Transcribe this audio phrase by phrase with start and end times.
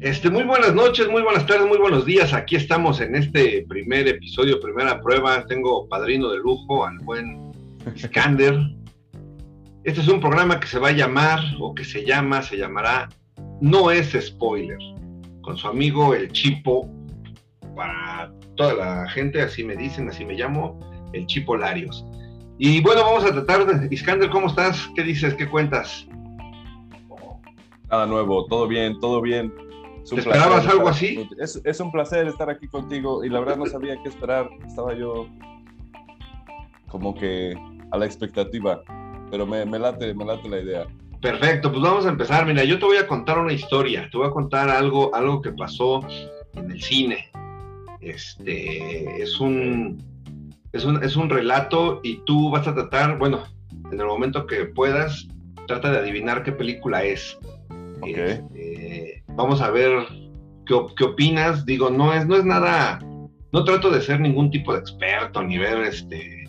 [0.00, 2.32] Este, muy buenas noches, muy buenas tardes, muy buenos días.
[2.32, 5.44] Aquí estamos en este primer episodio, primera prueba.
[5.46, 7.50] Tengo padrino de lujo al buen
[7.96, 8.56] Iskander.
[9.82, 13.08] Este es un programa que se va a llamar, o que se llama, se llamará
[13.60, 14.78] No es Spoiler,
[15.40, 16.88] con su amigo el Chipo,
[17.74, 20.78] para toda la gente, así me dicen, así me llamo,
[21.12, 22.06] el Chipo Larios.
[22.56, 23.92] Y bueno, vamos a tratar de...
[23.92, 24.88] Iskander, ¿cómo estás?
[24.94, 25.34] ¿Qué dices?
[25.34, 26.06] ¿Qué cuentas?
[27.90, 29.52] Nada nuevo, todo bien, todo bien.
[30.10, 31.28] ¿Te esperabas algo así?
[31.38, 34.48] Es, un placer estar aquí contigo y la verdad no sabía qué esperar.
[34.66, 35.28] Estaba yo
[36.88, 37.54] como que
[37.90, 38.82] a la expectativa,
[39.30, 40.86] pero me, late, me late la idea.
[41.20, 42.46] Perfecto, pues vamos a empezar.
[42.46, 45.52] Mira, yo te voy a contar una historia, te voy a contar algo, algo que
[45.52, 46.00] pasó
[46.54, 47.30] en el cine.
[48.00, 50.02] Este es un,
[50.72, 53.42] es un, es un relato y tú vas a tratar, bueno,
[53.90, 55.26] en el momento que puedas,
[55.66, 57.36] trata de adivinar qué película es.
[58.00, 58.40] Okay.
[58.54, 59.90] Este, vamos a ver
[60.66, 61.64] qué, opinas.
[61.64, 62.98] Digo, no es, no es nada,
[63.52, 66.44] no trato de ser ningún tipo de experto ni ver este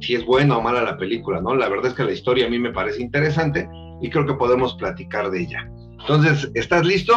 [0.00, 1.54] si es buena o mala la película, ¿no?
[1.54, 3.66] La verdad es que la historia a mí me parece interesante
[4.02, 5.70] y creo que podemos platicar de ella.
[5.98, 7.14] Entonces, ¿estás listo?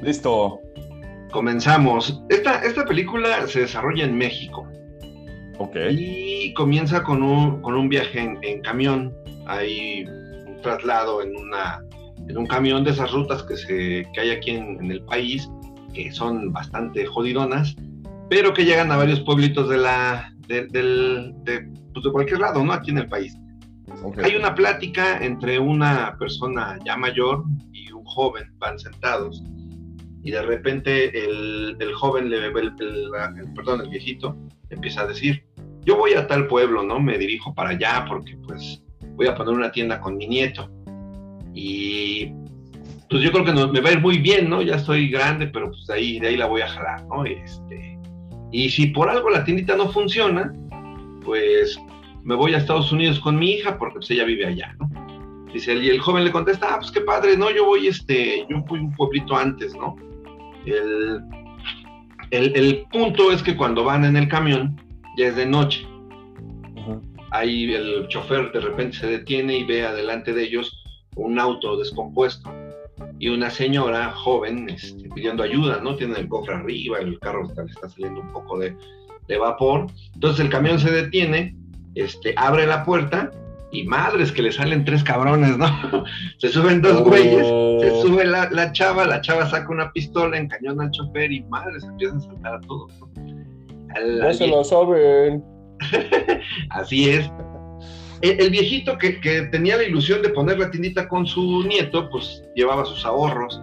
[0.00, 0.60] Listo.
[1.32, 2.22] Comenzamos.
[2.28, 4.68] Esta, esta película se desarrolla en México.
[5.58, 5.76] Ok.
[5.90, 9.12] Y comienza con un, con un viaje en, en camión.
[9.48, 11.82] Hay un traslado en una
[12.28, 15.48] en un camión de esas rutas que, se, que hay aquí en, el país,
[15.94, 17.74] que son bastante jodidonas,
[18.28, 22.72] pero que llegan a varios pueblitos de la de, de, pues de cualquier lado, ¿no?
[22.72, 23.36] Aquí en el país.
[24.22, 29.42] Hay una plática entre una persona ya mayor y un joven, van sentados,
[30.22, 34.36] y de repente el, el joven, le, el, el, perdón, el viejito,
[34.68, 35.44] empieza a decir,
[35.84, 37.00] yo voy a tal pueblo, ¿no?
[37.00, 38.82] Me dirijo para allá porque pues
[39.14, 40.70] voy a poner una tienda con mi nieto.
[41.60, 42.32] Y
[43.10, 44.62] pues yo creo que me va a ir muy bien, ¿no?
[44.62, 47.24] Ya estoy grande, pero pues de ahí, de ahí la voy a jalar, ¿no?
[47.24, 47.98] Este,
[48.52, 50.52] y si por algo la tiendita no funciona,
[51.24, 51.76] pues
[52.22, 54.88] me voy a Estados Unidos con mi hija porque pues ella vive allá, ¿no?
[55.52, 58.62] Dice, y el joven le contesta, ah, pues qué padre, no, yo voy, este, yo
[58.68, 59.96] fui un pueblito antes, ¿no?
[60.64, 61.20] El,
[62.30, 64.80] el, el punto es que cuando van en el camión,
[65.16, 65.84] ya es de noche.
[67.30, 70.77] Ahí el chofer de repente se detiene y ve adelante de ellos
[71.18, 72.50] un auto descompuesto
[73.18, 75.96] y una señora joven este, pidiendo ayuda, ¿no?
[75.96, 78.76] Tiene el cofre arriba, el carro está, le está saliendo un poco de,
[79.38, 79.86] vapor.
[80.14, 81.54] Entonces el camión se detiene,
[81.94, 83.30] este, abre la puerta
[83.70, 85.66] y madres que le salen tres cabrones, ¿no?
[86.38, 88.02] se suben dos güeyes, se oh.
[88.02, 92.20] sube la, chava, la chava saca una pistola, encañona al chofer y madres empiezan a
[92.20, 93.08] saltar a todos, ¿no?
[94.22, 95.44] no se lo saben.
[96.70, 97.30] Así es
[98.22, 99.12] el, viejito que,
[99.50, 103.60] tenía la ilusión de poner la tiendita con su nieto, pues llevaba sus ahorros.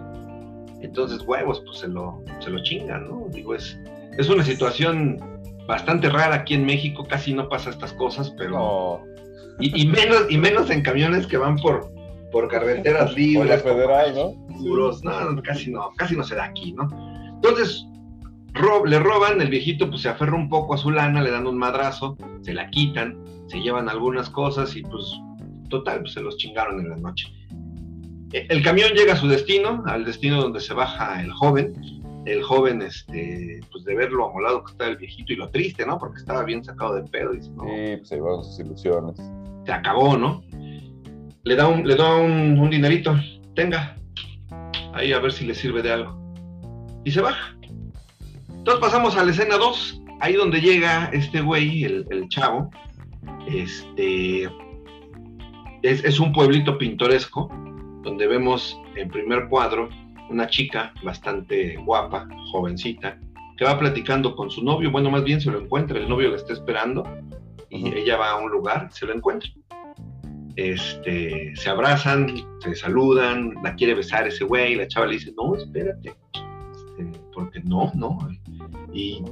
[0.80, 3.26] Entonces, huevos, pues se lo, se lo chingan, ¿no?
[3.30, 3.78] Digo, es,
[4.18, 5.20] es una situación
[5.66, 9.02] bastante rara aquí en México, casi no pasa estas cosas, pero...
[9.58, 11.90] Y, menos, y menos en camiones que van por,
[12.30, 13.62] por carreteras libres.
[13.62, 14.34] federal, ¿no?
[15.02, 16.88] No, casi no, casi no se da aquí, ¿no?
[17.36, 17.86] Entonces,
[18.86, 21.58] le roban, el viejito pues se aferra un poco a su lana, le dan un
[21.58, 23.18] madrazo, se la quitan,
[23.48, 25.04] se llevan algunas cosas y pues
[25.68, 27.28] total, pues se los chingaron en la noche.
[28.32, 31.74] E, el camión llega a su destino, al destino donde se baja el joven.
[32.24, 35.86] El joven, este, pues de ver lo amolado que está el viejito y lo triste,
[35.86, 35.96] ¿no?
[35.96, 37.32] Porque estaba bien sacado de pedo.
[37.34, 37.64] Y, ¿no?
[37.64, 39.16] Sí, pues se llevaron sus ilusiones.
[39.64, 40.42] Se acabó, ¿no?
[41.44, 43.14] Le da un, le da un, un dinerito,
[43.54, 43.96] tenga,
[44.92, 46.18] ahí a ver si le sirve de algo.
[47.04, 47.55] Y se baja.
[48.66, 52.68] Entonces pasamos a la escena 2, ahí donde llega este güey, el, chavo.
[53.46, 54.50] Este
[55.82, 57.48] es, un pueblito pintoresco,
[58.02, 59.88] donde vemos en primer cuadro
[60.30, 63.20] una chica bastante guapa, jovencita,
[63.56, 66.34] que va platicando con su novio, bueno, más bien se lo encuentra, el novio le
[66.34, 67.04] está esperando
[67.70, 69.48] y ella va a un lugar, se lo encuentra.
[70.56, 75.54] Este, se abrazan, se saludan, la quiere besar ese güey, la chava le dice, no,
[75.54, 76.16] espérate,
[76.98, 78.18] este, porque no, no,
[78.96, 79.22] y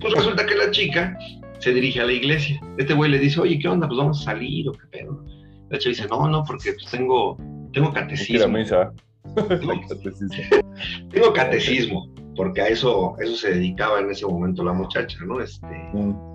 [0.00, 1.16] pues resulta que la chica
[1.58, 2.60] se dirige a la iglesia.
[2.78, 3.86] Este güey le dice, oye, ¿qué onda?
[3.86, 5.24] Pues vamos a salir o qué pedo.
[5.70, 7.36] La chica dice, no, no, porque pues tengo,
[7.72, 8.48] tengo catecismo.
[8.48, 8.92] Misa.
[11.12, 15.40] tengo catecismo, porque a eso, eso se dedicaba en ese momento la muchacha, ¿no?
[15.40, 16.32] Este, mm.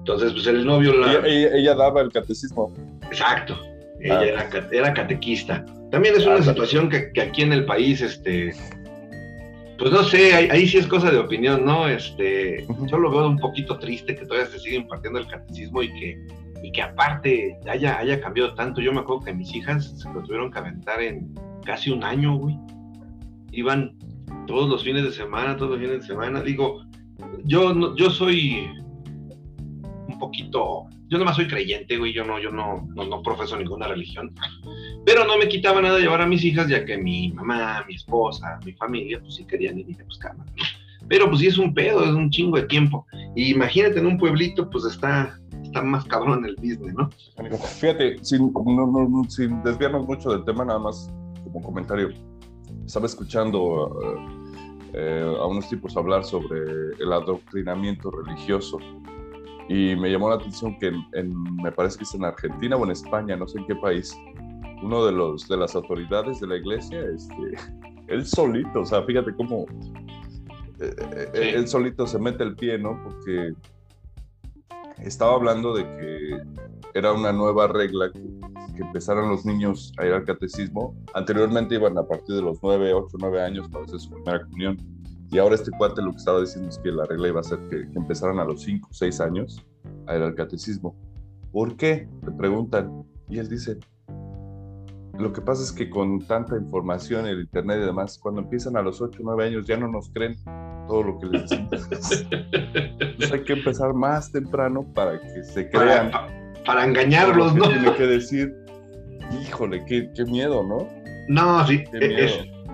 [0.00, 1.24] Entonces, pues el novio la...
[1.24, 2.72] Ella, daba el catecismo.
[3.02, 3.56] Exacto.
[4.00, 4.24] Ella ah.
[4.24, 5.64] era, era, catequista.
[5.92, 8.52] También es una ah, situación que, que, aquí en el país, este,
[9.82, 11.88] pues no sé, ahí, sí es cosa de opinión, ¿no?
[11.88, 15.92] Este, yo lo veo un poquito triste que todavía se sigue impartiendo el catecismo y
[15.92, 16.24] que,
[16.62, 18.80] y que aparte haya, haya cambiado tanto.
[18.80, 21.34] Yo me acuerdo que mis hijas se lo tuvieron que aventar en
[21.64, 22.56] casi un año, güey.
[23.50, 23.96] iban
[24.46, 26.42] todos los fines de semana, todos los fines de semana.
[26.42, 26.84] Digo,
[27.42, 28.70] yo, yo soy
[30.06, 34.32] un poquito, yo nomás soy creyente, güey, yo no, yo no, no, profeso ninguna religión,
[35.04, 38.58] pero no me quitaba nada llevar a mis hijas, ya que mi mamá, mi esposa,
[38.64, 40.50] mi familia, pues sí querían ir y pues cámara,
[41.08, 43.06] Pero pues sí es un pedo, es un chingo de tiempo.
[43.34, 47.10] Y imagínate en un pueblito, pues está, está más cabrón el business, ¿no?
[47.80, 48.52] Fíjate, sin,
[49.28, 51.10] sin desviarnos mucho del tema, nada más
[51.44, 52.10] como comentario,
[52.86, 53.96] estaba escuchando
[54.94, 56.60] eh, a unos tipos hablar sobre
[57.00, 58.78] el adoctrinamiento religioso
[59.68, 60.92] y me llamó la atención que
[61.62, 64.14] me parece que es en Argentina o en España, no sé en qué país,
[64.82, 67.56] uno de los de las autoridades de la iglesia, este,
[68.08, 69.66] él solito, o sea, fíjate cómo
[70.80, 70.94] eh,
[71.34, 73.00] eh, él solito se mete el pie, ¿no?
[73.04, 73.54] Porque
[74.98, 76.40] estaba hablando de que
[76.94, 78.20] era una nueva regla que,
[78.74, 80.96] empezaran los niños a ir al catecismo.
[81.14, 84.76] Anteriormente iban a partir de los 9, 8, 9 años para hacer su primera comunión.
[85.30, 87.58] Y ahora este cuate lo que estaba diciendo es que la regla iba a ser
[87.68, 89.64] que, empezaran a los 5, 6 años
[90.06, 90.96] a ir al catecismo.
[91.52, 92.08] ¿Por qué?
[92.24, 93.04] Le preguntan.
[93.28, 93.78] Y él dice,
[95.22, 98.82] lo que pasa es que con tanta información, el internet y demás, cuando empiezan a
[98.82, 100.36] los 8, 9 años ya no nos creen
[100.86, 102.26] todo lo que les decimos.
[103.00, 106.10] Entonces hay que empezar más temprano para que se crean.
[106.66, 107.68] Para, engañarlos, ¿no?
[107.68, 108.54] Tiene que decir,
[109.42, 110.88] híjole, qué, qué miedo, ¿no?
[111.28, 111.84] No, sí,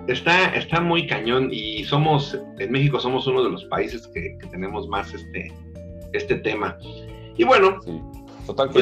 [0.08, 4.88] está, está muy cañón y somos, en México somos uno de los países que, tenemos
[4.88, 5.52] más este,
[6.12, 6.76] este tema.
[7.36, 7.78] Y bueno,
[8.48, 8.80] Total, que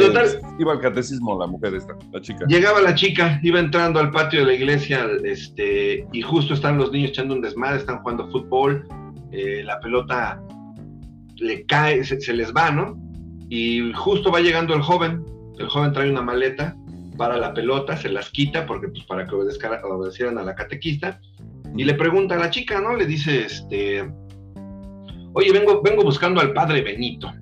[0.61, 2.47] iba al catecismo la mujer esta, la chica.
[2.47, 6.93] Llegaba la chica, iba entrando al patio de la iglesia, este, y justo están los
[6.93, 8.87] niños echando un desmadre, están jugando fútbol,
[9.33, 10.41] eh, la pelota
[11.35, 12.97] le cae, se, les va, ¿no?
[13.49, 15.25] Y justo va llegando el joven,
[15.59, 16.77] el joven trae una maleta
[17.17, 21.21] para la pelota, se las quita porque pues para que obedecieran a la catequista
[21.77, 22.95] y le pregunta a la chica, ¿no?
[22.95, 24.09] Le dice, este,
[25.33, 27.33] oye, vengo, vengo buscando al padre Benito.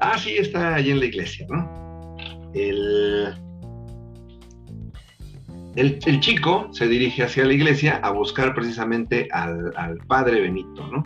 [0.00, 2.16] Ah, sí, está allí en la iglesia, ¿no?
[2.54, 3.34] El,
[5.76, 11.04] el, chico se dirige hacia la iglesia a buscar precisamente al, padre Benito, ¿no?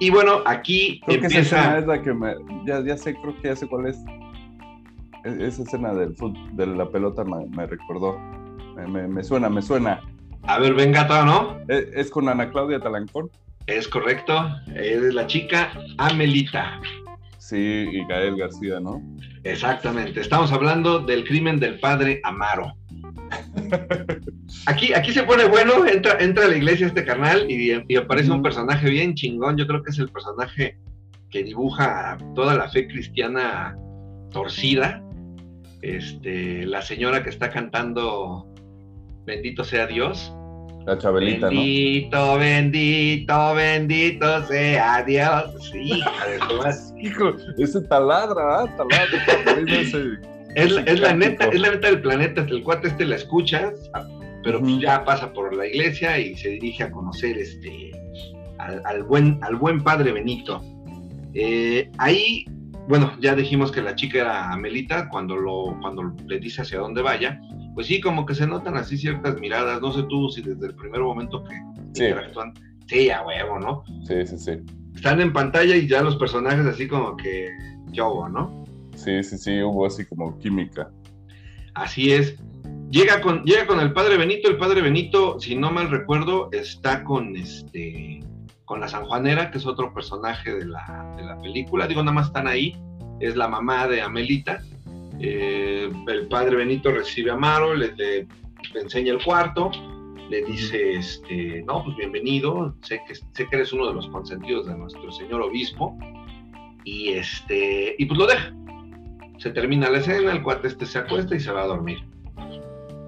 [0.00, 1.36] Y bueno, aquí creo empieza...
[1.36, 2.34] Que esa escena es la que me...
[2.66, 3.98] Ya, sé, creo que ya sé cuál es.
[5.24, 6.14] E, esa escena del
[6.54, 8.18] de la pelota me, recordó.
[8.88, 10.00] Me, suena, me suena.
[10.42, 11.58] A ver, venga, todo, ¿no?
[11.68, 13.30] ¿Es, ¿Es, con Ana Claudia Talancón?
[13.66, 14.48] Es correcto.
[14.74, 16.80] Es la chica Amelita.
[17.52, 19.02] Sí, y Gael García, ¿no?
[19.44, 20.22] Exactamente.
[20.22, 22.72] Estamos hablando del crimen del padre Amaro.
[24.64, 28.42] Aquí, aquí se pone bueno, entra, entra a la iglesia este carnal y, aparece un
[28.42, 29.58] personaje bien chingón.
[29.58, 30.78] Yo creo que es el personaje
[31.28, 33.76] que dibuja toda la fe cristiana
[34.30, 35.02] torcida.
[35.82, 38.46] Este, la señora que está cantando
[39.26, 40.34] Bendito sea Dios.
[40.86, 45.70] La Chabelita, bendito, Bendito, bendito, sea Dios.
[45.70, 46.02] Sí,
[47.00, 48.76] Hijo, ese taladra, ¿ah?
[48.76, 49.24] taladra.
[50.54, 53.90] Es, la neta, es la neta del planeta, el cuate este la escuchas,
[54.44, 57.90] pero pues ya pasa por la iglesia y se dirige a conocer este
[58.58, 60.62] al, buen, al buen padre Benito.
[61.34, 62.44] Eh, ahí,
[62.88, 67.02] bueno, ya dijimos que la chica era Amelita, cuando, lo, cuando le dice hacia dónde
[67.02, 67.40] vaya,
[67.74, 70.74] pues sí, como que se notan así ciertas miradas, no sé tú si desde el
[70.74, 71.54] primer momento que
[71.94, 72.04] sí.
[72.04, 72.54] interactúan,
[72.86, 73.84] sí, a huevo, ¿no?
[74.06, 74.52] Sí, sí, sí.
[74.94, 77.48] Están en pantalla y ya los personajes así como que,
[77.92, 78.64] yo, ¿no?
[78.94, 80.90] Sí, sí, sí, hubo así como química.
[81.74, 82.36] Así es.
[82.90, 84.48] Llega con, llega con el padre Benito.
[84.48, 88.20] El padre Benito, si no mal recuerdo, está con este
[88.64, 91.86] con la Sanjuanera, que es otro personaje de la, película.
[91.86, 92.76] Digo, nada más están ahí.
[93.20, 94.62] Es la mamá de Amelita.
[95.24, 98.26] Eh, el padre Benito recibe a Maro, le,
[98.74, 99.70] enseña el cuarto,
[100.28, 104.66] le dice, este, no, pues bienvenido, sé que, sé que eres uno de los consentidos
[104.66, 105.96] de nuestro señor obispo,
[106.84, 108.52] y este, y pues lo deja.
[109.38, 111.98] Se termina la escena, el cuate este se acuesta y se va a dormir.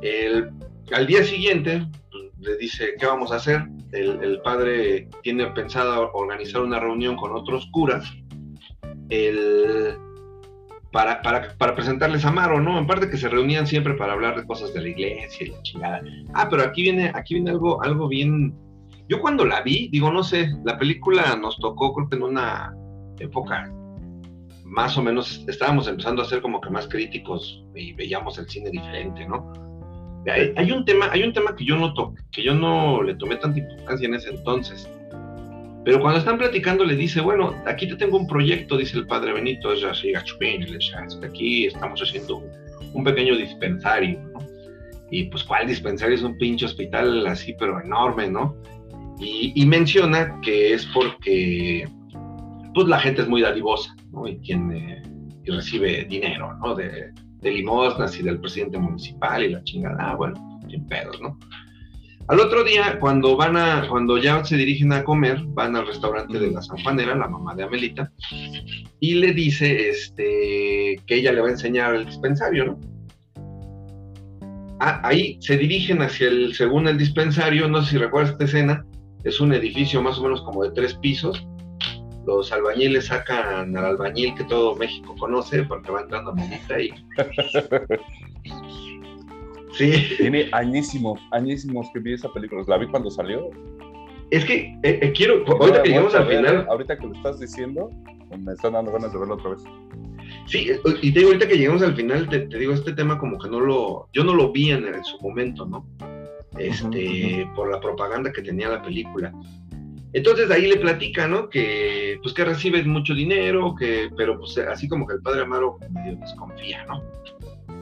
[0.01, 0.51] El,
[0.93, 3.67] al día siguiente pues, le dice, ¿qué vamos a hacer?
[3.91, 8.09] El, padre tiene pensado organizar una reunión con otros curas.
[9.09, 9.97] El,
[10.95, 12.79] para, para, para, presentarles a Maro, ¿no?
[12.79, 15.63] En parte que se reunían siempre para hablar de cosas de la iglesia y la
[15.63, 16.03] chingada.
[16.35, 18.55] Ah, pero aquí viene, aquí viene algo, algo bien...
[19.09, 22.73] Yo cuando la vi, digo, no sé, la película nos tocó creo que en una
[23.19, 23.73] época
[24.63, 28.71] más o menos estábamos empezando a ser como que más críticos y veíamos el cine
[28.71, 29.53] diferente, ¿no?
[30.57, 31.93] Hay, un tema, hay un tema que yo no
[32.31, 34.89] que yo no le tomé tanta importancia en ese entonces.
[35.85, 39.35] Pero cuando están platicando le dice, bueno, aquí te tengo un proyecto, dice el padre
[39.35, 42.43] Benito, es así, aquí estamos haciendo
[42.95, 44.41] un, pequeño dispensario, ¿no?
[45.11, 46.15] Y pues, ¿cuál dispensario?
[46.15, 48.57] Es un pinche hospital así, pero enorme, ¿no?
[49.21, 51.87] Y, menciona que es porque,
[52.75, 54.27] pues, la gente es muy dadivosa, ¿no?
[54.27, 55.03] Y tiene,
[55.45, 56.75] y recibe dinero, ¿no?
[56.75, 57.13] De,
[57.43, 61.39] de limosnas y del presidente municipal y la chingada, ah, bueno, sin pedos, ¿no?
[62.27, 66.39] Al otro día, cuando van a, cuando ya se dirigen a comer, van al restaurante
[66.39, 68.11] de la San Juanera, la mamá de Amelita,
[68.99, 72.81] y le dice este, que ella le va a enseñar el dispensario, ¿no?
[74.81, 78.87] Ah, ahí se dirigen hacia el, según el dispensario, no sé si recuerdas esta escena,
[79.25, 81.47] es un edificio más o menos como de tres pisos.
[82.27, 86.91] Los albañiles sacan al albañil que todo México conoce porque va entrando a Amelita y
[89.77, 90.15] Sí.
[90.19, 92.63] Tiene añísimos, añísimos que vi esa película.
[92.67, 93.51] La vi cuando salió.
[94.31, 96.67] Es que eh, eh, quiero, ahorita que llegamos al final.
[96.69, 97.91] Ahorita que lo estás diciendo,
[98.39, 99.63] me están dando ganas de verlo otra vez.
[100.47, 103.39] Sí, eh, y te digo, ahorita que llegamos al final, te, digo, este tema como
[103.39, 105.87] que no lo, yo no lo vi en, su momento, ¿no?
[106.59, 109.33] Este, por la propaganda que tenía la película.
[110.13, 111.49] Entonces ahí le platica, ¿no?
[111.49, 115.79] Que pues que recibe mucho dinero, que, pero pues así como que el padre Amaro
[115.91, 117.03] medio desconfía, ¿no?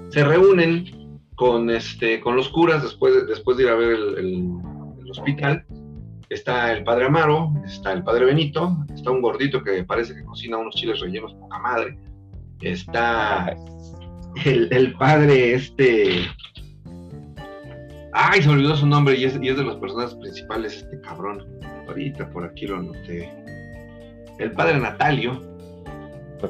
[0.09, 1.02] Se reúnen
[1.35, 4.51] con, este, con los curas después de, después de ir a ver el,
[5.11, 5.65] hospital.
[6.31, 10.57] Está el padre Amaro, está el padre Benito, está un gordito que parece que cocina
[10.57, 11.99] unos chiles rellenos poca madre.
[12.63, 13.55] Está
[14.45, 16.27] el, padre este...
[18.15, 21.01] Ay, se me olvidó su nombre y es, y es de los personajes principales, este
[21.03, 21.45] cabrón.
[21.87, 23.31] Ahorita por aquí lo anoté.
[24.39, 25.43] El padre Natalio.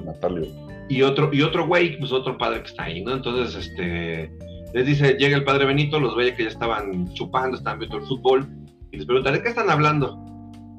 [0.05, 0.47] Natalio.
[0.89, 3.15] Y otro, y otro güey, pues otro padre que está ahí, ¿no?
[3.15, 4.31] Entonces, este
[4.75, 8.05] les dice, llega el padre Benito, los ve que ya estaban chupando, estaban viendo el
[8.05, 8.49] fútbol,
[8.91, 10.19] y les pregunta, ¿de qué están hablando?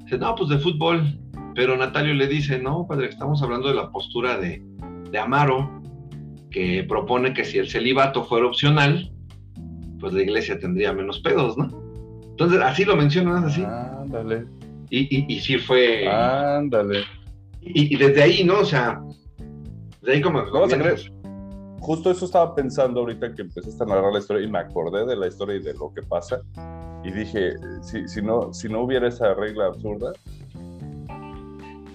[0.04, 1.20] Dice, no, pues de fútbol.
[1.56, 4.64] Pero Natalio le dice, no, padre, estamos hablando de la postura de,
[5.12, 5.82] de Amaro,
[6.50, 9.12] que propone que si el celibato fuera opcional,
[10.00, 11.70] pues la iglesia tendría menos pedos, ¿no?
[12.32, 13.64] Entonces, así lo mencionan, así.
[13.64, 14.46] Ándale.
[14.90, 16.08] Y, y, y sí fue.
[16.08, 17.04] Ándale.
[17.62, 18.60] Y, y, desde ahí, ¿no?
[18.60, 19.00] O sea,
[20.02, 20.44] desde ahí como.
[20.50, 21.12] ¿Cómo se crees?
[21.84, 25.18] Justo eso estaba pensando ahorita que empezaste a narrar la historia y me acordé de
[25.18, 26.42] la historia y de lo que pasa.
[27.04, 30.14] Y dije, si, si no, si no hubiera esa regla absurda,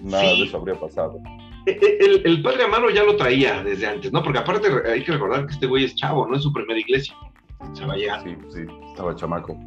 [0.03, 1.19] nada de eso habría pasado.
[1.67, 4.23] E, e, el, el, padre Amaro ya lo traía desde antes, ¿no?
[4.23, 7.15] Porque aparte hay que recordar que este güey es chavo, no es su primera iglesia.
[7.73, 8.23] Se va a llegar.
[8.23, 9.59] Sí, sí, estaba chamaco.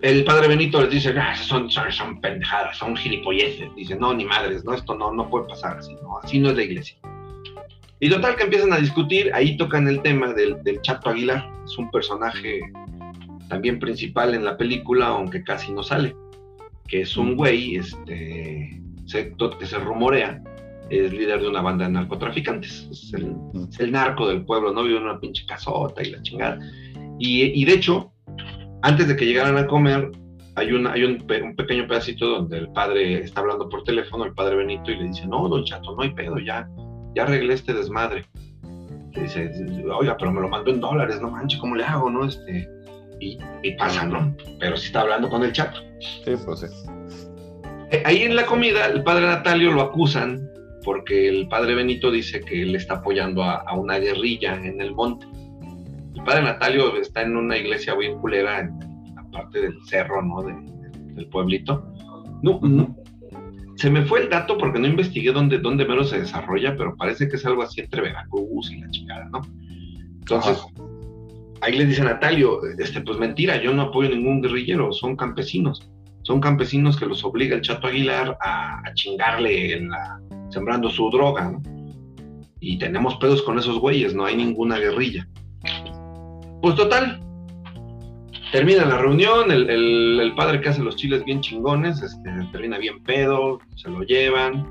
[0.00, 3.74] El padre Benito les dice, ah, son, son, son pendejadas, son gilipolleces.
[3.76, 6.56] Dice, no, ni madres, no, esto no, no puede pasar así, no, así no es
[6.56, 6.98] la iglesia.
[7.98, 11.90] Y total que empiezan a discutir, ahí tocan el tema del, Chato Aguilar, es un
[11.90, 12.60] personaje
[13.48, 16.14] también principal en la película, aunque casi no sale,
[16.88, 20.42] que es un güey este, que se rumorea,
[20.90, 23.14] es líder de una banda de narcotraficantes, es
[23.80, 24.82] el, narco del pueblo, ¿no?
[24.82, 26.58] Vive en una pinche casota y la chingada.
[27.18, 28.12] Y, de hecho,
[28.82, 30.10] antes de que llegaran a comer,
[30.54, 34.34] hay, una, hay un, un, pequeño pedacito donde el padre está hablando por teléfono, el
[34.34, 36.68] padre Benito, y le dice, no, don Chato, no hay pedo, ya,
[37.16, 38.26] ya arreglé este desmadre.
[39.14, 39.50] Y dice,
[39.90, 42.26] oiga, pero me lo mandó en dólares, no manches, ¿cómo le hago, no?
[42.26, 42.68] Este,
[43.18, 43.38] y,
[43.78, 44.36] pasa, ¿no?
[44.60, 45.80] Pero sí está hablando con el chato.
[46.24, 46.66] Sí, pues sí.
[47.90, 50.46] Eh, ahí en la comida, el padre Natalio lo acusan
[50.84, 55.26] porque el padre Benito dice que él está apoyando a, una guerrilla en el monte.
[56.14, 58.78] El padre Natalio está en una iglesia bien culera en
[59.14, 60.42] la parte del cerro, ¿no?
[60.42, 61.90] del pueblito.
[62.42, 62.94] No, no,
[63.76, 67.28] se me fue el dato porque no investigué dónde, dónde menos se desarrolla, pero parece
[67.28, 69.42] que es algo así entre Veracruz y la chingada, ¿no?
[70.18, 70.58] Entonces,
[71.60, 75.88] ahí le dice a Natalio, este, pues mentira, yo no apoyo ningún guerrillero, son campesinos.
[76.22, 81.50] Son campesinos que los obliga el Chato Aguilar a, chingarle en la, sembrando su droga,
[81.52, 81.62] ¿no?
[82.58, 85.28] Y tenemos pedos con esos güeyes, no hay ninguna guerrilla.
[86.62, 87.20] Pues total,
[88.52, 93.58] termina la reunión, el, padre que hace los chiles bien chingones, este, termina bien pedo,
[93.76, 94.66] se lo llevan,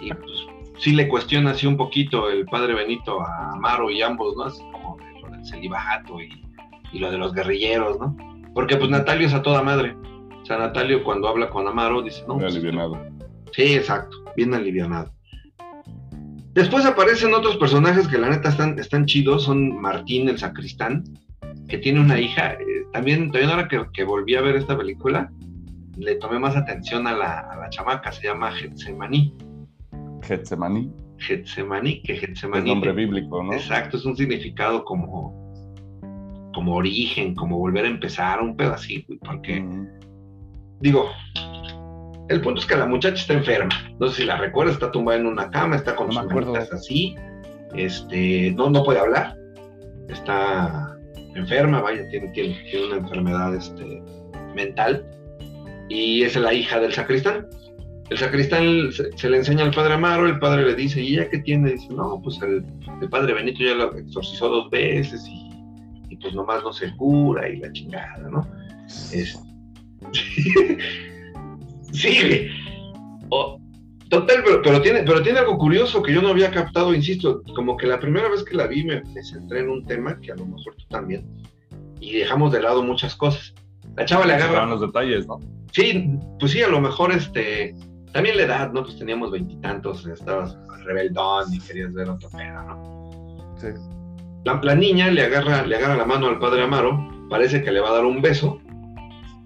[0.00, 0.46] y pues
[0.78, 4.44] sí le cuestiona así un poquito el padre Benito a Amaro y ambos, ¿no?
[4.44, 8.16] Así como lo del celibato y, lo de los guerrilleros, ¿no?
[8.54, 9.96] Porque pues Natalio es a toda madre.
[10.42, 12.36] O sea, Natalio cuando habla con Amaro dice, no.
[12.36, 12.98] Bien pues, alivianado.
[13.52, 15.10] Sí, exacto, bien alivianado.
[16.52, 21.04] Después aparecen otros personajes que la neta están, están chidos, son Martín el sacristán,
[21.68, 22.58] que tiene una hija.
[22.92, 25.32] También, también ahora que, que, volví a ver esta película,
[25.96, 29.34] le tomé más atención a la, a la chamaca, se llama Getsemaní.
[30.22, 30.92] Getsemaní.
[31.18, 32.68] Getsemaní, que Getsemaní.
[32.68, 33.54] Es nombre bíblico, ¿no?
[33.54, 35.52] Exacto, es un significado como,
[36.54, 39.64] como origen, como volver a empezar, un pedacito, porque,
[40.80, 41.08] digo,
[42.28, 43.74] el punto es que la muchacha está enferma.
[43.98, 47.14] No sé si la recuerdas, está tumbada en una cama, está con sus manitas así,
[47.74, 49.36] este, no, no puede hablar,
[50.08, 50.91] está
[51.34, 54.02] enferma, vaya, tiene, tiene, tiene una enfermedad este,
[54.54, 55.04] mental,
[55.88, 57.46] y es la hija del sacristán.
[58.10, 61.38] El sacristán se, le enseña al padre Amaro, el padre le dice, ¿y ella qué
[61.38, 61.72] tiene?
[61.72, 62.64] Dice, no, pues el,
[63.08, 67.72] padre Benito ya lo exorcizó dos veces y, pues nomás no se cura y la
[67.72, 68.46] chingada, ¿no?
[68.86, 69.40] Es...
[71.92, 72.48] sí,
[74.12, 77.86] total, pero, tiene, pero tiene algo curioso que yo no había captado, insisto, como que
[77.86, 80.44] la primera vez que la vi me, me centré en un tema que a lo
[80.44, 81.26] mejor tú también,
[81.98, 83.54] y dejamos de lado muchas cosas.
[83.96, 84.66] La chava le agarra...
[84.66, 85.40] los detalles, ¿no?
[85.72, 87.74] Sí, pues sí, a lo mejor este
[88.12, 88.82] también la edad, ¿no?
[88.82, 93.56] Pues teníamos veintitantos, estabas rebeldón y querías ver otro pedo, ¿no?
[93.56, 93.68] Sí.
[94.44, 97.90] La, niña le agarra, le agarra la mano al padre Amaro, parece que le va
[97.90, 98.60] a dar un beso,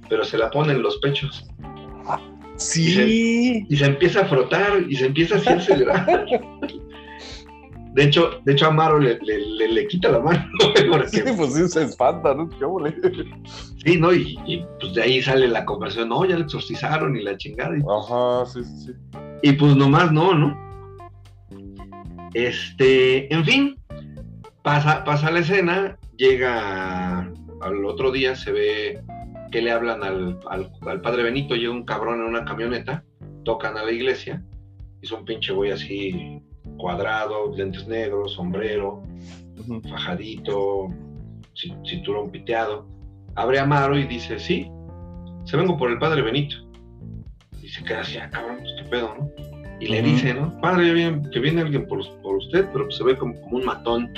[0.08, 1.46] pero se la pone en los pechos.
[2.56, 3.66] Sí.
[3.68, 6.26] Y se, empieza a frotar y se empieza así a acelerar.
[7.92, 10.44] De hecho, de hecho Amaro le, le, quita la mano.
[11.06, 12.48] sí, pues sí, se espanta, ¿no?
[13.84, 14.12] Sí, ¿no?
[14.12, 17.74] Y, pues de ahí sale la conversación, no, ya le exorcizaron y la chingada.
[17.74, 18.92] Ajá, sí, sí, sí.
[19.42, 20.66] Y pues nomás no, ¿no?
[22.34, 23.78] Este, en fin,
[24.62, 27.32] pasa, pasa la escena, llega
[27.62, 29.00] al otro día, se ve
[29.56, 33.02] que le hablan al, al, padre Benito, llega un cabrón en una camioneta,
[33.42, 34.44] tocan a la iglesia,
[35.00, 36.42] y son pinche güey así
[36.76, 39.02] cuadrado, lentes negros, sombrero,
[39.88, 40.88] fajadito,
[41.54, 42.86] cinturón piteado.
[43.34, 44.70] Abre Amaro y dice, sí,
[45.46, 46.56] se vengo por el padre Benito.
[47.62, 49.30] Y se queda así, ah, cabrón, pues qué pedo, ¿no?
[49.80, 50.60] Y le dice, ¿no?
[50.60, 50.92] Padre,
[51.32, 54.12] que viene alguien por, usted, pero se ve como, un matón.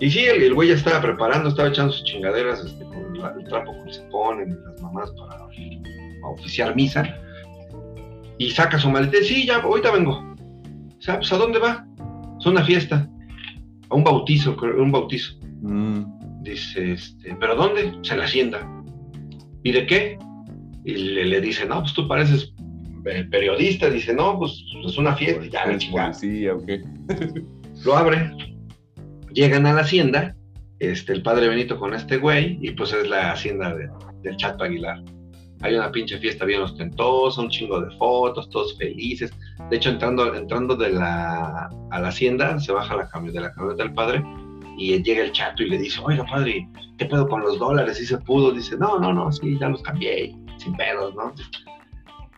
[0.00, 2.84] Y sí, el, güey ya estaba preparando, estaba echando sus chingaderas este,
[3.32, 5.44] el trapo que se ponen las mamás para,
[6.32, 7.04] oficiar misa.
[8.38, 10.34] Y saca su maleta, sí, ya, ahorita vengo.
[10.98, 11.86] ¿Sabes a dónde va?
[12.38, 13.08] Es una fiesta,
[13.90, 15.34] a un bautizo, un bautizo.
[15.62, 16.02] Mm.
[16.42, 17.82] Dice, este, ¿pero dónde?
[17.82, 18.82] Se pues la hacienda.
[19.62, 20.18] ¿Y de qué?
[20.84, 22.52] Y le, dice, no, pues tú pareces
[23.30, 23.88] periodista.
[23.88, 25.44] Dice, no, pues es una fiesta.
[25.46, 26.70] Ya la Sí, ok.
[27.84, 28.30] Lo abre.
[29.32, 30.36] Llegan a la hacienda,
[30.84, 33.74] este, el padre Benito con este güey, y pues es la hacienda
[34.22, 34.98] del Chato Aguilar
[35.64, 39.32] hay una pinche fiesta bien ostentosa, un chingo de fotos, todos felices.
[39.70, 43.82] De hecho, entrando, entrando de la, a la hacienda, se baja la de la camioneta
[43.82, 44.22] del padre
[44.76, 46.68] y llega el chato y le dice, oiga padre,
[46.98, 47.96] ¿qué pedo con los dólares?
[47.96, 48.52] ¿Sí se pudo?
[48.52, 51.32] Dice, no, no, no, sí, ya los cambié, sin pedos, ¿no?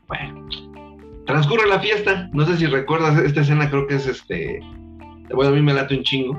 [0.06, 0.46] Bueno,
[1.26, 4.60] transcurre la fiesta, no sé si recuerdas esta escena, creo que es este,
[5.34, 6.38] bueno, a mí me late un chingo,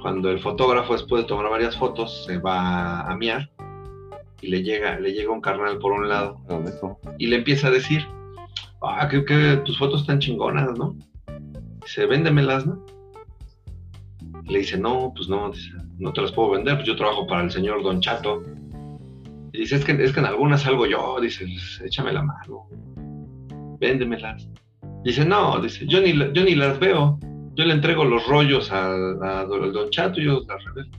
[0.00, 3.50] cuando el fotógrafo después de tomar varias fotos se va a miar
[4.40, 6.40] y le llega, le llega un carnal por un lado
[7.18, 8.06] y le empieza a decir,
[8.82, 10.96] ah, creo que tus fotos están chingonas, ¿no?
[11.82, 12.84] Dice, véndemelas, ¿no?
[14.50, 15.52] le dice, no, pues no,
[15.98, 18.42] no te las puedo vender, pues yo trabajo para el señor Don Chato.
[19.52, 21.46] Y dice, es que, es que en algunas salgo yo, dice,
[21.84, 22.68] échame la mano,
[23.78, 24.48] véndemelas.
[25.04, 27.18] Dice, no, dice, yo ni, yo ni las veo,
[27.60, 30.90] yo le entrego los rollos al, Don Chato y yo las revelo.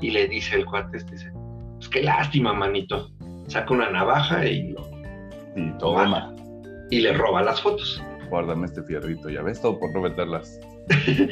[0.00, 1.32] Y le dice el cuate, este, dice,
[1.76, 3.12] pues qué lástima, manito.
[3.46, 4.90] Saca una navaja y lo.
[5.54, 6.34] Y toma.
[6.90, 8.02] Y le roba las fotos.
[8.28, 10.58] Guárdame este fierrito, ya ves todo por no meterlas.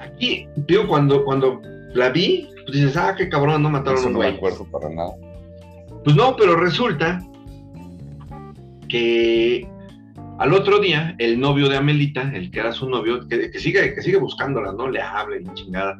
[0.00, 1.60] Aquí, digo, cuando, cuando
[1.94, 4.28] la vi, pues dices, ah, qué cabrón, no mataron a un güey.
[4.28, 5.10] No me acuerdo para nada.
[6.04, 7.18] Pues no, pero resulta
[8.88, 9.68] que
[10.38, 14.02] al otro día, el novio de Amelita, el que era su novio, que, sigue, que
[14.02, 14.88] sigue buscándola, ¿no?
[14.88, 15.98] Le habla y chingada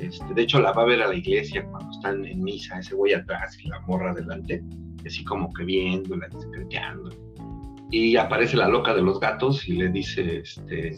[0.00, 2.94] este, de hecho, la va a ver a la iglesia cuando están en misa, ese
[2.94, 4.62] güey atrás y la morra delante,
[5.06, 7.10] así como que viéndola, secreteando.
[7.90, 10.96] Y aparece la loca de los gatos y le dice, este,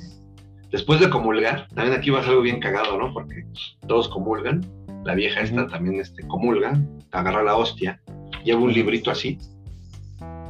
[0.71, 3.13] después de comulgar, también aquí va a ser algo bien cagado, ¿no?
[3.13, 3.45] Porque
[3.89, 4.61] todos comulgan,
[5.05, 8.01] la vieja esta también este, comulga, agarra la hostia,
[8.45, 9.39] lleva un librito así,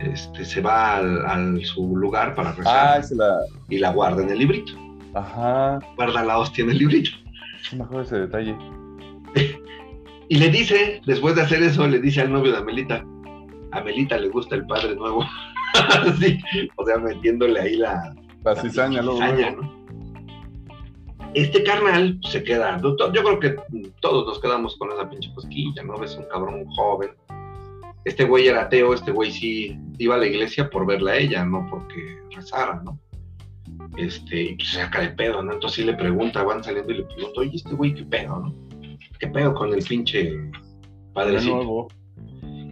[0.02, 4.72] este, se va al, su lugar para rezar ah, y la guarda en el librito.
[5.14, 5.78] Ajá.
[5.96, 7.10] Guarda la hostia en el librito.
[7.76, 8.56] Mejor ese detalle.
[10.28, 13.04] y le dice, después de hacer eso, le dice al novio de Amelita,
[13.72, 15.24] a Amelita le gusta el padre nuevo.
[16.20, 16.38] sí,
[16.76, 19.14] o sea, metiéndole ahí la, la cizaña, ¿no?
[21.34, 23.56] Este carnal se queda, yo creo que
[24.00, 25.96] todos nos quedamos con esa pinche cosquilla, ¿no?
[25.96, 27.10] Ves un cabrón joven.
[28.04, 31.44] Este güey era ateo, este güey sí iba a la iglesia por verla a ella,
[31.44, 32.98] no porque rezara, ¿no?
[33.96, 35.52] este, y pues se saca de pedo, ¿no?
[35.52, 38.54] Entonces sí le pregunta, van saliendo y le pregunto, oye, este güey, ¿qué pedo, no?
[39.18, 40.38] ¿Qué pedo con el pinche
[41.12, 41.88] padrecito?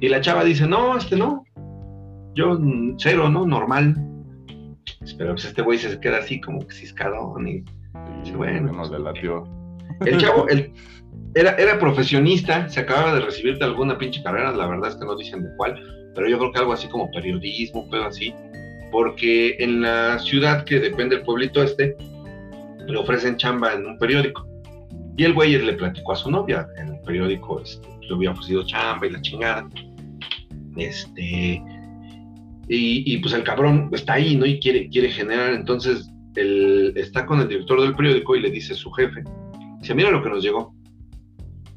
[0.00, 1.44] Y la chava dice, no, este no,
[2.34, 2.58] yo
[2.98, 3.46] cero, ¿no?
[3.46, 3.94] Normal.
[5.18, 7.64] Pero pues este güey se queda así como que ciscadón y
[8.22, 8.72] dice, bueno.
[8.74, 9.44] Pues, le latió.
[10.06, 10.72] El chavo, el,
[11.34, 15.04] era, era profesionista, se acababa de recibir de alguna pinche carrera, la verdad es que
[15.04, 15.80] no dicen de cuál,
[16.14, 18.34] pero yo creo que algo así como periodismo, pero así,
[18.90, 21.96] porque en la ciudad que depende del pueblito este,
[22.86, 24.46] le ofrecen chamba en un periódico.
[25.16, 28.66] Y el güey le platicó a su novia, en el periódico este, le había ofrecido
[28.66, 29.68] chamba y la chingada.
[30.76, 31.62] Este,
[32.68, 34.46] y, pues el cabrón está ahí, ¿no?
[34.46, 38.74] Y quiere, quiere generar, entonces él está con el director del periódico y le dice
[38.74, 39.24] a su jefe,
[39.80, 40.72] dice, mira lo que nos llegó.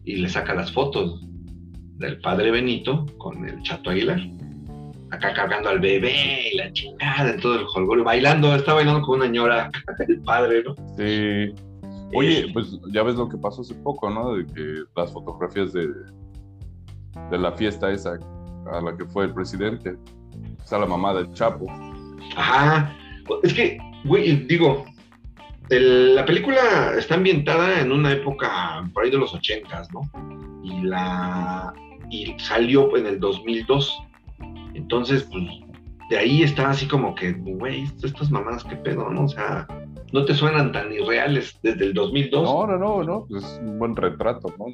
[0.05, 1.21] Y le saca las fotos
[1.97, 4.19] del padre Benito con el Chato Aguilar.
[5.11, 9.19] Acá cargando al bebé y la chingada en todo el jolgorio, bailando, está bailando con
[9.19, 9.69] una ñora,
[10.07, 10.75] el padre, ¿no?
[10.97, 11.53] Sí.
[12.15, 14.35] Oye, pues ya ves lo que pasó hace poco, ¿no?
[14.35, 15.87] De que las fotografías de,
[17.31, 18.19] de la fiesta esa
[18.71, 19.95] a la que fue el presidente,
[20.59, 21.65] está la mamá del Chapo.
[22.35, 22.95] Ajá,
[23.43, 24.85] es que, güey, digo,
[25.69, 30.02] la película está ambientada en una época por ahí de los ochentas, ¿no?
[30.63, 31.73] Y la
[32.10, 34.04] y salió en el 2002.
[34.76, 35.43] Entonces, pues,
[36.10, 39.26] de ahí está así como que, güey, estas mamadas, qué pedo, ¿no?
[39.26, 39.67] O sea,
[40.12, 42.43] no te suenan tan irreales desde el 2002.
[42.43, 44.65] No, no, no, no, pues, es un buen retrato, ¿no?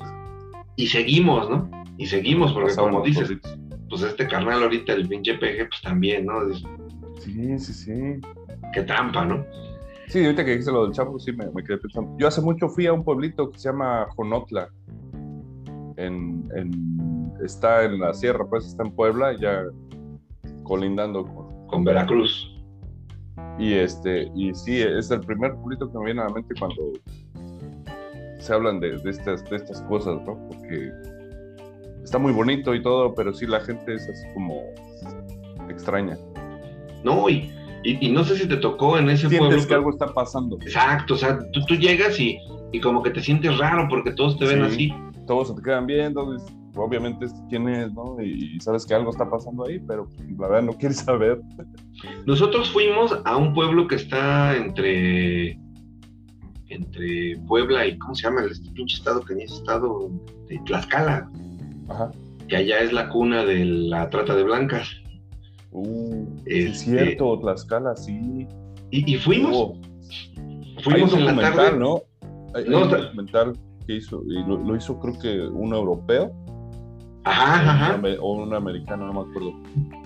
[0.76, 1.70] Y seguimos, ¿no?
[1.98, 3.32] Y seguimos, porque como dices,
[3.90, 6.42] pues este carnal ahorita, el pinche peje, pues también, ¿no?
[7.20, 7.94] Sí, sí, sí.
[8.74, 9.46] Qué trampa, ¿no?
[10.10, 12.16] Sí, ahorita que dijiste lo del Chapo, sí me, quedé pensando.
[12.18, 14.68] Yo hace mucho fui a un pueblito que se llama Jonotla.
[15.98, 16.50] En,
[17.46, 19.66] está en la sierra, pues está en Puebla, ya
[20.64, 22.60] colindando con, con Veracruz.
[23.60, 26.94] Y este, y sí, es el primer pueblito que me viene a la mente cuando
[28.40, 30.40] se hablan de, estas, de estas cosas, ¿no?
[30.48, 30.92] Porque
[32.04, 34.64] está muy bonito y todo, pero sí la gente es así como
[35.70, 36.18] extraña.
[37.04, 39.68] No, y, y, no sé si te tocó en ese Sientes pueblo.
[39.68, 40.58] que algo está pasando.
[40.62, 42.38] Exacto, o sea, tú, tú llegas y,
[42.72, 44.94] y, como que te sientes raro porque todos te ven así.
[45.28, 46.36] Todos se te quedan viendo,
[46.76, 48.22] obviamente quién es, ¿no?
[48.22, 51.42] Y, sabes que algo está pasando ahí, pero la verdad no quieres saber.
[52.26, 55.58] Nosotros fuimos a un pueblo que está entre
[56.70, 58.44] entre Puebla y ¿cómo se llama?
[58.50, 60.12] Este pinche estado que ni es estado
[60.48, 61.28] de Tlaxcala.
[61.90, 62.12] Ajá.
[62.48, 64.99] Que allá es la cuna de la trata de blancas.
[65.72, 68.48] Uh, es este, cierto, Tlaxcala, sí.
[68.92, 69.78] Y, fuimos.
[70.84, 71.78] Fuimos en la tarde.
[71.78, 72.02] ¿no?
[72.56, 73.54] Hay, no, un documental
[73.86, 76.34] que hizo, y lo, hizo creo que un europeo.
[77.26, 78.02] Ajá, ajá.
[78.22, 79.54] O un americano, no me acuerdo.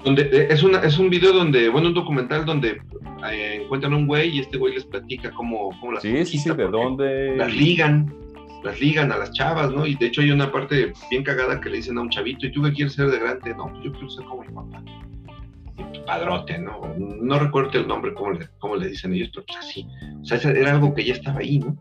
[0.04, 2.82] Donde, eh, es, una, es un video donde, bueno, un documental donde
[3.32, 6.50] eh, encuentran un güey y este güey les platica cómo, cómo las Sí, sí, sí,
[6.50, 7.38] de dónde.
[7.38, 8.14] Las ligan
[8.64, 9.86] las ligan a las chavas, ¿no?
[9.86, 12.52] Y de hecho hay una parte bien cagada que le dicen a un chavito, ¿y
[12.52, 13.54] tú qué quieres ser de grande?
[13.56, 14.82] No, pues yo quiero ser como mi papá.
[16.06, 16.82] Padrote, ¿no?
[16.98, 19.88] No recuerdo el nombre, cómo le, cómo le dicen ellos, pero pues así.
[20.22, 21.78] O sea, era algo que ya estaba ahí, ¿no?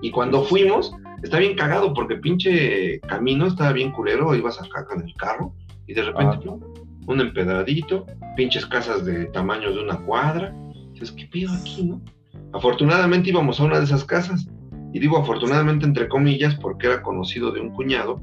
[0.00, 5.02] Y cuando fuimos, está bien cagado porque pinche camino estaba bien culero, ibas acá con
[5.02, 5.54] el carro
[5.86, 6.56] y de repente, ah.
[7.06, 10.54] un empedradito, pinches casas de tamaño de una cuadra.
[10.92, 12.00] Dices, ¿qué pido aquí, no?
[12.52, 14.46] Afortunadamente íbamos a una de esas casas
[14.92, 18.20] y digo afortunadamente entre comillas porque era conocido de un cuñado,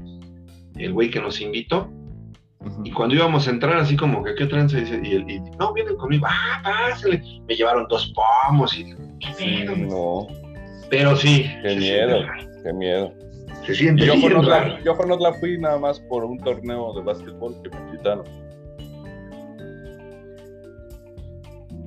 [0.76, 1.91] el güey que nos invitó.
[2.84, 4.78] Y cuando íbamos a entrar, así como que, ¿qué tranza?
[4.78, 7.22] Y, y, no, vienen conmigo, ah, pásale.
[7.48, 10.26] Me llevaron dos pomos y, ¿qué No.
[10.90, 11.50] Pero sí.
[11.62, 12.18] Qué miedo,
[12.62, 13.12] qué miedo.
[13.66, 17.02] Se siente yo con, otra, yo con otra fui nada más por un torneo de
[17.02, 18.24] básquetbol que me invitaron.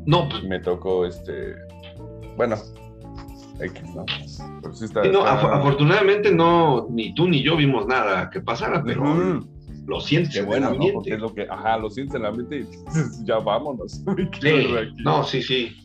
[0.05, 0.43] No, pues.
[0.43, 1.55] Me tocó este.
[2.37, 2.55] Bueno,
[5.11, 5.25] ¿no?
[5.25, 9.45] afortunadamente no, ni tú ni yo vimos nada que pasara, pero
[9.87, 10.85] lo sientes en bueno, ¿no?
[10.93, 14.03] Porque es lo que, ajá, lo sientes en la mente y ya vámonos.
[15.03, 15.75] no, sí, sí.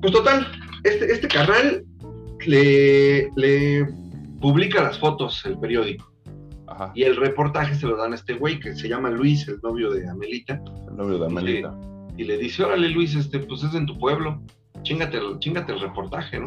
[0.00, 0.46] Pues total,
[0.84, 1.84] este, este carnal
[2.46, 3.86] le, le
[4.40, 6.12] publica las fotos el periódico.
[6.66, 6.92] Ajá.
[6.94, 9.90] Y el reportaje se lo dan a este güey que se llama Luis, el novio
[9.90, 10.62] de Amelita.
[10.88, 11.74] El novio de Amelita.
[12.16, 14.40] Y le, y le dice, órale Luis, este, pues es en tu pueblo
[14.82, 16.46] chingate, chingate el reportaje, ¿no?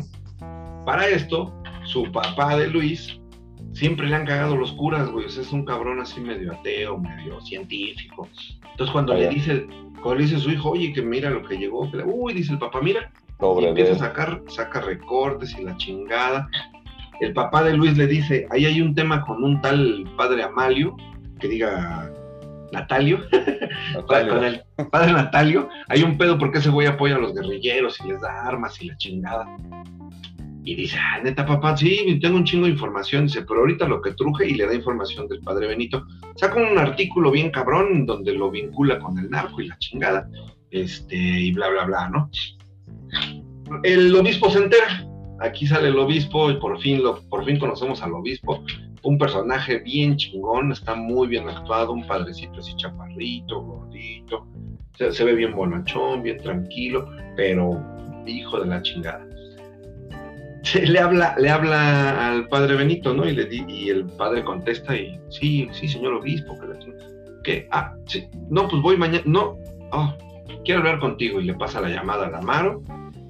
[0.85, 1.53] Para esto,
[1.85, 3.19] su papá de Luis
[3.73, 5.25] siempre le han cagado los curas, güey.
[5.25, 8.27] O sea, es un cabrón así medio ateo, medio científico.
[8.71, 9.67] Entonces, cuando le dice,
[10.01, 12.33] cuando le dice a su hijo, oye, que mira lo que llegó, que le, uy,
[12.33, 13.11] dice el papá, mira,
[13.59, 16.49] y empieza a sacar, saca recortes y la chingada.
[17.19, 20.95] El papá de Luis le dice, ahí hay un tema con un tal padre Amalio,
[21.39, 22.11] que diga
[22.71, 23.19] Natalio,
[24.07, 28.09] con el padre Natalio, hay un pedo porque ese güey apoya a los guerrilleros y
[28.09, 29.45] les da armas y la chingada.
[30.63, 33.25] Y dice, ah, neta, papá, sí, tengo un chingo de información.
[33.25, 36.05] Dice, pero ahorita lo que truje y le da información del padre Benito.
[36.35, 40.29] Saca un artículo bien cabrón donde lo vincula con el narco y la chingada.
[40.69, 42.29] Este, y bla, bla, bla, ¿no?
[43.83, 45.07] El obispo se entera.
[45.39, 48.63] aquí sale el obispo y por fin, lo, por fin conocemos al obispo.
[49.03, 54.47] Un personaje bien chingón, está muy bien actuado, un padrecito así chaparrito, gordito.
[54.93, 57.83] Se, ve bien bonachón, bien tranquilo, pero
[58.27, 59.25] hijo de la chingada.
[60.85, 63.27] Le habla, le habla al padre Benito, ¿no?
[63.27, 66.71] Y, le y el padre contesta y, sí, sí, señor obispo, que
[67.43, 67.67] ¿Qué?
[67.71, 69.57] Ah, sí, no, pues voy mañana, no,
[69.91, 70.13] oh,
[70.63, 72.83] quiero hablar contigo y le pasa la llamada al Amaro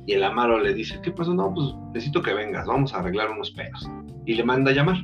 [0.05, 1.33] y el Amaro le dice, ¿qué pasó?
[1.33, 3.89] No, pues necesito que vengas, vamos a arreglar unos pedos.
[4.25, 4.97] Y le manda a llamar.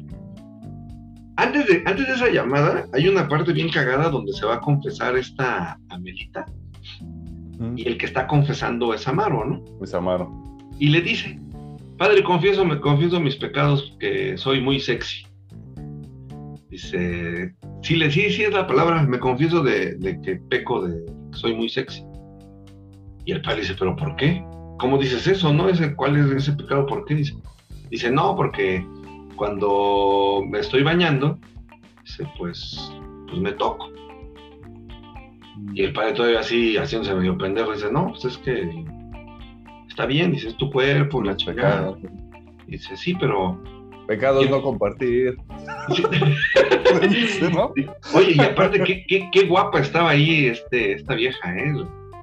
[1.37, 4.59] Antes de, antes de esa llamada, hay una parte bien cagada donde se va a
[4.59, 6.45] confesar esta Amelita.
[7.75, 9.63] Y el que está confesando es Amaro, ¿no?
[9.81, 10.31] Es Amaro.
[10.79, 11.39] Y le dice,
[11.97, 15.25] Padre, confieso, me confieso mis pecados, que soy muy sexy.
[16.69, 21.05] Dice, sí, le, sí, sí es la palabra, me confieso de, de que peco de
[21.05, 22.03] que soy muy sexy.
[23.25, 24.43] Y el padre dice, ¿pero por qué?
[24.77, 25.51] ¿Cómo dices eso?
[25.51, 25.69] ¿No?
[25.69, 26.85] Ese, ¿Cuál es ese pecado?
[26.85, 27.15] ¿Por qué?
[27.15, 27.35] Dice,
[27.89, 28.85] dice, no, porque
[29.35, 31.39] cuando me estoy bañando,
[32.03, 32.91] dice, pues,
[33.27, 33.91] pues me toco.
[35.73, 38.85] Y el padre todavía así, haciéndose medio pendejo, dice, no, pues es que
[39.97, 41.97] está bien, dice, es tu cuerpo, la chingada.
[42.67, 43.59] Dice, sí, pero...
[44.05, 45.35] Pecados no compartir.
[48.13, 51.73] Oye, y aparte, qué, qué, qué, guapa estaba ahí este, esta vieja, ¿eh?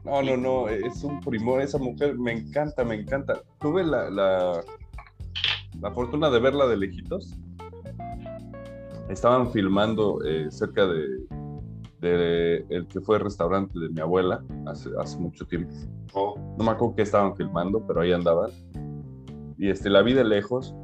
[0.05, 3.43] No, no, no, es un primor, esa mujer me encanta, me encanta.
[3.61, 4.61] Tuve la, la,
[5.81, 7.35] la fortuna de verla de lejitos.
[9.11, 11.07] Estaban filmando eh, cerca de,
[12.09, 15.73] de, el que fue el restaurante de mi abuela hace, hace mucho tiempo.
[16.13, 16.37] Oh.
[16.59, 18.51] No me acuerdo qué estaban filmando, pero ahí andaban.
[19.59, 20.75] Y este, la vi de lejos.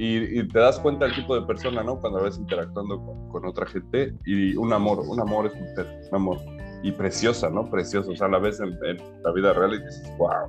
[0.00, 1.98] Y, te das cuenta del tipo de persona, ¿no?
[1.98, 4.14] Cuando ves interactuando con, con, otra gente.
[4.24, 6.38] Y un amor, un amor es mujer, un amor
[6.82, 7.68] y preciosa, ¿no?
[7.68, 8.78] Preciosa, o sea, la vez en,
[9.22, 10.48] la vida real y dices, wow.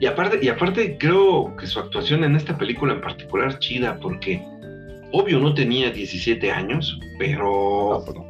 [0.00, 4.42] Y aparte, y aparte creo que su actuación en esta película en particular chida, porque
[5.12, 8.02] obvio no tenía 17 años, pero...
[8.04, 8.27] Pues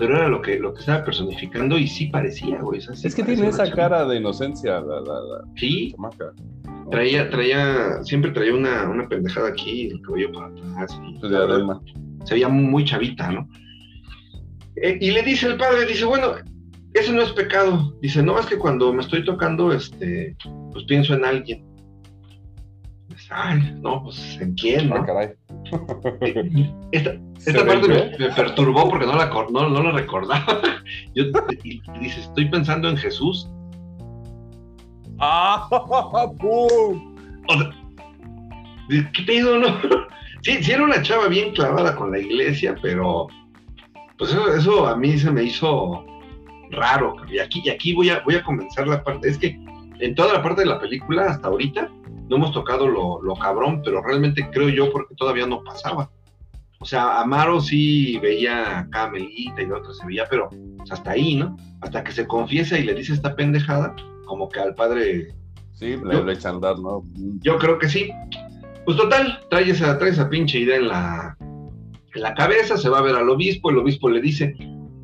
[0.00, 2.80] pero era lo que, lo que estaba personificando y sí parecía, güey.
[2.80, 5.94] es que tiene esa cara de inocencia, la, la, Sí.
[6.90, 10.98] Traía, traía, siempre traía una, una pendejada aquí, el cabello para atrás.
[12.24, 13.46] se veía muy chavita, ¿no?
[14.76, 16.32] Eh, y le dice el padre, dice, bueno,
[16.94, 17.94] eso no es pecado.
[18.00, 20.34] Dice, no, es que cuando me estoy tocando, este,
[20.72, 21.62] pues pienso en alguien.
[23.30, 24.96] Ay, no, pues en quién, ¿no?
[24.96, 25.30] Ah, caray.
[26.92, 27.14] Esta,
[27.46, 27.88] esta parte
[28.18, 30.60] me, perturbó porque no la, no, no la recordaba.
[31.14, 31.24] Yo,
[31.62, 33.48] y dice, estoy pensando en Jesús.
[35.20, 35.68] ¡Ah!
[36.40, 37.16] ¡Pum!
[38.88, 39.68] ¿Qué pedo, no?
[40.42, 43.28] Sí, sí era una chava bien clavada con la iglesia, pero
[44.18, 46.04] pues eso, eso a mí se me hizo
[46.70, 47.14] raro.
[47.30, 49.28] Y aquí, y aquí voy, a, voy a comenzar la parte.
[49.28, 49.58] Es que
[50.00, 51.90] en toda la parte de la película, hasta ahorita,
[52.30, 56.10] no hemos tocado lo, lo cabrón, pero realmente creo yo porque todavía no pasaba.
[56.78, 61.34] O sea, Amaro sí veía a Camelita y otra se veía, pero pues, hasta ahí,
[61.34, 61.56] ¿no?
[61.80, 65.34] Hasta que se confiesa y le dice esta pendejada, como que al padre.
[65.72, 67.02] Sí, le, le echan dar, ¿no?
[67.40, 68.10] Yo creo que sí.
[68.84, 72.98] Pues total, trae esa, trae esa pinche idea en la, en la cabeza, se va
[72.98, 74.54] a ver al obispo, el obispo le dice,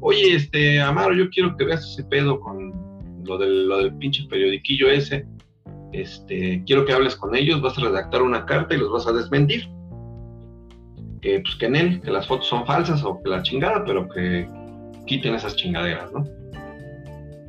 [0.01, 2.73] oye, este, Amaro, yo quiero que veas ese pedo con
[3.25, 5.27] lo del, lo del pinche periodiquillo ese,
[5.93, 9.13] este, quiero que hables con ellos, vas a redactar una carta y los vas a
[9.13, 9.69] desmentir.
[11.21, 14.09] Que, pues, que en él, que las fotos son falsas o que la chingada, pero
[14.09, 14.49] que
[15.07, 16.25] quiten esas chingaderas, ¿no?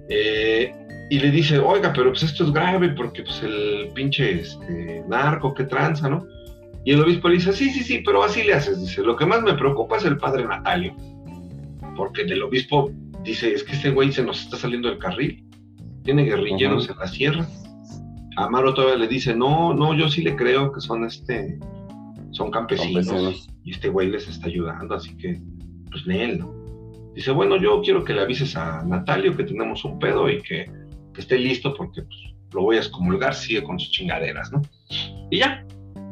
[0.10, 0.74] Eh,
[1.10, 5.54] y le dice, oiga, pero pues esto es grave porque pues el pinche este, narco,
[5.54, 6.26] qué tranza, ¿no?
[6.86, 8.80] Y el obispo le dice, sí, sí, sí, pero así le haces.
[8.80, 10.96] Dice, lo que más me preocupa es el padre Natalio
[11.98, 12.92] porque el obispo
[13.24, 15.44] dice, es que este güey se nos está saliendo del carril,
[16.04, 17.48] tiene guerrilleros en la sierra.
[18.38, 21.58] Amaro todavía le dice, no, no, yo sí le creo que son este,
[22.32, 25.42] son campesinos, y este güey les está ayudando, así que,
[25.90, 26.54] pues él, ¿no?
[27.16, 30.70] Dice, bueno, yo quiero que le avises a Natalio que tenemos un pedo y que,
[31.18, 32.16] esté listo porque pues,
[32.54, 34.62] lo voy a excomulgar, sigue con sus chingaderas, ¿no?
[35.32, 35.66] Y ya,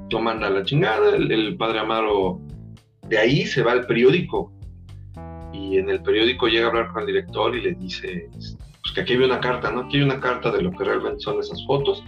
[0.09, 2.41] lo manda a la chingada, el, el padre Amaro
[3.07, 4.51] de ahí se va al periódico
[5.53, 9.01] y en el periódico llega a hablar con el director y le dice pues, que
[9.01, 9.81] aquí hay una carta, ¿no?
[9.81, 12.03] Aquí hay una carta de lo que realmente son esas fotos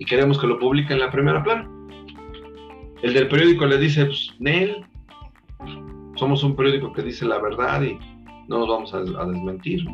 [0.00, 1.70] y queremos que lo publique en la primera plana.
[3.02, 4.84] El del periódico le dice, pues, Nel,
[6.16, 7.98] somos un periódico que dice la verdad y
[8.48, 9.84] no nos vamos a, desmentir.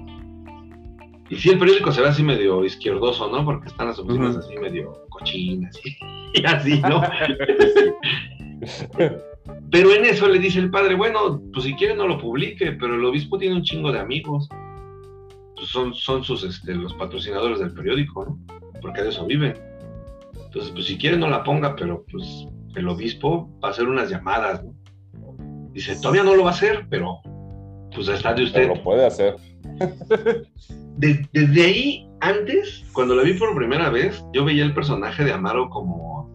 [1.29, 3.45] Y sí, el periódico se ve así medio izquierdoso, ¿no?
[3.45, 5.77] Porque están las oficinas así medio cochinas
[6.35, 7.03] y así, ¿no?
[9.73, 12.95] Pero en eso le dice el padre, bueno, pues si quiere no lo publique, pero
[12.95, 14.49] el obispo tiene un chingo de amigos.
[15.57, 18.39] Pues son, son sus, este, los patrocinadores del periódico, ¿no?
[18.81, 19.55] Porque de eso viven.
[20.57, 24.09] Entonces, pues si quiere no la ponga, pero pues el obispo va a hacer unas
[24.09, 24.75] llamadas, ¿no?
[25.73, 27.21] Dice, todavía no lo va a hacer, pero
[27.95, 28.63] pues está de usted.
[28.63, 29.37] Pero lo puede hacer.
[30.97, 35.69] desde ahí, antes, cuando la vi por primera vez, yo veía el personaje de Amaro
[35.69, 36.27] como,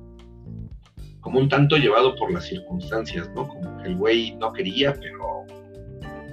[1.21, 3.47] como un tanto llevado por las circunstancias, ¿no?
[3.47, 5.47] Como que el güey no quería, pero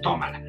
[0.02, 0.42] tómala.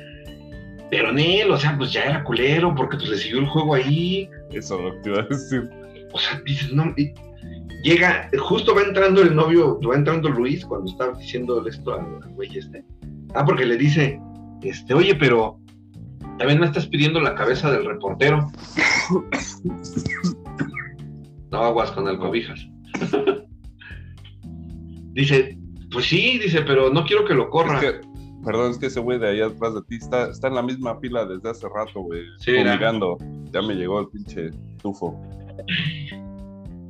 [0.91, 3.75] Pero en él, o sea, pues ya era culero porque pues le siguió el juego
[3.75, 4.29] ahí.
[4.51, 5.69] Eso lo que iba a decir.
[6.11, 6.93] O sea, dices, no,
[7.83, 12.57] llega, justo va entrando el novio, va entrando Luis cuando está diciendo esto al, güey
[12.57, 12.83] este.
[13.35, 14.19] Ah, porque le dice,
[14.61, 15.59] este, oye, pero
[16.37, 18.47] también me estás pidiendo la cabeza del reportero.
[21.51, 22.59] no aguas con el cobijas.
[25.13, 25.57] dice,
[25.91, 27.79] pues sí, dice, pero no quiero que lo corra.
[28.43, 30.99] perdón, es que ese güey de ahí atrás de ti está, está en la misma
[30.99, 32.23] fila desde hace rato, güey.
[32.39, 32.53] Sí,
[33.51, 34.49] Ya me llegó el pinche
[34.81, 35.19] tufo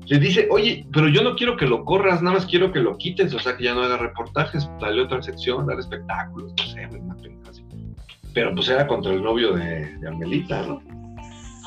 [0.10, 2.98] le dice, oye, pero yo no quiero que lo corras, nada más quiero que lo
[2.98, 6.88] quites, o sea, que ya no haga reportajes, dale otra sección, dale espectáculos, no sé,
[7.00, 7.16] una
[7.48, 7.64] así.
[8.34, 10.82] Pero pues era contra el novio de, de Amelita, ¿no?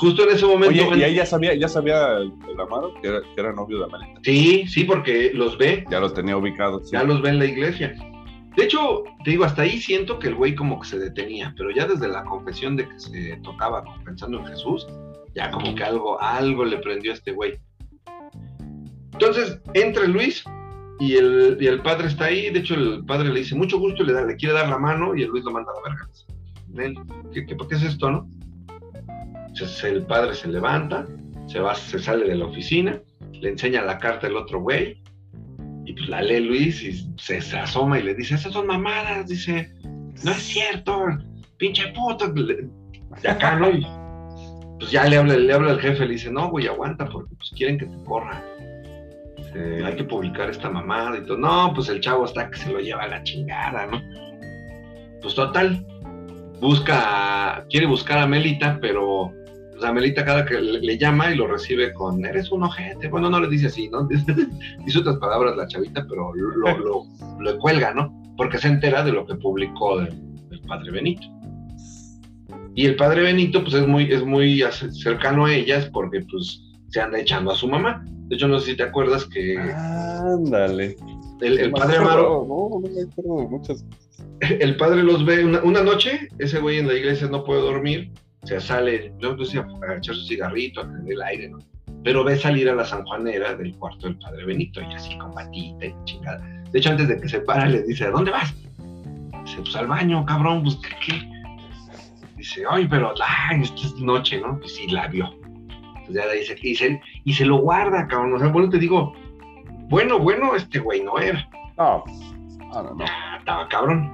[0.03, 0.89] Justo en ese momento.
[0.89, 4.21] Oye, ¿y ahí ya sabía, ya sabía el, Amaro que era, novio de Amelita?
[4.25, 5.85] Sí, sí, porque los ve.
[5.91, 6.91] Ya los tenía ubicados.
[6.91, 7.95] Ya los ve en la iglesia.
[8.57, 11.71] De hecho, te digo, hasta ahí siento que el güey como que se detenía, pero
[11.71, 14.89] ya desde la confesión de que se tocaba pensando en Jesús,
[15.37, 17.61] ya como que algo, algo le prendió a este güey.
[19.25, 20.43] Entonces entra Luis
[20.99, 22.51] y el, y padre está ahí.
[22.51, 25.15] De hecho, el padre le dice mucho gusto, le, da, le quiere dar la mano
[25.15, 25.97] y el Luis lo manda a la
[26.75, 27.01] verga.
[27.33, 28.29] ¿Qué, qué, qué es esto, no?
[29.47, 31.07] Entonces el padre se levanta,
[31.47, 33.01] se va, se sale de la oficina,
[33.33, 35.01] le enseña la carta al otro güey
[35.85, 39.29] y pues la lee Luis y se, se, asoma y le dice, esas son mamadas,
[39.29, 39.73] dice,
[40.25, 41.01] no es cierto,
[41.59, 42.33] pinche puto.
[42.33, 43.71] De acá, ¿no?
[43.71, 43.87] Y
[44.79, 47.51] pues ya le habla, le habla al jefe, le dice, no, güey, aguanta, porque pues
[47.51, 48.43] quieren que te corra.
[49.55, 51.38] Hay que publicar esta mamada y todo.
[51.38, 54.01] No, pues el chavo está que se lo lleva a la chingada, ¿no?
[55.21, 55.85] Pues total,
[56.61, 59.33] busca, quiere buscar a Melita, pero
[59.73, 63.09] pues a Melita cada que le, llama y lo recibe con, eres un ojete.
[63.09, 64.07] Bueno, no le dice así, ¿no?
[64.85, 67.07] dice otras palabras la chavita, pero lo,
[67.41, 68.12] lo, cuelga, ¿no?
[68.37, 71.27] Porque se entera de lo que publicó del padre Benito.
[72.75, 74.62] Y el padre Benito, pues es muy, es muy
[74.93, 78.05] cercano a ellas porque pues se anda echando a su mamá.
[78.29, 79.59] De hecho, no sé si te acuerdas que...
[79.59, 80.97] Ándale.
[81.41, 82.47] El, padre Amaro...
[82.47, 83.85] No, no me acuerdo de muchas
[84.61, 88.47] El padre los ve una, noche, ese güey en la iglesia no puede dormir, o
[88.47, 91.59] sea, sale, yo no sé, a echar su cigarrito, a tener el aire, ¿no?
[92.05, 95.87] Pero ve salir a la sanjuanera del cuarto del padre Benito, y así con patita
[95.87, 96.39] y chingada.
[96.71, 98.55] De hecho, antes de que se para, le dice, ¿a dónde vas?
[99.45, 101.29] Dice, pues al baño, cabrón, pues ¿qué?
[102.37, 103.15] dice, ay, pero
[103.51, 104.59] ay, esta es noche, ¿no?
[104.59, 105.42] Pues sí, la vio.
[106.07, 108.35] Entonces ya dice, y se, y se lo guarda, cabrón.
[108.35, 109.15] O sea, bueno, te digo,
[109.88, 111.49] bueno, bueno, este güey no era.
[111.77, 112.05] No,
[112.73, 113.05] no, no.
[113.38, 114.11] estaba cabrón.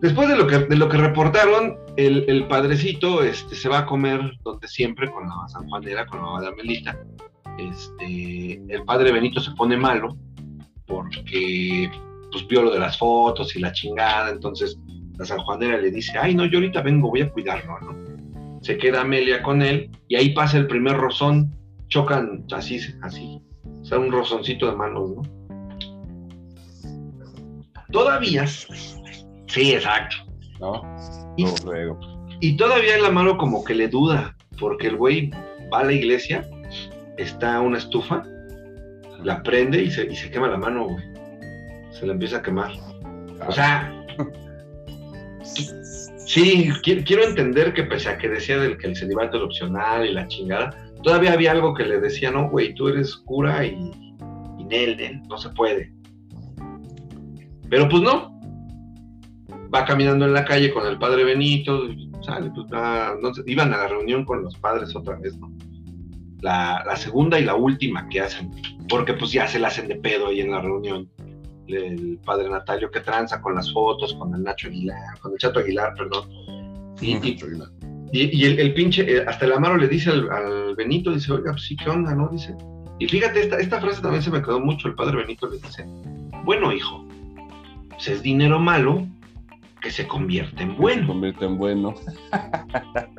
[0.00, 3.86] Después de lo que, de lo que reportaron, el, el, padrecito este, se va a
[3.86, 6.96] comer donde siempre, con la San Juanera, con la mamá Melita.
[7.58, 10.16] Este, el padre Benito se pone malo
[10.86, 11.90] porque
[12.32, 14.78] pues vio lo de las fotos y la chingada, entonces
[15.16, 18.07] la sanjuanera le dice, ay, no, yo ahorita vengo, voy a cuidarlo, ¿no?
[18.68, 21.56] Se queda Amelia con él y ahí pasa el primer rozón,
[21.88, 25.22] chocan así, así, o sea, un rozoncito de manos, ¿no?
[27.90, 30.16] Todavía, sí, exacto.
[30.60, 30.82] ¿No?
[31.38, 31.46] Y,
[32.42, 35.30] y todavía la mano como que le duda, porque el güey
[35.72, 36.46] va a la iglesia,
[37.16, 38.22] está una estufa,
[39.22, 41.04] la prende y se, y se quema la mano, güey.
[41.90, 42.72] Se la empieza a quemar.
[43.46, 43.90] O sea,
[46.28, 50.12] Sí, quiero entender que pese a que decía del que el celibato era opcional y
[50.12, 53.70] la chingada, todavía había algo que le decía, no, güey, tú eres cura y,
[54.58, 55.90] y Nel, no se puede.
[57.70, 58.38] Pero pues no.
[59.74, 61.88] Va caminando en la calle con el padre Benito,
[62.20, 65.50] sale, pues no, iban a la reunión con los padres otra vez, ¿no?
[66.42, 68.50] La, la segunda y la última que hacen,
[68.90, 71.08] porque pues ya se la hacen de pedo ahí en la reunión
[71.68, 75.60] el padre Natalio que tranza con las fotos, con el Nacho Aguilar, con el Chato
[75.60, 76.28] Aguilar, perdón.
[77.00, 77.16] Y,
[78.12, 81.76] y, el, pinche, eh, hasta el Amaro le dice al, Benito, dice, oiga, pues sí,
[81.76, 82.28] ¿qué onda, no?
[82.28, 82.56] Dice.
[82.98, 85.84] Y fíjate, esta, esta frase también se me quedó mucho, el padre Benito le dice,
[86.44, 87.06] bueno, hijo,
[87.90, 89.06] pues es dinero malo
[89.82, 91.02] que se convierte en bueno.
[91.02, 91.94] Se convierte en bueno.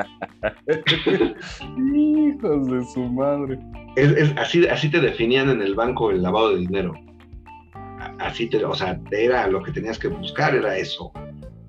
[1.96, 3.60] Hijos de su madre.
[3.96, 6.94] Es, así, así te definían en el banco el lavado de dinero
[8.20, 11.12] así te, o sea, era lo que tenías que buscar, era eso.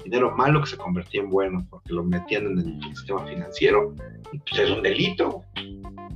[0.04, 3.94] Dinero malo que se convertía en bueno, porque lo metían en el sistema financiero,
[4.32, 5.44] y pues es un delito.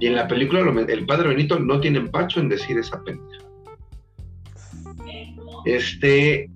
[0.01, 3.45] Y en la película el padre Benito no tiene empacho en decir esa pendeja.
[5.65, 6.51] Este,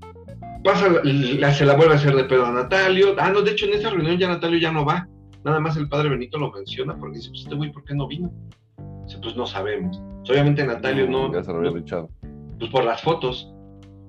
[0.64, 3.14] pasa, la, se la vuelve a hacer de pedo a Natalio.
[3.18, 5.09] Ah, no, de hecho en esa reunión ya Natalio ya no va.
[5.45, 8.07] Nada más el padre Benito lo menciona porque dice, pues este güey, ¿por qué no
[8.07, 8.33] vino?
[9.07, 10.01] Dice, pues no sabemos.
[10.29, 11.33] Obviamente Natalio no.
[11.33, 12.11] Ya se lo había dicho.
[12.59, 13.55] Pues por las fotos.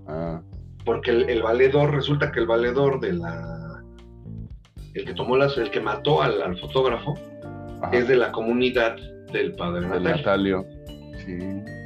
[0.10, 0.41] Ah.
[0.86, 3.84] Porque el, valedor, resulta que el valedor de la.
[4.93, 7.14] El que tomó las, el que mató al, fotógrafo
[7.91, 8.97] es de la comunidad
[9.32, 10.66] del padre Natalio.
[11.26, 11.38] Sí.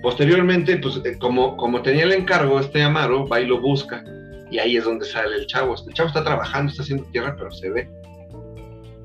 [0.02, 4.04] Posteriormente, pues eh, como, como tenía el encargo, este Amaro va y lo busca.
[4.50, 5.76] Y ahí es donde sale el chavo.
[5.86, 7.90] El chavo está trabajando, está haciendo tierra, pero se ve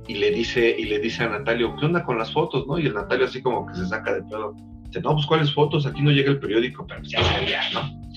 [0.08, 2.66] y le dice, y le dice a Natalio, ¿qué onda con las fotos?
[2.66, 2.78] ¿no?
[2.78, 4.54] Y el Natalio así como que se saca de pedo.
[4.86, 5.86] Dice, no, pues ¿cuáles fotos?
[5.86, 8.07] Aquí no llega el periódico, pero ya sabía, ¿no?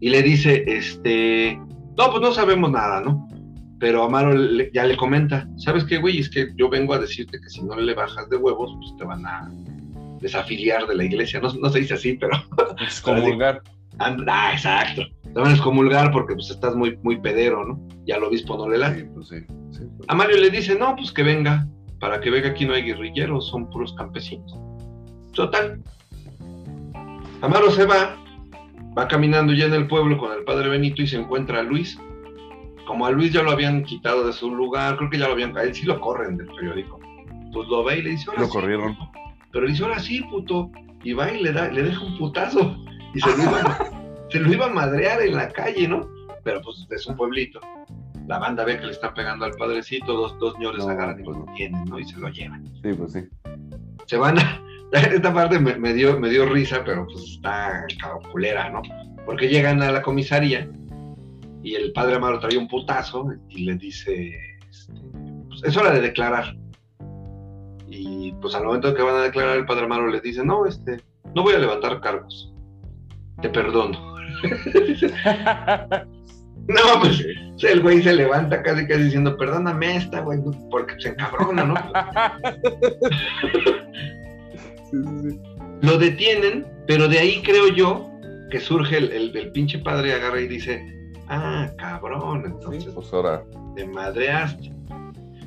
[0.00, 1.58] Y le dice, este,
[1.96, 3.28] no, pues no sabemos nada, ¿no?
[3.78, 4.34] Pero Amaro
[4.72, 6.18] ya le comenta, ¿sabes qué, güey?
[6.18, 9.04] Es que yo vengo a decirte que si no le bajas de huevos, pues te
[9.04, 9.50] van a
[10.20, 11.40] desafiliar de la iglesia.
[11.40, 12.36] No, no se dice así, pero...
[12.80, 13.62] Excomulgar.
[13.98, 15.02] ah, exacto.
[15.22, 17.80] Te van a excomulgar porque pues estás muy, muy pedero, ¿no?
[18.06, 19.00] Ya el obispo no le late.
[19.00, 19.36] Sí, pues sí.
[20.08, 21.66] A Mario le dice, no, pues que venga,
[22.00, 24.54] para que venga aquí no hay guerrilleros, son puros campesinos.
[25.34, 25.82] Total.
[27.42, 28.16] Amaro se va,
[28.96, 31.98] va caminando ya en el pueblo con el padre Benito y se encuentra a Luis.
[32.86, 35.56] Como a Luis ya lo habían quitado de su lugar, creo que ya lo habían,
[35.56, 37.00] a él sí lo corren del periódico.
[37.52, 38.96] Pues lo ve y le dice, Lo corrieron.
[39.52, 40.70] Pero le dice, ahora sí, puto.
[41.02, 42.76] Y va y le, da, le deja un putazo.
[43.14, 43.78] Y se lo, iba,
[44.30, 46.08] se lo iba a madrear en la calle, ¿no?
[46.44, 47.60] Pero pues es un pueblito
[48.26, 51.38] la banda ve que le están pegando al padrecito, dos, dos señores agarran y pues
[51.38, 51.98] lo tienen, ¿no?
[51.98, 52.64] Y se lo llevan.
[52.82, 53.20] Sí, pues sí.
[54.06, 54.62] Se van a...
[55.12, 57.84] Esta parte me, dio, me dio risa, pero pues está
[58.32, 58.82] culera, ¿no?
[59.24, 60.68] Porque llegan a la comisaría
[61.62, 64.38] y el padre Amaro trae un putazo y le dice,
[64.70, 64.92] este,
[65.48, 66.56] pues, es hora de declarar.
[67.88, 71.00] Y pues al momento que van a declarar, el padre Amaro le dice, no, este,
[71.34, 72.52] no voy a levantar cargos,
[73.42, 74.16] te perdono.
[76.68, 77.24] No, pues
[77.62, 81.74] el güey se levanta casi casi diciendo, perdóname esta, güey, porque se encabrona, ¿no?
[85.82, 88.10] Lo detienen, pero de ahí creo yo
[88.50, 93.44] que surge el, el, pinche padre agarra y dice, ah, cabrón, entonces pues ahora.
[93.74, 94.72] te madreaste.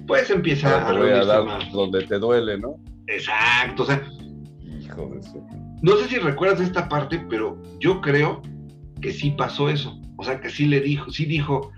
[0.07, 2.75] Pues empieza a, voy a dar donde te duele, ¿no?
[3.07, 4.03] Exacto, o sea.
[4.63, 5.45] Hijo de eso.
[5.81, 8.41] No sé si recuerdas esta parte, pero yo creo
[9.01, 9.97] que sí pasó eso.
[10.17, 11.71] O sea, que sí le dijo, sí dijo,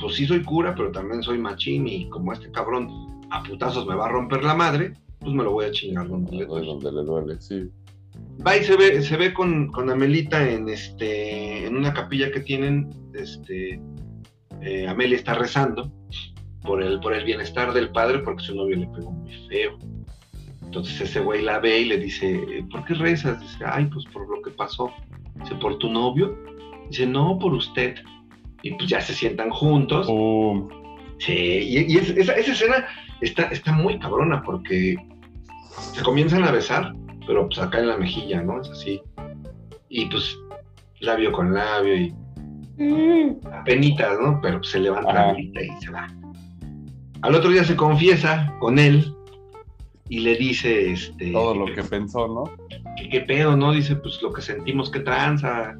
[0.00, 2.88] pues sí soy cura, pero también soy machín y como este cabrón
[3.30, 4.94] a putazos me va a romper la madre,
[5.24, 6.66] pues me lo voy a chingar donde le duele.
[6.66, 7.70] Donde le duele, sí.
[8.46, 12.40] Va y se ve, se ve con, con Amelita en este, en una capilla que
[12.40, 13.80] tienen, este,
[14.60, 15.90] eh, Amelia está rezando
[16.62, 19.78] por el, por el bienestar del padre porque su novio le pegó muy feo.
[20.62, 23.40] Entonces ese güey la ve y le dice, ¿por qué rezas?
[23.40, 24.90] Dice, ay, pues por lo que pasó.
[25.36, 26.36] Dice, ¿por tu novio?
[26.90, 27.96] Dice, no, por usted.
[28.62, 30.08] Y pues ya se sientan juntos.
[31.18, 32.86] Sí, y, esa, escena
[33.20, 34.96] está, está muy cabrona porque
[35.92, 36.94] se comienzan a besar,
[37.26, 38.60] pero pues acá en la mejilla, ¿no?
[38.60, 39.02] Es así.
[39.88, 40.36] Y pues
[41.00, 42.14] labio con labio y
[42.78, 43.64] mm.
[43.64, 44.40] penitas, ¿no?
[44.42, 46.06] Pero pues, se levanta la y se va.
[47.22, 49.14] Al otro día se confiesa con él
[50.08, 51.32] y le dice, este...
[51.32, 52.44] Todo lo que, pensó, ¿no?
[53.10, 53.72] ¿Qué pedo, no?
[53.72, 55.74] Dice, pues lo que sentimos que tranza,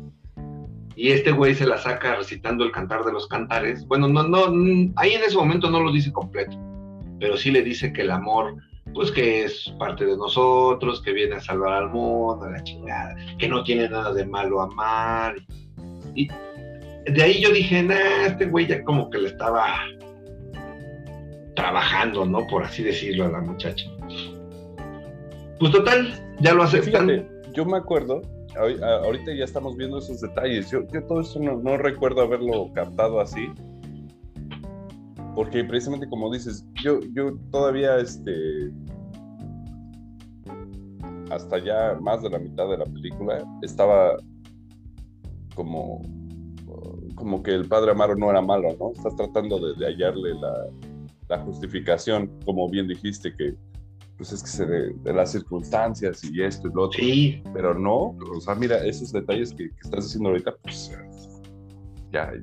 [0.97, 3.87] y este güey se la saca recitando el cantar de los cantares.
[3.87, 6.57] Bueno, no, no, ahí en ese momento no lo dice completo,
[7.19, 8.57] pero sí le dice que el amor,
[8.95, 13.49] pues que es parte de nosotros, que viene a salvar al mundo, la chingada, que
[13.49, 15.35] no tiene nada de malo amar.
[16.15, 16.29] Y
[17.07, 19.67] de ahí yo dije, nah, este güey ya como que le estaba
[21.57, 22.47] trabajando, ¿no?
[22.47, 23.87] Por así decirlo a la muchacha.
[25.59, 27.29] Pues total, ya lo aceptan.
[27.53, 28.23] yo me acuerdo
[28.57, 30.71] ahorita ya estamos viendo esos detalles.
[30.71, 33.49] Yo, yo todo eso no, recuerdo haberlo captado así.
[35.35, 38.73] Porque precisamente como dices, yo, yo todavía este
[41.31, 44.17] hasta ya más de la mitad de la película estaba
[45.55, 46.03] como
[47.15, 48.93] como que el padre Amaro no era malo, ¿no?
[48.93, 50.67] Estás tratando de, hallarle la,
[51.29, 53.55] la, justificación, como bien dijiste, que
[54.17, 56.99] pues es que se de, las circunstancias y esto y lo otro.
[56.99, 57.43] Sí.
[57.53, 60.93] Pero no, o sea, mira, esos detalles que, estás diciendo ahorita, pues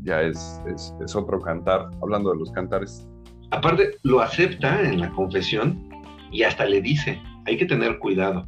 [0.03, 3.07] ya, es, es, otro cantar, hablando de los cantares.
[3.51, 5.89] Aparte, lo acepta en la confesión
[6.31, 8.47] y hasta le dice, hay que tener cuidado.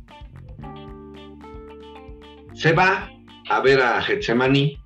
[2.54, 3.10] Se va
[3.50, 4.78] a ver a Getsemani,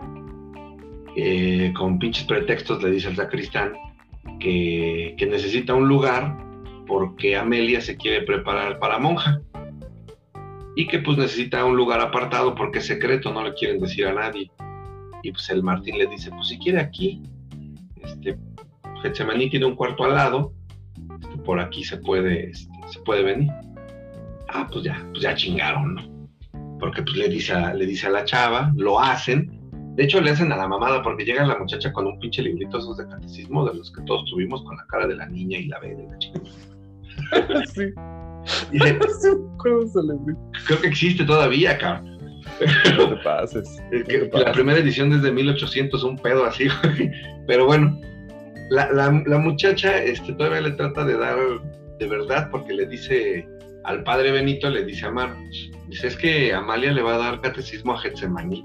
[1.75, 3.73] con pinches pretextos le dice al sacristán
[4.39, 6.37] que, que necesita un lugar
[6.85, 9.41] porque Amelia se quiere preparar para monja.
[10.75, 14.13] y que pues necesita un lugar apartado porque es secreto, no le quieren decir a
[14.13, 14.51] nadie.
[15.23, 17.21] Y pues el Martín le dice, pues si quiere aquí,
[18.03, 18.37] este,
[19.01, 20.53] Getsemaní tiene un cuarto al lado,
[21.21, 23.51] este, por aquí se puede, este, se puede venir.
[24.49, 26.27] Ah, pues ya, pues ya chingaron, ¿no?
[26.79, 29.57] Porque pues le dice, a, le dice a la chava, lo hacen,
[29.97, 32.77] de hecho, le hacen a la mamada porque llega la muchacha con un pinche librito
[32.77, 35.65] esos de catecismo de los que todos tuvimos con la cara de la niña y
[35.65, 36.39] la B de la chica.
[37.73, 37.81] sí.
[40.67, 42.16] creo que existe todavía, cabrón.
[42.97, 43.81] No te pases.
[44.33, 46.67] La primera edición desde 1800, un pedo así,
[47.47, 47.99] Pero bueno,
[48.69, 51.37] la, la, muchacha este, todavía le trata de dar
[51.99, 53.47] de verdad porque le dice
[53.85, 55.35] al padre Benito, le dice a Mar,
[55.87, 58.63] dice, es que Amalia le va a dar catecismo a Getsemaní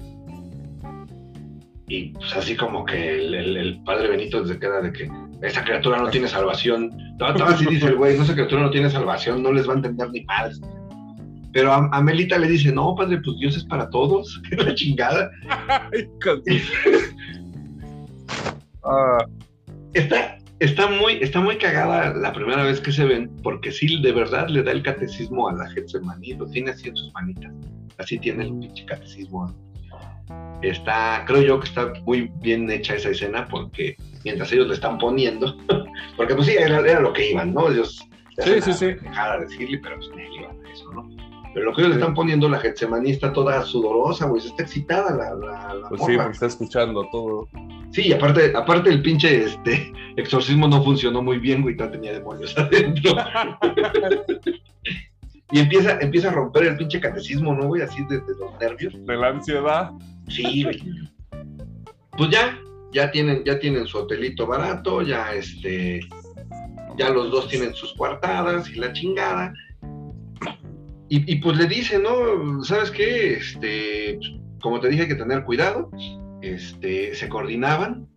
[1.93, 5.11] y pues así como que el, padre Benito se queda de que
[5.43, 6.91] esa criatura no tiene salvación.
[7.18, 10.11] Todo, así dice el güey, esa criatura no tiene salvación, no les va a entender
[10.11, 10.53] ni mal.
[11.53, 15.30] Pero a, Melita le dice, no, padre, pues Dios es para todos, la chingada.
[18.84, 19.24] Ah.
[19.94, 24.11] está, está, muy, está muy cagada la primera vez que se ven, porque sí, de
[24.11, 27.53] verdad le da el catecismo a la Getsemaní, lo tiene así en sus manitas.
[27.98, 29.55] Así tiene el pinche catecismo
[30.62, 34.98] está, creo yo que está muy bien hecha esa escena porque mientras ellos le están
[34.98, 35.57] poniendo,
[36.16, 37.68] porque pues sí, era, lo que iban, ¿no?
[37.68, 38.86] Ellos sí, sí, sí.
[39.16, 41.32] a decirle, pero pues iban a eso, ¿no?
[41.55, 45.14] Pero lo que ellos le están poniendo, la Getsemaní está toda sudorosa, güey, está excitada
[45.14, 47.48] la, la, Pues sí, porque está escuchando todo.
[47.90, 52.12] Sí, y aparte, aparte el pinche este, exorcismo no funcionó muy bien, güey, ya tenía
[52.12, 53.16] demonios adentro.
[55.50, 57.82] y empieza, empieza a romper el pinche catecismo, ¿no, güey?
[57.82, 58.94] Así desde los nervios.
[59.07, 59.90] De la ansiedad.
[60.28, 60.82] Sí, güey.
[62.16, 62.59] Pues ya,
[62.92, 66.00] ya tienen, ya tienen su hotelito barato, ya este,
[66.96, 69.53] ya los dos tienen sus cuartadas y la chingada.
[71.15, 72.65] Y, pues le dice, ¿no?
[72.65, 73.35] ¿Sabes qué?
[73.35, 74.19] Este,
[74.63, 75.91] como te dije, hay que tener cuidado.
[76.41, 78.09] Este, se coordinaban.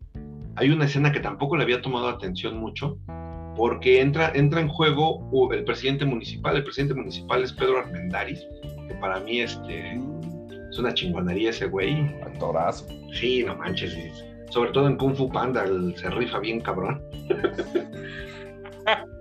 [0.56, 2.98] Hay una escena que tampoco le había tomado atención mucho,
[3.58, 6.56] porque entra, entra en juego el presidente municipal.
[6.56, 8.40] El presidente municipal es Pedro Armendáriz,
[8.88, 10.00] que para mí este,
[10.72, 12.16] es una chingonería ese güey.
[12.24, 12.88] Actorazo.
[13.12, 13.94] Sí, no manches.
[14.52, 15.66] Sobre todo en Kung Fu Panda,
[15.98, 17.04] se rifa bien cabrón.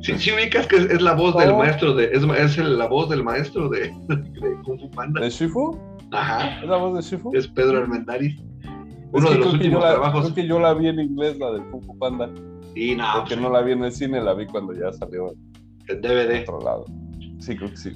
[0.00, 2.06] sí, sí ubicas que es, la voz del maestro de.
[2.12, 3.90] Es, es la voz del maestro de,
[4.64, 5.20] Kung Fu Panda.
[5.20, 5.78] ¿De Shifu?
[6.12, 6.60] Ajá.
[6.62, 7.34] ¿Es la voz de Shifu?
[7.34, 8.36] Es Pedro Armendáriz.
[9.12, 10.24] Uno de los últimos trabajos.
[10.24, 12.30] Creo que yo la vi en inglés, la del Kung Fu Panda.
[12.74, 13.04] Y no.
[13.14, 15.32] Porque pues no la vi en el cine, la vi cuando ya salió
[15.88, 16.42] en DVD.
[16.42, 16.84] otro lado.
[17.38, 17.92] Sí, creo que sí.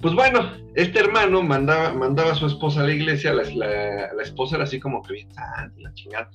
[0.00, 0.40] Pues bueno,
[0.74, 4.78] este hermano mandaba, mandaba a su esposa a la iglesia, la, la, esposa era así
[4.78, 6.30] como que bien santa la chingada.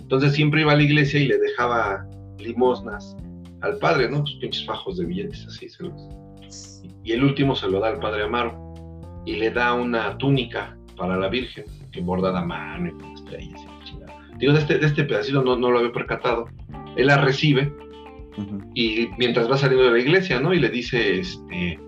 [0.00, 2.04] Entonces siempre iba a la iglesia y le dejaba
[2.38, 3.16] limosnas
[3.62, 4.24] al padre, ¿no?
[4.40, 5.68] Pinches fajos de billetes así.
[5.68, 5.94] Se los...
[7.04, 8.74] Y el último se lo da al padre Amaro
[9.24, 13.60] y le da una túnica para la Virgen, que bordada a mano y con estrellas
[13.60, 14.14] y chingada.
[14.38, 16.48] Digo, de este, de este pedacito no, no lo había percatado.
[16.96, 17.72] Él la recibe
[18.74, 20.52] y mientras va saliendo de la iglesia, ¿no?
[20.52, 21.78] Y le dice, este,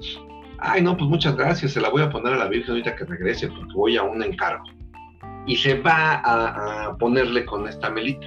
[0.58, 3.04] ay, no, pues muchas gracias, se la voy a poner a la Virgen ahorita que
[3.04, 4.64] regrese porque voy a un encargo.
[5.46, 8.26] Y se va a, ponerle con esta melita.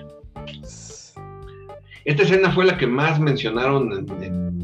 [2.06, 4.62] Esta escena fue la que más mencionaron en,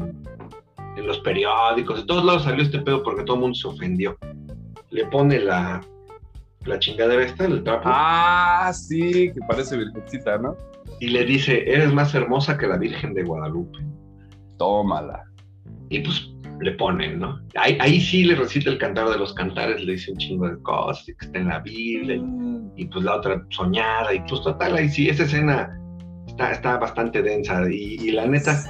[1.06, 4.18] los periódicos, de todos lados salió este pedo porque todo el mundo se ofendió.
[4.90, 5.80] Le pone la,
[6.66, 7.84] la chingadera esta, el trapo.
[7.86, 10.54] Ah, sí, que parece virgencita, ¿no?
[11.00, 13.78] Y le dice, eres más hermosa que la Virgen de Guadalupe.
[14.58, 15.24] Tómala.
[15.88, 16.30] Y pues
[16.60, 17.40] le ponen, ¿no?
[17.54, 21.06] Ahí, sí le recita el cantar de los cantares, le dice un chingo de cosas,
[21.06, 22.20] que está en la Biblia,
[22.76, 25.78] y, pues la otra soñada, y pues total, ahí sí, esa escena
[26.38, 28.64] está, está bastante densa, y, la neta,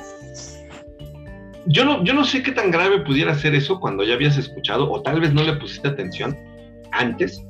[1.66, 4.90] yo no, yo no sé qué tan grave pudiera ser eso cuando ya habías escuchado,
[4.90, 6.36] o tal vez no le pusiste atención
[6.92, 7.44] antes,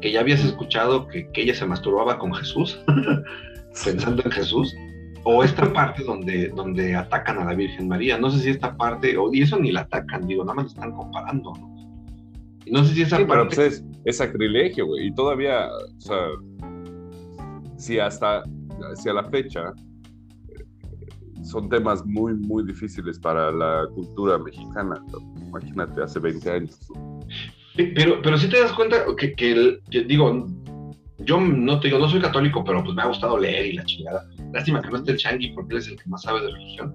[0.00, 2.82] que ya habías escuchado que, que ella se masturbaba con Jesús,
[3.84, 4.74] pensando en Jesús,
[5.24, 8.18] o esta parte donde, donde atacan a la Virgen María.
[8.18, 10.90] No sé si esta parte, o y eso ni la atacan, digo, nada más están
[10.90, 11.72] comparando, ¿no?
[12.64, 13.54] Y no sé si esa parte.
[13.54, 15.06] Pues es, sacrilegio, güey.
[15.06, 16.16] Y todavía, o sea,
[17.76, 18.42] si hasta,
[18.94, 19.72] si a la fecha
[20.48, 25.02] eh, son temas muy, muy difíciles para la cultura mexicana.
[25.48, 26.78] Imagínate, hace 20 años.
[27.76, 30.46] Pero, pero si te das cuenta que, que, que digo,
[31.24, 33.84] yo no te digo, no soy católico, pero pues me ha gustado leer y la
[33.84, 34.28] chingada.
[34.52, 36.94] Lástima que no esté el Changi porque él es el que más sabe de religión.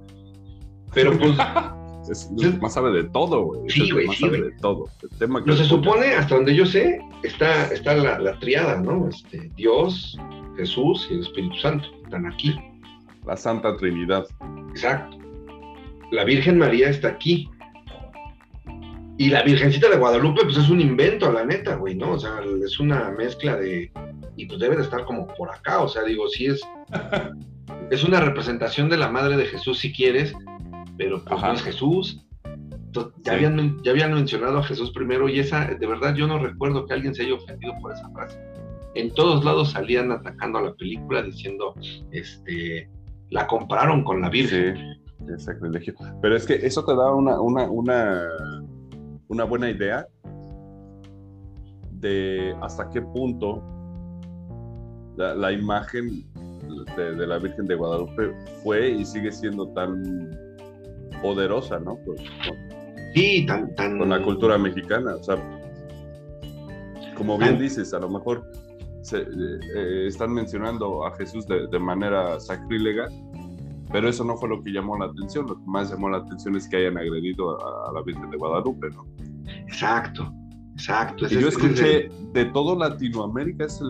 [0.94, 1.32] Pero pues.
[2.10, 3.70] es, el que más sabe de todo, güey.
[3.70, 4.08] Sí, güey.
[4.10, 4.86] Sí, sabe de todo.
[5.02, 9.08] El tema que se supone, hasta donde yo sé, está, está la, la triada, ¿no?
[9.08, 10.18] Este, Dios,
[10.58, 11.88] Jesús y el Espíritu Santo.
[12.03, 12.55] Están aquí.
[13.26, 14.26] La Santa Trinidad.
[14.70, 15.18] Exacto.
[16.12, 17.49] La Virgen María está aquí.
[19.18, 22.12] Y la Virgencita de Guadalupe, pues es un invento, la neta, güey, ¿no?
[22.12, 23.91] O sea, es una mezcla de.
[24.36, 26.62] Y pues debe de estar como por acá, o sea, digo, sí es.
[27.91, 30.34] es una representación de la madre de Jesús, si quieres,
[30.97, 32.24] pero pues no es Jesús.
[33.24, 36.86] ya, habían, ya habían mencionado a Jesús primero, y esa, de verdad, yo no recuerdo
[36.86, 38.39] que alguien se haya ofendido por esa frase.
[38.96, 41.76] En todos lados salían atacando a la película diciendo,
[42.12, 42.90] este,
[43.30, 44.76] la compraron con la Virgen.
[44.76, 45.94] Sí, es sacrilegio.
[46.22, 48.28] Pero es que eso te da una, una, una
[49.30, 50.08] una buena idea
[51.92, 53.62] de hasta qué punto
[55.18, 56.26] la, imagen
[56.96, 58.34] de, la Virgen de Guadalupe
[58.64, 60.30] fue y sigue siendo tan
[61.24, 61.98] poderosa, ¿no?
[62.06, 62.22] Pues,
[63.16, 63.98] sí, tan, tan...
[63.98, 65.38] Con la cultura mexicana, o sea,
[67.16, 68.44] como bien dices, a lo mejor
[69.08, 73.08] se, eh, están mencionando a Jesús de, de, manera sacrílega,
[73.91, 76.58] pero eso no fue lo que llamó la atención, lo que más llamó la atención
[76.58, 79.05] es que hayan agredido a, la Virgen de Guadalupe, ¿no?
[79.66, 80.30] Exacto,
[80.74, 81.26] exacto.
[81.30, 83.82] Y yo escuché de todo Latinoamérica, es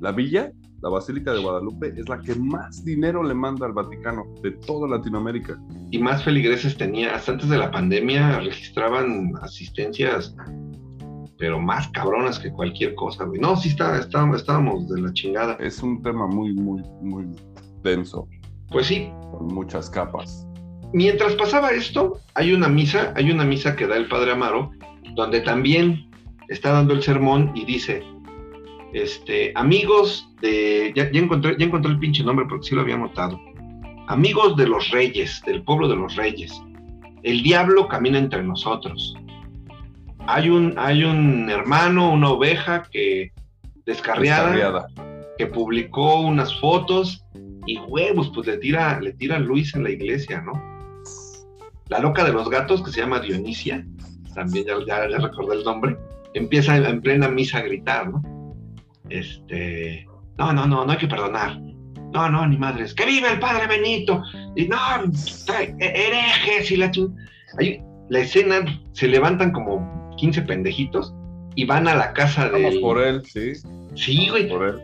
[0.00, 0.50] la villa,
[0.82, 4.88] la Basílica de Guadalupe, es la que más dinero le manda al Vaticano, de toda
[4.88, 5.56] Latinoamérica.
[5.92, 10.34] Y más feligreses tenía, hasta antes de la pandemia registraban asistencias
[11.42, 13.40] pero más cabronas que cualquier cosa, güey.
[13.40, 15.56] No, sí está, estábamos de la chingada.
[15.58, 17.34] Es un tema muy, muy, muy
[17.82, 18.28] denso.
[18.70, 19.10] Pues sí.
[19.32, 20.46] Con muchas capas.
[20.92, 24.70] Mientras pasaba esto, hay una misa, hay una misa que da el padre Amaro,
[25.16, 26.08] donde también
[26.46, 28.04] está dando el sermón y dice,
[28.92, 33.40] este, amigos de, ya, encontré, ya encontré el pinche nombre porque sí lo había notado,
[34.06, 36.62] amigos de los reyes, del pueblo de los reyes,
[37.24, 39.16] el diablo camina entre nosotros.
[40.26, 43.32] Hay un, hay un hermano, una oveja que
[43.84, 44.86] descarriada, descarriada,
[45.36, 47.24] que publicó unas fotos
[47.66, 50.52] y huevos, pues le tira, le tira Luis en la iglesia, ¿no?
[51.88, 53.84] La loca de los gatos, que se llama Dionisia,
[54.34, 55.96] también ya, ya, recordé el nombre,
[56.34, 58.22] empieza en plena misa a gritar, ¿no?
[59.10, 60.06] Este,
[60.38, 61.60] no, no, no, no hay que perdonar.
[62.12, 62.94] No, no, ni madres.
[62.94, 64.22] ¡Que vive el padre Benito!
[64.54, 64.76] Y no,
[65.78, 66.90] herejes y la
[67.58, 68.56] Ahí, La escena,
[68.92, 71.12] se levantan como 15 pendejitos
[71.56, 72.62] y van a la casa de.
[72.62, 73.54] Vamos por él, sí.
[73.96, 74.48] Sí, güey.
[74.48, 74.80] Por él.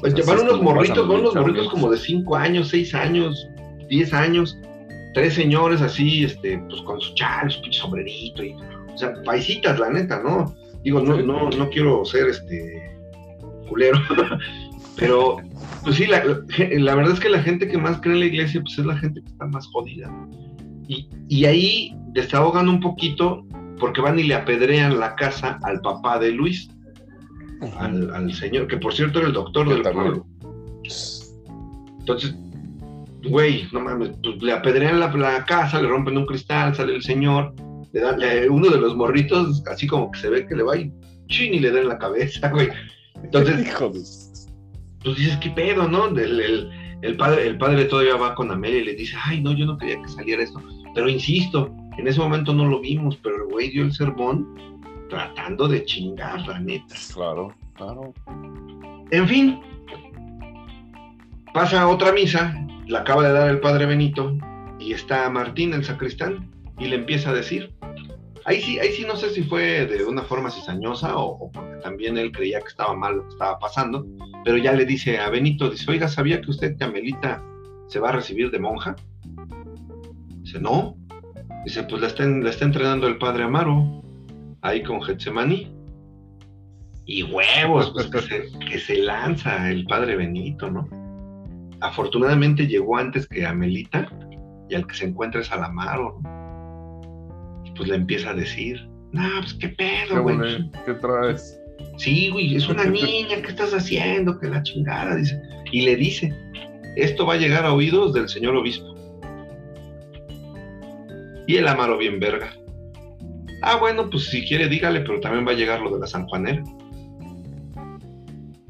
[0.00, 3.48] Pues van unos morritos, van unos morritos como de 5 años, 6 años,
[3.88, 4.56] 10 años,
[5.12, 9.78] tres señores así, este, pues con su chal, su pinche sombrerito, y, o sea, paisitas,
[9.78, 10.54] la neta, ¿no?
[10.84, 12.82] Digo, no, no, no quiero ser este
[13.68, 13.98] culero,
[14.96, 15.38] pero
[15.82, 18.60] pues sí, la, la, verdad es que la gente que más cree en la iglesia,
[18.60, 20.10] pues es la gente que está más jodida.
[20.88, 23.44] Y, y ahí desahogan un poquito
[23.78, 26.68] porque van y le apedrean la casa al papá de Luis
[27.78, 30.26] al, señor, que por cierto era el doctor del pueblo.
[32.00, 32.34] Entonces,
[33.24, 37.54] güey, no mames, pues le apedrean la, casa, le rompen un cristal, sale el señor,
[37.92, 38.20] le dan,
[38.50, 40.92] uno de los morritos, así como que se ve que le va y
[41.28, 42.68] chin y le da en la cabeza, güey.
[43.22, 43.74] Entonces,
[45.02, 46.08] pues dices, ¿qué pedo, no?
[46.08, 46.70] El,
[47.02, 49.78] el, padre, el padre todavía va con Amelia y le dice, ay, no, yo no
[49.78, 50.60] quería que saliera esto.
[50.94, 55.68] Pero insisto, en ese momento no lo vimos, pero el güey dio el sermón tratando
[55.68, 56.94] de chingar, la neta.
[57.12, 58.12] Claro, claro.
[59.10, 59.60] En fin,
[61.54, 62.54] pasa otra misa,
[62.86, 64.36] la acaba de dar el padre Benito,
[64.78, 67.72] y está Martín, el sacristán, y le empieza a decir.
[68.44, 72.16] Ahí sí, ahí sí no sé si fue de una forma cizañosa o, porque también
[72.16, 74.06] él creía que estaba mal lo que estaba pasando,
[74.44, 77.42] pero ya le dice a Benito, dice, oiga, ¿sabía que usted, Camelita,
[77.88, 78.94] se va a recibir de monja?
[80.42, 80.96] Dice, no.
[81.66, 84.00] Dice, pues la está, la está entrenando el padre Amaro
[84.62, 85.68] ahí con Getsemani.
[87.06, 88.06] Y huevos, pues
[88.70, 90.88] que se, lanza el padre Benito, ¿no?
[91.80, 94.08] Afortunadamente llegó antes que Amelita
[94.70, 97.62] y al que se encuentra es Alamaro, ¿no?
[97.64, 100.70] Y pues le empieza a decir, no, pues qué pedo, güey.
[100.84, 101.60] ¿Qué traes?
[101.96, 104.38] Sí, güey, es una niña, ¿qué estás haciendo?
[104.38, 105.36] Que la chingada, dice.
[105.72, 106.32] Y le dice,
[106.94, 108.95] esto va a llegar a oídos del señor obispo.
[111.46, 112.52] Y el Amaro bien verga.
[113.62, 116.26] Ah, bueno, pues si quiere dígale, pero también va a llegar lo de la San
[116.26, 116.62] Juanera.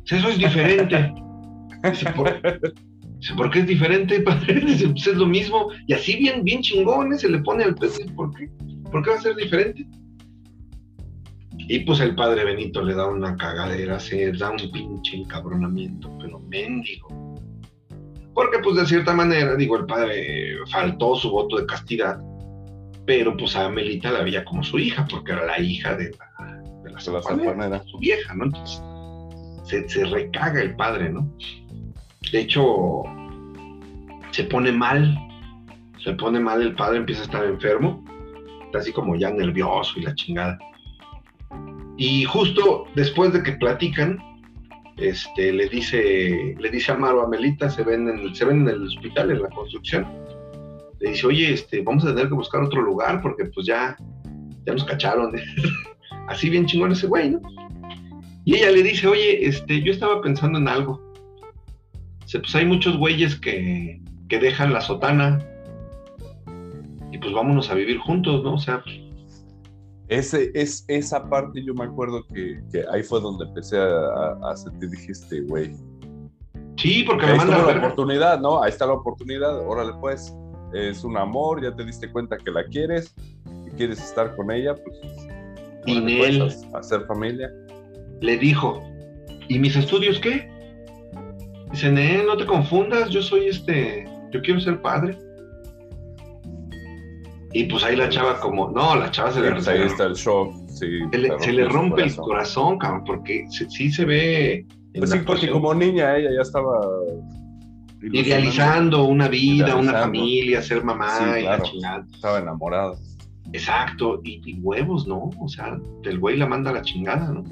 [0.07, 1.13] Eso es diferente.
[3.37, 4.61] ¿por, qué es diferente, padre?
[4.91, 5.69] Pues es lo mismo.
[5.87, 7.99] Y así bien, bien chingones se le pone al pez.
[8.15, 8.49] ¿Por qué?
[8.91, 9.87] ¿Por qué va a ser diferente?
[11.69, 16.39] Y pues el padre Benito le da una cagadera, se da un pinche encabronamiento, pero
[16.39, 17.09] mendigo.
[18.35, 22.21] Porque pues de cierta manera, digo, el padre faltó su voto de castidad
[23.07, 26.63] pero pues a Melita la veía como su hija, porque era la hija de la,
[26.83, 28.45] de la, su vieja, ¿no?
[28.47, 28.83] Entonces
[29.93, 31.31] se, recaga el padre, ¿no?
[32.33, 33.05] De hecho,
[34.33, 35.17] se pone mal,
[36.03, 38.05] se pone mal el padre, empieza a estar enfermo,
[38.65, 40.59] está así como ya nervioso y la chingada.
[41.97, 44.19] Y justo después de que platican,
[44.97, 48.63] este, le dice, le dice a Maro, a Melita, se ven, en el, se ven
[48.63, 50.26] en el hospital, en la construcción.
[51.01, 53.97] Le dice, oye, este, vamos a tener que buscar otro lugar porque pues ya,
[54.65, 55.35] ya nos cacharon.
[56.29, 57.41] Así bien chingón ese güey, ¿no?
[58.45, 61.03] Y ella le dice, oye, este, yo estaba pensando en algo.
[62.23, 65.39] Dice, pues hay muchos güeyes que, que dejan la sotana
[67.13, 68.55] y pues vámonos a vivir juntos, ¿no?
[68.55, 69.01] O sea, pues,
[70.09, 74.57] ese, es, esa parte yo me acuerdo que, que ahí fue donde empecé a, a
[74.57, 75.73] sentir, dijiste, güey.
[76.77, 78.63] Sí, porque ahí me manda está a la oportunidad, ¿no?
[78.63, 80.37] Ahí está la oportunidad, órale pues,
[80.77, 83.15] es un amor, ya te diste cuenta que la quieres,
[83.67, 84.97] y quieres estar con ella, pues,
[85.89, 85.99] Y
[86.75, 87.51] hacer familia.
[88.21, 88.83] Le dijo,
[89.49, 90.51] ¿y mis estudios qué?
[91.71, 95.17] Dice, "Nee, no te confundas, yo soy este, yo quiero ser padre.
[97.53, 100.15] Y pues ahí la chava como, no, la chava se le, Pues ahí está el
[100.15, 100.87] shock, sí.
[101.13, 102.25] se le- se rompe el corazón.
[102.25, 104.67] corazón, cabrón, porque se- sí se ve...
[104.95, 106.81] Pues sí, porque como niña ella ya estaba
[108.13, 112.07] Idealizando una vida, una familia, ser mamá Sí, y la chingada.
[112.13, 112.95] Estaba enamorada.
[113.53, 115.31] Exacto, y, y huevos, ¿no?
[115.41, 117.45] O sea, el güey la manda a la chingada, ¿no?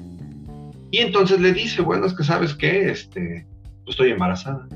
[0.91, 3.45] Y entonces le dice, bueno, es que sabes qué, este,
[3.83, 4.67] pues estoy embarazada.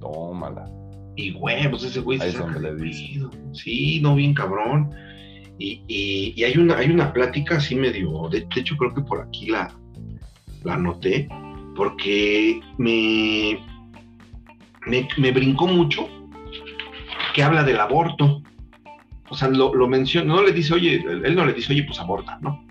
[0.00, 0.68] Tómala.
[1.16, 3.20] Y huevos, ese güey Ahí se saca le dice.
[3.52, 4.90] Sí, no, bien cabrón.
[5.58, 9.00] Y, y- y hay, una, hay una plática así medio, de, de hecho creo que
[9.00, 9.72] por aquí la,
[10.62, 11.28] la anoté,
[11.74, 13.58] porque me,
[14.88, 16.08] me, me brincó mucho
[17.34, 18.42] que habla del aborto.
[19.30, 22.00] O sea, lo, lo menciona, no le dice, oye, él no le dice, oye, pues
[22.00, 22.64] aborta, ¿no?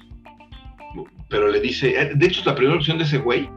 [1.29, 3.49] Pero le dice, eh, de hecho, la primera opción de ese güey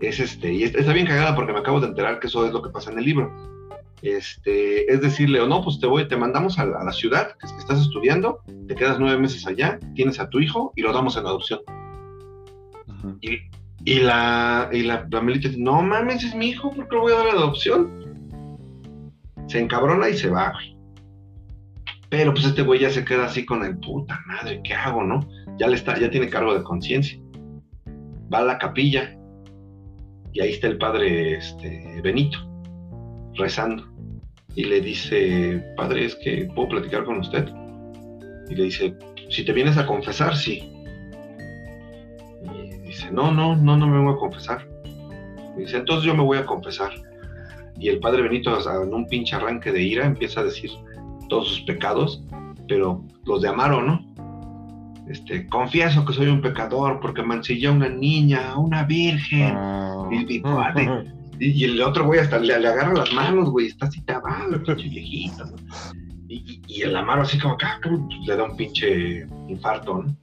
[0.00, 2.62] es este, y está bien cagada porque me acabo de enterar que eso es lo
[2.62, 3.32] que pasa en el libro.
[4.02, 7.36] Este, es decirle, o no, pues te voy, te mandamos a la, a la ciudad
[7.38, 10.82] que, es que estás estudiando, te quedas nueve meses allá, tienes a tu hijo y
[10.82, 11.60] lo damos en adopción.
[13.20, 13.38] Y,
[13.84, 17.02] y la, y la, la Melita dice, no mames, es mi hijo, ¿por qué lo
[17.02, 18.04] voy a dar en adopción?
[19.46, 20.74] Se encabrona y se va, güey.
[22.08, 25.20] Pero pues este güey ya se queda así con el puta madre, ¿qué hago, no?
[25.58, 27.18] Ya le está, ya tiene cargo de conciencia.
[28.32, 29.16] Va a la capilla
[30.32, 32.38] y ahí está el padre este, Benito
[33.34, 33.84] rezando
[34.54, 37.48] y le dice, padre, es que puedo platicar con usted.
[38.48, 38.96] Y le dice,
[39.30, 40.70] si te vienes a confesar, sí.
[42.94, 44.68] Dice, no, no, no, no me voy a confesar.
[45.56, 46.92] Y dice, entonces yo me voy a confesar.
[47.76, 50.70] Y el padre Benito, en un pinche arranque de ira, empieza a decir
[51.28, 52.22] todos sus pecados,
[52.68, 54.00] pero los de Amaro, ¿no?
[55.08, 59.54] Este, confieso que soy un pecador porque mancillé a una niña, a una virgen.
[59.56, 60.06] Ah.
[61.40, 64.88] Y- el otro güey hasta le, le agarra las manos, güey, está así tabado, pinche
[64.88, 65.44] viejito.
[65.46, 65.56] ¿no?
[66.28, 70.16] Y, y- el Amaro así como que ah, pues, le da un pinche infarto, ¿no?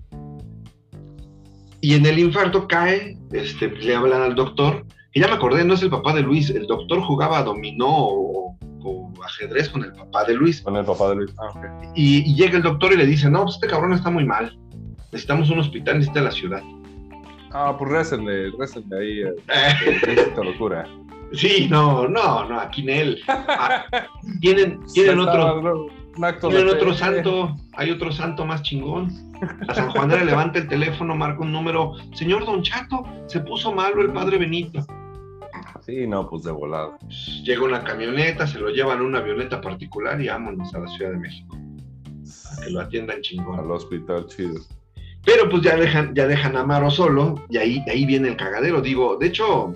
[1.81, 5.73] Y en el infarto cae, este, le hablan al doctor, que ya me acordé, no
[5.73, 10.23] es el papá de Luis, el doctor jugaba dominó o, o ajedrez con el papá
[10.25, 10.61] de Luis.
[10.61, 11.31] Con el papá de Luis.
[11.39, 11.65] Ah, ok.
[11.95, 14.57] Y, y llega el doctor y le dice, no, pues este cabrón está muy mal.
[15.11, 16.61] Necesitamos un hospital, necesita la ciudad.
[17.51, 19.19] Ah, pues récenle, récenle ahí.
[19.21, 19.33] eh,
[20.07, 20.87] Esta locura.
[21.33, 23.19] Sí, no, no, no, aquí en él.
[23.27, 23.85] Ah,
[24.39, 26.17] tienen tienen otro, estaba, ¿no?
[26.17, 29.31] Un acto de tienen otro santo, hay otro santo más chingón.
[29.67, 31.93] La San Juanera levanta el teléfono, marca un número.
[32.13, 34.85] Señor Don Chato, se puso malo el padre Benito.
[35.81, 36.97] Sí, no, pues de volada.
[37.43, 41.11] Llega una camioneta, se lo llevan en una avioneta particular y vámonos a la Ciudad
[41.11, 41.57] de México.
[42.51, 43.59] A que lo atiendan chingón.
[43.59, 44.61] Al hospital, chido.
[45.25, 48.81] Pero pues ya dejan, ya dejan a Amaro solo y ahí, ahí viene el cagadero.
[48.81, 49.73] Digo, de hecho,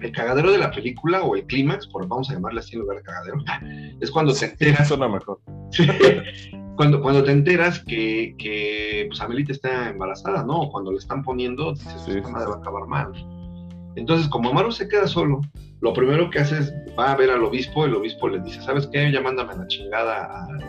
[0.00, 2.98] el cagadero de la película o el clímax, por vamos a llamarle así en lugar
[2.98, 3.38] de cagadero,
[4.00, 5.40] es cuando te enteras, Suena mejor.
[6.76, 10.68] cuando, cuando te enteras que, que pues Amelita está embarazada, ¿no?
[10.70, 13.12] Cuando le están poniendo, dices, Sí, va a acabar mal.
[13.96, 15.40] Entonces, como Amaro se queda solo,
[15.80, 18.86] lo primero que hace es va a ver al obispo, el obispo le dice, ¿sabes
[18.86, 19.10] qué?
[19.10, 20.60] Ya mándame la chingada al,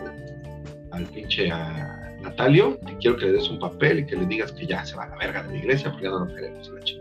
[0.92, 4.52] al pinche a Natalio, que quiero que le des un papel y que le digas
[4.52, 6.68] que ya se va a la verga de la iglesia, porque ya no lo queremos
[6.68, 6.97] a la chingada.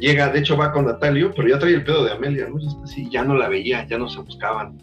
[0.00, 2.58] Llega, de hecho va con Natalio, pero ya trae el pedo de Amelia, ¿no?
[2.58, 4.78] Ya así, ya no la veía, ya no se buscaban.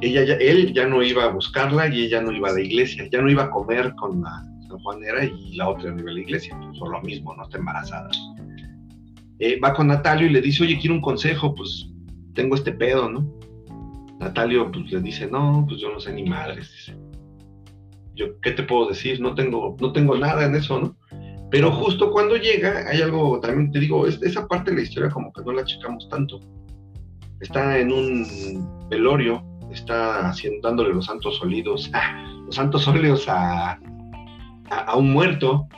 [0.00, 3.08] Ella ya, él ya no iba a buscarla y ella no iba a la iglesia,
[3.12, 6.20] ya no iba a comer con San Juanera y la otra no iba a la
[6.20, 8.10] iglesia, pues, por lo mismo, no está embarazada.
[9.38, 11.88] Eh, va con Natalio y le dice, oye, quiero un consejo, pues
[12.34, 13.32] tengo este pedo, ¿no?
[14.18, 16.92] Natalio pues le dice, no, pues yo no sé ni madres.
[18.16, 19.20] Yo, ¿qué te puedo decir?
[19.20, 20.96] No tengo, no tengo nada en eso, ¿no?
[21.52, 25.10] Pero justo cuando llega, hay algo, también te digo, es- esa parte de la historia
[25.10, 26.40] como que no la checamos tanto.
[27.40, 31.90] Está en un velorio, está haciendo, dándole los santos óleos,
[32.46, 33.78] los santos óleos a,
[34.70, 35.68] a, un muerto,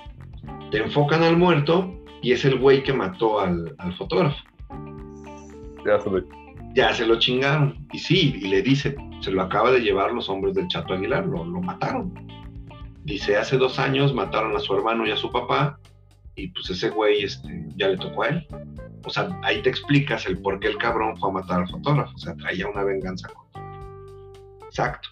[0.71, 4.37] te enfocan al muerto y es el güey que mató al, fotógrafo.
[5.85, 6.23] Ya se, lo...
[6.77, 7.85] ya se lo chingaron.
[7.93, 11.27] Y sí, y le dice, se lo acaba de llevar los hombres del Chato Aguilar,
[11.27, 12.15] lo, lo mataron.
[13.05, 15.79] Dice, hace dos años mataron a su hermano y a su papá,
[16.37, 18.47] y pues ese güey este, ya le tocó a él.
[19.05, 22.13] O sea, ahí te explicas el por qué el cabrón fue a matar al fotógrafo.
[22.15, 23.29] O sea, traía una venganza.
[24.67, 25.11] Exacto.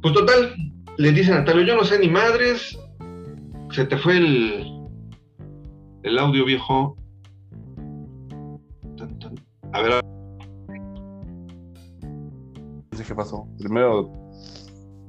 [0.00, 0.54] Pues total,
[0.96, 2.78] le dice a Natalio, yo no sé ni madres,
[3.72, 4.86] se te fue el,
[6.04, 6.96] el audio viejo.
[9.72, 10.00] A ver.
[13.06, 13.48] ¿Qué pasó?
[13.58, 14.17] Primero.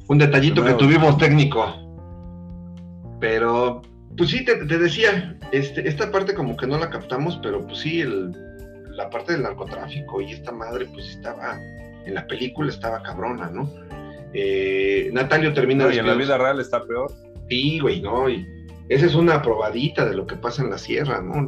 [0.10, 1.72] Un detallito que tuvimos técnico.
[3.20, 3.84] Pero
[4.18, 8.04] pues sí, te, decía, este, esta parte como que no la captamos, pero pues sí,
[8.88, 11.60] la parte del narcotráfico y esta madre pues estaba,
[12.06, 13.70] en la película estaba cabrona, ¿no?
[14.34, 15.94] Eh, Natalio termina...
[15.94, 17.14] y en la vida real está peor.
[17.48, 18.28] Sí, güey, ¿no?
[18.28, 18.48] Y
[18.90, 21.46] esa es una probadita de lo que pasa en la sierra, ¿no?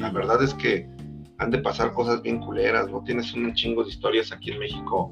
[0.00, 0.86] La verdad es que
[1.38, 3.02] han de pasar cosas bien culeras, ¿no?
[3.04, 5.10] Tienes un chingo de historias aquí en México,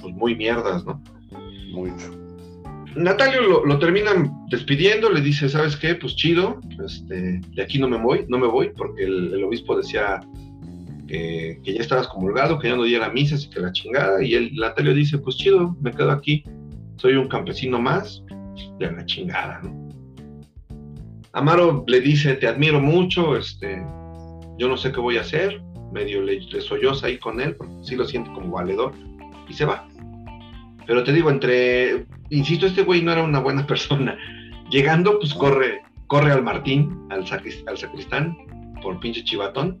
[0.00, 1.02] pues muy mierdas, ¿no?
[1.72, 2.22] Mucho.
[2.96, 5.94] Natalio lo, terminan despidiendo, le dice, ¿sabes qué?
[5.94, 10.20] Pues chido, este, de aquí no me voy, no me voy, porque el, obispo decía
[11.08, 14.54] que, ya estabas comulgado, que ya no diera misas y que la chingada, y el
[14.54, 16.44] Natalio dice, pues chido, me quedo aquí,
[16.96, 18.22] soy un campesino más,
[18.78, 19.88] de la chingada, ¿no?
[21.32, 23.82] Amaro le dice, te admiro mucho, este,
[24.58, 27.72] yo no sé qué voy a hacer, medio le, le solloza ahí con él, porque
[27.82, 28.92] sí lo siente como valedor,
[29.48, 29.88] y se va.
[30.86, 34.16] Pero te digo, entre, insisto, este güey no era una buena persona.
[34.70, 38.36] Llegando, pues corre, corre al Martín, al, sacristán,
[38.82, 39.78] por pinche chivatón.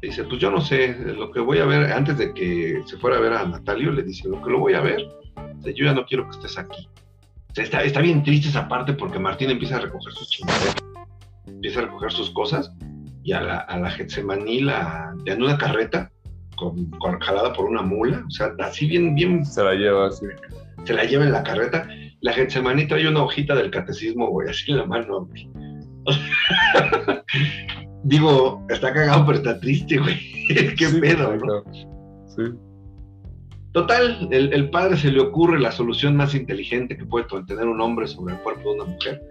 [0.00, 3.18] dice, pues yo no sé, lo que voy a ver, antes de que se fuera
[3.18, 5.06] a ver a Natalio, le dice, lo que lo voy a ver,
[5.64, 6.88] yo ya no quiero que estés aquí.
[7.56, 10.76] está, está bien triste esa parte porque Martín empieza a recoger sus chingaderas,
[11.46, 12.72] empieza a recoger sus cosas,
[13.22, 16.10] y a la, a la Getsemaní la, en una carreta,
[16.70, 19.44] con, jalada por una mula, o sea, así bien, bien.
[19.44, 20.26] Se la lleva así.
[20.84, 21.88] Se la lleva en la carreta.
[22.20, 25.50] La Getsemani trae una hojita del catecismo, güey, así en la mano, güey.
[28.04, 30.18] Digo, está cagado, pero está triste, güey.
[30.76, 31.64] Qué pedo, ¿no?
[32.28, 32.42] Sí.
[33.72, 37.80] Total, el, el, padre se le ocurre la solución más inteligente que puede tener un
[37.80, 39.22] hombre sobre el cuerpo de una mujer.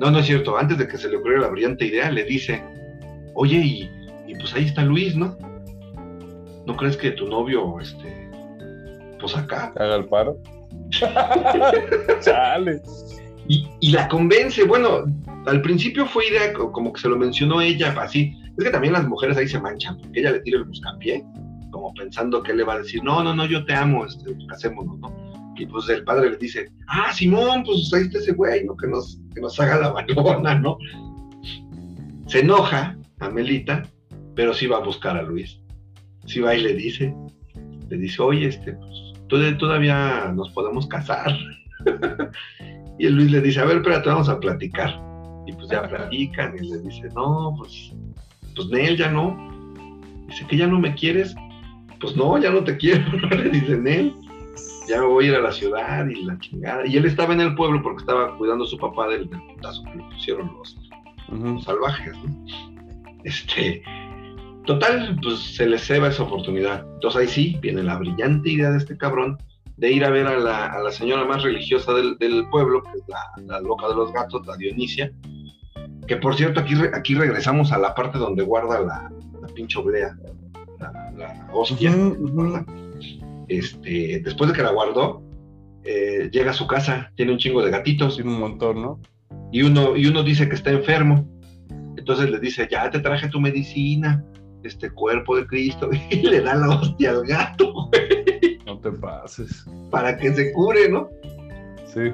[0.00, 0.56] No, no es cierto.
[0.56, 2.62] Antes de que se le ocurriera la brillante idea, le dice,
[3.34, 3.90] oye, y,
[4.26, 5.36] y pues ahí está Luis, ¿no?
[6.68, 8.30] ¿No crees que tu novio, este,
[9.18, 9.72] pues acá?
[9.76, 10.36] Haga el paro.
[12.20, 12.82] Chale.
[13.48, 15.04] Y, la convence, bueno,
[15.46, 18.34] al principio fue idea como que se lo mencionó ella, así.
[18.58, 21.24] Es que también las mujeres ahí se manchan, porque ella le tira el buscapié,
[21.70, 24.36] como pensando que él le va a decir, no, no, no, yo te amo, este,
[24.48, 25.54] casémonos, ¿no?
[25.56, 28.76] Y pues el padre le dice, ah, Simón, pues ahí está ese güey, ¿no?
[28.76, 30.76] Que nos, que nos haga la balona, ¿no?
[32.26, 33.82] Se enoja Amelita,
[34.34, 35.58] pero sí va a buscar a Luis
[36.26, 37.14] si va y le dice,
[37.88, 38.72] le dice, oye, este,
[39.28, 41.36] pues, todavía nos podemos casar.
[42.98, 45.00] y el Luis le dice, a ver, espérate, vamos a platicar.
[45.46, 47.94] Y pues ya platican y le dice, no, pues,
[48.54, 49.36] pues Nel, ya no.
[50.28, 51.34] Dice que ya no me quieres.
[52.00, 53.10] Pues no, ya no te quiero.
[53.30, 54.14] le dice Nel,
[54.88, 56.86] ya me voy a ir a la ciudad y la chingada.
[56.86, 59.96] Y él estaba en el pueblo porque estaba cuidando a su papá del, putazo que
[59.96, 60.76] le pusieron los,
[61.30, 62.44] los salvajes, ¿no?
[63.24, 63.82] Este,
[64.68, 66.86] Total, pues se le ceba esa oportunidad.
[66.92, 69.38] Entonces ahí sí viene la brillante idea de este cabrón
[69.78, 73.04] de ir a ver a la, señora más religiosa del, pueblo, que es
[73.46, 75.10] la, loca de los gatos, la Dionisia.
[76.06, 79.10] Que por cierto, aquí, aquí regresamos a la parte donde guarda la,
[79.54, 80.14] pinche oblea,
[81.16, 81.90] la, hostia.
[83.48, 85.22] Este, después de que la guardó,
[85.82, 88.16] eh, llega a su casa, tiene un chingo de gatitos.
[88.16, 89.00] Tiene un montón, ¿no?
[89.50, 91.26] Y uno, y uno dice que está enfermo.
[91.96, 94.22] Entonces le dice, ya te traje tu medicina
[94.62, 98.58] este cuerpo de Cristo y le da la hostia al gato, güey.
[98.66, 99.64] No te pases.
[99.90, 101.08] Para que se cure, ¿no?
[101.86, 102.12] Sí.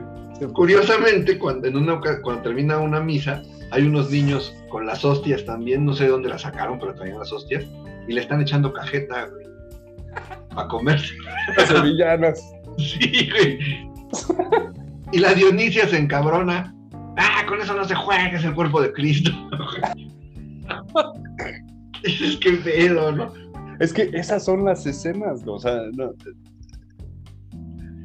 [0.53, 5.85] Curiosamente, cuando, en una, cuando termina una misa, hay unos niños con las hostias también,
[5.85, 7.65] no sé de dónde las sacaron, pero traían las hostias,
[8.09, 9.47] y le están echando cajeta, güey,
[10.57, 11.15] a comerse.
[11.67, 12.41] Sevillanas.
[12.79, 13.59] sí, güey.
[15.13, 16.75] Y la Dionisia se encabrona.
[17.17, 19.31] Ah, con eso no se juega, es el cuerpo de Cristo.
[22.23, 23.33] es que pedo, ¿no?
[23.81, 25.81] Es que esas son las escenas, O sea,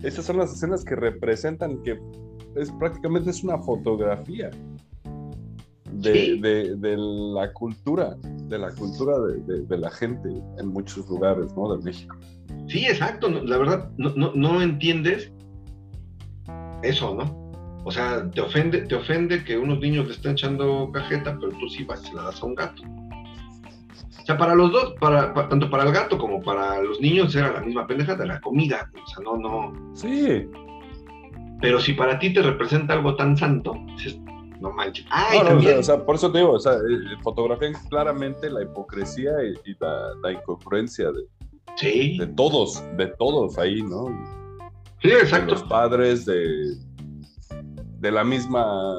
[0.03, 1.99] esas son las escenas que representan que
[2.55, 4.49] es prácticamente es una fotografía
[5.91, 8.15] de, la cultura,
[8.47, 11.75] de la cultura de, la gente en muchos lugares, ¿no?
[11.75, 12.15] De México.
[12.67, 13.29] Sí, exacto.
[13.29, 15.31] la verdad, no, no, no entiendes
[16.81, 17.49] eso, ¿no?
[17.83, 21.69] O sea, te ofende, te ofende que unos niños le estén echando cajeta, pero tú
[21.69, 22.83] sí vas y la das a un gato.
[24.29, 27.51] O sea, para los dos, para, tanto para el gato como para los niños era
[27.51, 28.91] la misma pendeja de la comida.
[28.93, 29.95] O sea, no, no.
[29.95, 30.47] Sí.
[31.59, 33.73] Pero si para ti te representa algo tan santo,
[34.59, 35.07] no manches.
[35.09, 39.31] o, sea, por eso te digo, o sea, eh, fotografía claramente la hipocresía
[39.65, 41.23] y, la, la, incongruencia de,
[41.77, 42.19] sí.
[42.19, 44.09] de todos, de todos ahí, ¿no?
[45.01, 45.55] Sí, exacto.
[45.55, 46.75] De los padres, de,
[47.97, 48.93] de la misma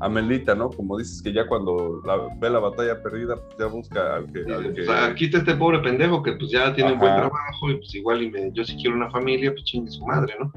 [0.00, 0.70] Amelita, ¿no?
[0.70, 2.02] Como dices que ya cuando
[2.40, 4.42] ve la batalla perdida, pues ya busca al que...
[4.42, 7.76] O sea, aquí está este pobre pendejo que pues ya tiene un buen trabajo y
[7.76, 10.52] pues igual y me, yo si quiero una familia, pues chingue su madre, ¿no?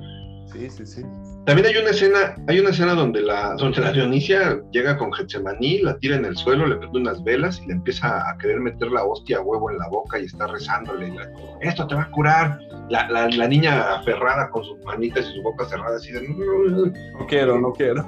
[0.52, 1.02] Sí, sí, sí.
[1.46, 5.82] También hay una escena, hay una escena donde la, donde la Dionisia llega con Getsemaní,
[5.82, 8.92] la tira en el suelo, le prende unas velas y le empieza a querer meter
[8.92, 11.12] la hostia a huevo en la boca y está rezándole.
[11.62, 12.60] Esto te va a curar.
[12.90, 16.28] La, la, niña aferrada con sus manitas y su boca cerrada, así de.
[16.28, 18.06] No quiero, no quiero.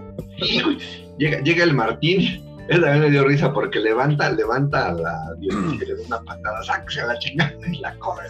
[1.17, 2.43] llega, llega el Martín.
[2.67, 6.21] Él también me dio risa porque levanta, levanta a la Dionisia y le da una
[6.21, 8.27] patada, sáquese a la chingada y la corre.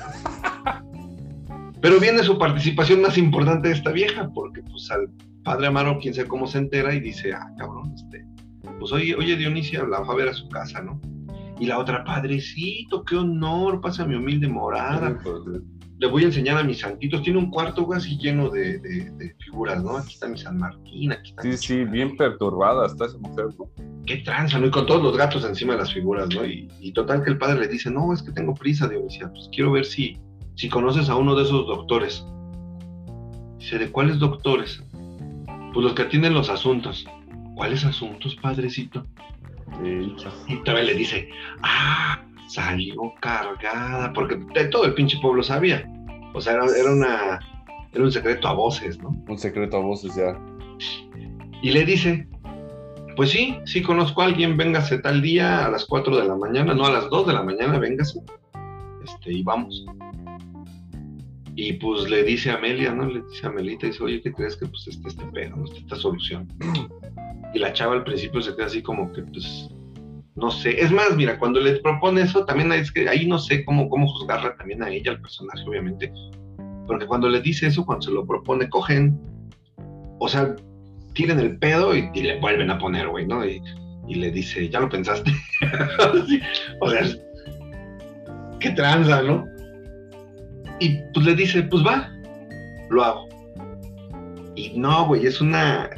[1.83, 5.09] Pero viene su participación más importante de esta vieja, porque pues al
[5.43, 8.25] padre Amaro, quién sabe cómo se entera y dice, ah, cabrón, este,
[8.79, 11.01] pues oye, oye Dionisia, la va a ver a su casa, ¿no?
[11.59, 15.19] Y la otra, padrecito, qué honor, pasa mi humilde morada.
[15.21, 15.61] Pues,
[15.97, 17.21] Le voy a enseñar a mis santitos.
[17.21, 19.97] Tiene un cuarto casi lleno de, figuras, ¿no?
[19.97, 21.41] Aquí está mi San Martín, aquí está.
[21.41, 23.69] Sí, sí, bien perturbada está esa mujer, ¿no?
[24.05, 24.67] Qué tranza, ¿no?
[24.67, 26.45] Y con todos los gatos encima de las figuras, ¿no?
[26.45, 29.49] Y, y total que el padre le dice, no, es que tengo prisa, Dionisia, pues
[29.51, 30.17] quiero ver si,
[30.55, 32.25] si conoces a uno de esos doctores.
[33.57, 34.83] Dice, ¿de cuáles doctores?
[35.73, 37.05] Pues los que atienden los asuntos.
[37.55, 39.05] ¿Cuáles asuntos, padrecito?
[40.47, 41.29] Y también le dice,
[41.61, 45.89] ah, salió cargada, porque de todo el pinche pueblo sabía.
[46.33, 47.39] O sea, era, una,
[47.91, 49.09] era un secreto a voces, ¿no?
[49.27, 50.39] Un secreto a voces ya.
[51.61, 52.27] Y le dice,
[53.15, 56.73] pues sí, sí conozco a alguien, véngase tal día a las 4 de la mañana,
[56.73, 58.19] no a las 2 de la mañana, véngase.
[59.03, 59.85] Este, y vamos.
[61.55, 63.05] Y pues le dice a Amelia, ¿no?
[63.05, 65.65] Le dice a Amelita, dice, oye, ¿qué crees que pues este, este pedo, ¿no?
[65.65, 66.47] esta solución?
[67.53, 69.69] Y la chava al principio se queda así como que, pues,
[70.35, 70.81] no sé.
[70.81, 74.07] Es más, mira, cuando le propone eso, también es que ahí no sé cómo, cómo
[74.07, 76.11] juzgarla también a ella, al personaje, obviamente.
[76.87, 79.19] Porque cuando le dice eso, cuando se lo propone, cogen,
[80.19, 80.55] o sea,
[81.13, 83.45] tiren el pedo y, le vuelven a poner, güey, ¿no?
[83.45, 83.61] Y,
[84.07, 85.31] le dice, ¿ya lo pensaste?
[86.81, 87.01] o sea,
[88.63, 89.45] qué tranza, ¿no?
[90.79, 92.09] Y pues le dice, pues va,
[92.89, 93.29] lo hago.
[94.55, 95.89] Y no, güey, es una,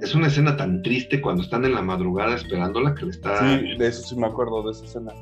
[0.00, 3.38] es una escena tan triste cuando están en la madrugada esperándola que le está.
[3.38, 5.12] Sí, de eso sí me acuerdo, de esa escena.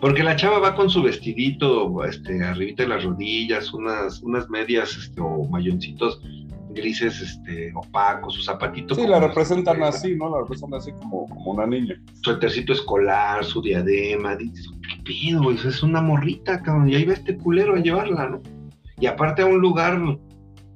[0.00, 4.96] Porque la chava va con su vestidito, este, arribita de las rodillas, unas, unas medias,
[4.96, 6.20] este, o mayoncitos
[6.74, 8.94] grises, este, opacos, su zapatito.
[8.94, 10.30] Sí, la representan así, ¿no?
[10.30, 12.00] La representan así como, como una niña.
[12.22, 15.50] Su ejercito escolar, su diadema, dices, ¿qué pido?
[15.50, 18.42] Es una morrita, cabrón, y ahí va este culero a llevarla, ¿no?
[19.00, 20.00] Y aparte a un lugar,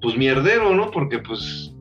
[0.00, 0.90] pues mierdero, ¿no?
[0.90, 1.74] Porque pues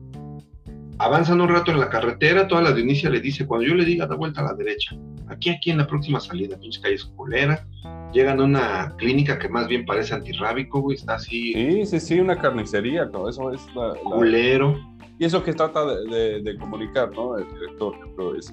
[0.98, 4.06] avanzan un rato en la carretera, toda la de le dice, cuando yo le diga,
[4.06, 4.96] da vuelta a la derecha.
[5.28, 7.64] Aquí, aquí en la próxima salida, pinche calle escolera.
[8.12, 11.52] Llegan a una clínica que más bien parece antirrábico, güey, está así.
[11.52, 13.28] Sí, sí, sí, una carnicería, ¿no?
[13.28, 13.94] Eso es la...
[14.02, 14.78] Culero.
[15.18, 17.36] Y eso que trata de, comunicar, ¿no?
[17.36, 17.94] El director,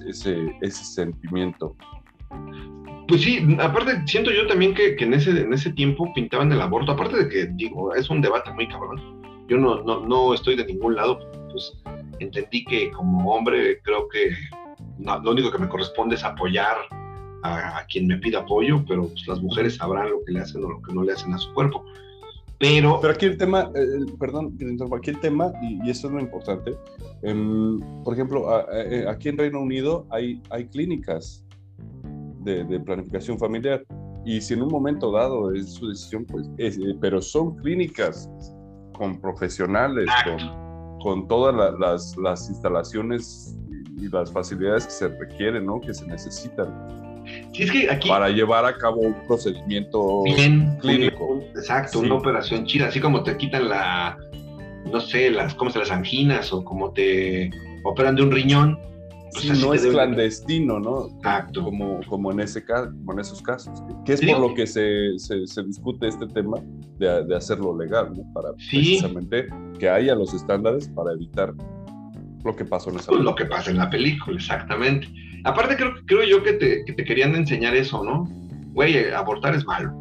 [0.06, 1.76] ese, ese sentimiento.
[3.08, 6.92] Pues sí, aparte siento yo también que, en, ese, en ese tiempo pintaban el aborto,
[6.92, 9.00] aparte de que, digo, es un debate muy cabrón.
[9.48, 11.20] Yo no, no, no estoy de ningún lado,
[11.52, 11.72] pues
[12.18, 14.32] entendí que como hombre creo que
[14.98, 16.76] lo único que me corresponde es apoyar
[17.42, 20.70] a, quien me pida apoyo, pero pues, las mujeres sabrán lo que le hacen o
[20.70, 21.84] lo que no le hacen a su cuerpo.
[22.58, 24.56] Pero, pero aquí el tema, eh, perdón,
[24.96, 26.74] aquí el tema, y, eso es lo importante,
[27.22, 31.44] em, por ejemplo, eh, aquí en Reino Unido hay, hay clínicas
[32.44, 33.84] de, planificación familiar,
[34.24, 38.30] y si en un momento dado es su decisión, pues, eh, pero son clínicas
[38.94, 40.66] con profesionales, con
[41.06, 43.56] con todas las, las, instalaciones
[43.96, 45.80] y las facilidades que se requieren, ¿no?
[45.80, 47.05] Que se necesitan.
[47.56, 48.08] Sí, es que aquí...
[48.08, 51.42] Para llevar a cabo un procedimiento Bien, clínico.
[51.54, 54.18] Exacto, una operación chida, así como te quitan la,
[54.92, 57.50] no sé, las, ¿cómo se las anginas o como te
[57.84, 58.78] operan de un riñón,
[59.32, 61.08] pues no es clandestino, ¿no?
[61.16, 61.64] Exacto.
[61.64, 63.82] Como, como, en ese caso, como en esos casos.
[64.04, 66.58] Que es por lo que se, se, discute este tema
[66.98, 68.22] de, de, hacerlo legal, ¿no?
[68.32, 69.48] Para precisamente
[69.78, 71.54] que haya los estándares para evitar
[72.44, 75.08] lo que pasó en esa pues Lo que pasa en la película, exactamente.
[75.46, 78.28] Aparte creo, creo yo que te, que te querían enseñar eso, ¿no?
[78.72, 79.92] Güey, abortar es malo.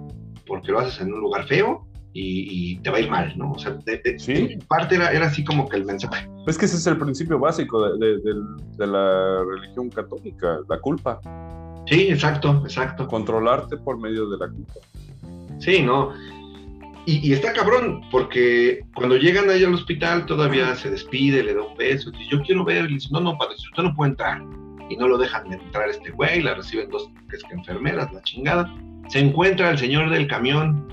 [0.47, 3.51] porque lo haces en un lugar feo y, te va a ir mal, ¿no?
[3.51, 6.27] O sea, de, parte era, era, así como que el mensaje.
[6.47, 8.17] Es que ese es el principio básico de,
[8.77, 11.19] de, la religión católica, la culpa.
[11.87, 13.07] Sí, exacto, exacto.
[13.07, 14.73] Controlarte por medio de la culpa.
[15.59, 16.11] Sí, ¿no?
[17.05, 21.77] Y, está cabrón, porque cuando llegan ahí al hospital todavía se despide, le da un
[21.77, 24.41] beso, dice, yo quiero ver, y dice, no, no, padre, usted no puede entrar.
[24.89, 28.21] Y no lo dejan entrar este güey, la reciben dos que es que enfermeras, la
[28.21, 28.73] chingada.
[29.09, 30.87] Se encuentra el señor del camión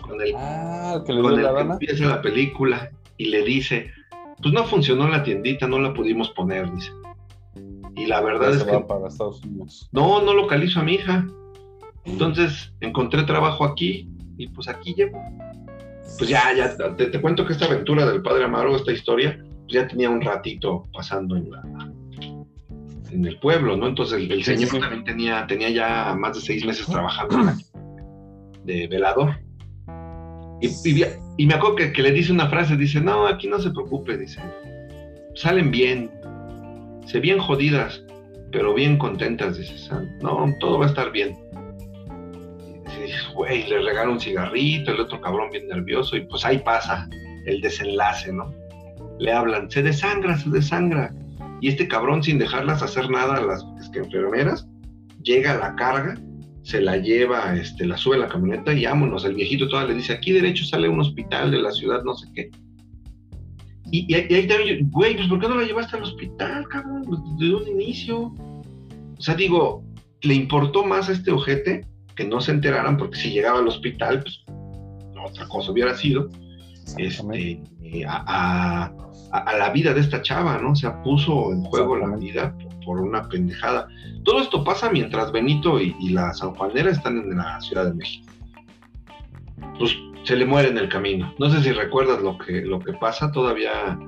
[0.00, 3.90] con el, ah, que, le con el que empieza la película y le dice,
[4.40, 6.92] pues no funcionó la tiendita, no la pudimos poner, dice.
[7.94, 8.78] Y la verdad es que...
[8.80, 9.88] Para Estados Unidos.
[9.92, 11.26] No, no localizo a mi hija.
[12.04, 15.22] Entonces encontré trabajo aquí y pues aquí llevo.
[16.18, 19.86] Pues ya, ya, te, cuento que esta aventura del padre Amaro, esta historia, pues ya
[19.86, 21.62] tenía un ratito pasando en la
[23.12, 23.88] en el pueblo, ¿no?
[23.88, 27.52] Entonces el, señor también tenía, tenía ya más de seis meses trabajando
[28.64, 29.38] de velador.
[30.60, 30.68] Y,
[31.38, 34.16] y, me acuerdo que, que, le dice una frase, dice, no, aquí no se preocupe,
[34.16, 34.40] dice,
[35.34, 36.10] salen bien,
[37.06, 38.04] se bien jodidas,
[38.52, 39.74] pero bien contentas, dice,
[40.22, 41.36] no, todo va a estar bien
[43.34, 47.08] güey, le regala un cigarrito, el otro cabrón bien nervioso, y pues ahí pasa
[47.46, 48.52] el desenlace, ¿no?
[49.18, 51.12] Le hablan, se desangra, se desangra.
[51.62, 54.66] Y este cabrón, sin dejarlas hacer nada a las enfermeras,
[55.22, 56.20] llega a la carga,
[56.64, 59.24] se la lleva, este, la sube a la camioneta y vámonos.
[59.24, 62.26] El viejito todavía le dice, aquí derecho sale un hospital de la ciudad, no sé
[62.34, 62.50] qué.
[63.92, 67.04] Y, ahí también, güey, pues ¿por qué no la llevaste al hospital, cabrón?
[67.38, 68.34] Desde un inicio.
[69.16, 69.84] O sea, digo,
[70.22, 71.86] le importó más a este ojete
[72.16, 74.42] que no se enteraran, porque si llegaba al hospital, pues
[75.24, 76.28] otra cosa hubiera sido,
[76.98, 77.60] este,
[78.08, 78.92] a,
[79.32, 80.72] la vida de esta chava, ¿no?
[80.72, 82.54] O sea, puso en juego la vida
[82.84, 83.88] por, una pendejada.
[84.24, 88.32] Todo esto pasa mientras Benito y, la San Juanera están en la Ciudad de México.
[89.78, 91.32] Pues se le muere en el camino.
[91.38, 93.98] No sé si recuerdas lo que, lo que pasa, todavía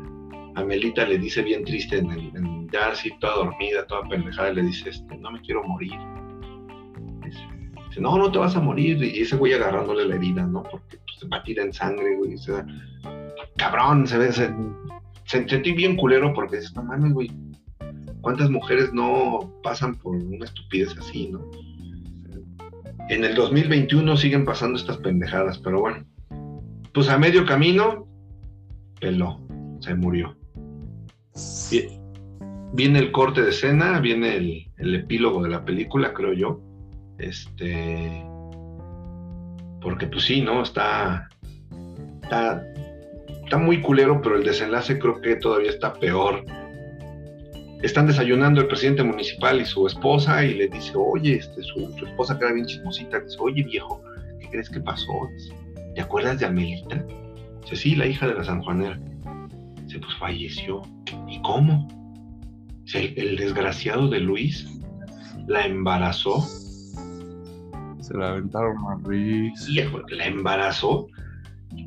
[0.57, 4.91] Amelita le dice bien triste, en, el, ya así toda dormida, toda pendejada, le dice,
[4.91, 5.99] este, no me quiero morir
[8.01, 9.03] no, no te vas a morir.
[9.03, 10.63] Y ese güey agarrándole la herida, ¿no?
[10.63, 12.37] Porque pues, se batida en sangre, güey.
[13.57, 14.53] cabrón, se ve, se,
[15.25, 17.31] sentí bien culero porque dices, no mames, güey.
[18.21, 21.51] ¿Cuántas mujeres no pasan por una estupidez así, no?
[23.11, 26.05] En el 2021 siguen pasando estas pendejadas, pero bueno.
[26.95, 28.07] Pues a medio camino,
[29.01, 29.41] peló,
[29.81, 30.37] se murió.
[32.73, 36.61] Viene el corte de escena, viene el, el epílogo de la película, creo yo
[37.19, 38.25] este.
[39.81, 40.63] Porque, pues sí, ¿no?
[40.63, 41.29] Está.
[42.23, 42.65] Está,
[43.55, 46.45] está muy culero, pero el desenlace creo que todavía está peor.
[47.83, 52.37] Están desayunando el presidente municipal y su esposa y le dice, oye, este, su, esposa
[52.37, 54.03] queda bien chismosita, dice, oye viejo,
[54.41, 55.13] ¿qué crees que pasó?
[55.95, 57.07] ¿Te acuerdas de Amelita?
[57.63, 58.99] Dice, sí, la hija de la sanjuanera.
[59.85, 60.83] Dice, pues falleció.
[61.29, 61.87] ¿Y cómo?
[62.83, 64.67] Dice, el desgraciado de Luis
[65.47, 66.45] la embarazó
[68.01, 69.69] se la aventaron a Luis.
[70.11, 71.07] La embarazó,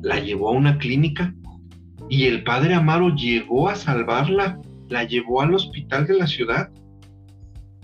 [0.00, 1.34] la llevó a una clínica
[2.08, 6.70] y el padre Amaro llegó a salvarla, la llevó al hospital de la ciudad.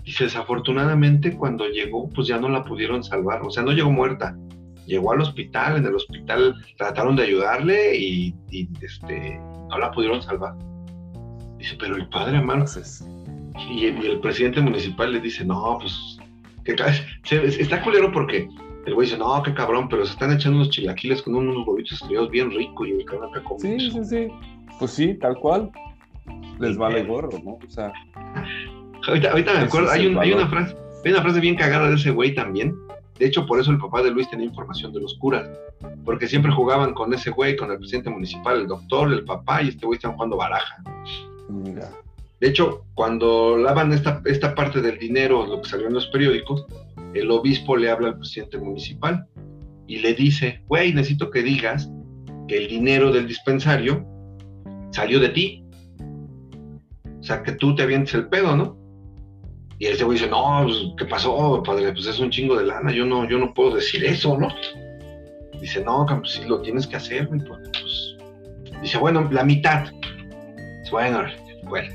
[0.03, 4.37] Y desafortunadamente cuando llegó, pues ya no la pudieron salvar, o sea, no llegó muerta,
[4.85, 8.35] llegó al hospital, en el hospital trataron de ayudarle y,
[8.81, 9.39] este,
[9.69, 10.53] no la pudieron salvar.
[11.57, 12.65] Dice, pero el padre Amaro...
[13.69, 16.19] Y y el presidente municipal le dice, no, pues
[16.65, 18.49] está culero porque
[18.85, 21.93] el güey dice, no, qué cabrón, pero se están echando unos chilaquiles con unos huevitos
[21.93, 23.59] estrellados bien ricos y el cabrón acá come.
[23.59, 24.27] Sí, sí, sí.
[24.79, 25.71] Pues sí, tal cual.
[26.59, 27.51] Les vale gorro, ¿no?
[27.53, 27.91] O sea.
[29.07, 32.11] Ahorita, ahorita me acuerdo, hay, hay, una frase, hay una frase bien cagada de ese
[32.11, 32.75] güey también.
[33.19, 35.49] De hecho, por eso el papá de Luis tenía información de los curas,
[36.03, 39.69] porque siempre jugaban con ese güey, con el presidente municipal, el doctor, el papá, y
[39.69, 40.83] este güey estaban jugando baraja.
[41.47, 41.89] Mira.
[42.41, 46.65] De hecho, cuando lavan esta, esta parte del dinero, lo que salió en los periódicos,
[47.15, 49.25] el obispo le habla al presidente municipal
[49.87, 51.89] y le dice, güey, necesito que digas
[52.47, 54.05] que el dinero del dispensario
[54.91, 55.63] salió de ti.
[57.19, 58.77] O sea, que tú te avientes el pedo, ¿no?
[59.79, 61.91] Y ese güey dice, no, pues, ¿qué pasó, padre?
[61.91, 64.47] Pues es un chingo de lana, yo no, yo no puedo decir eso, ¿no?
[65.59, 68.17] Dice, no, pues sí lo tienes que hacer, güey, porque pues...
[68.81, 69.85] Dice, bueno, la mitad.
[70.81, 71.23] Dice, bueno,
[71.63, 71.89] bueno.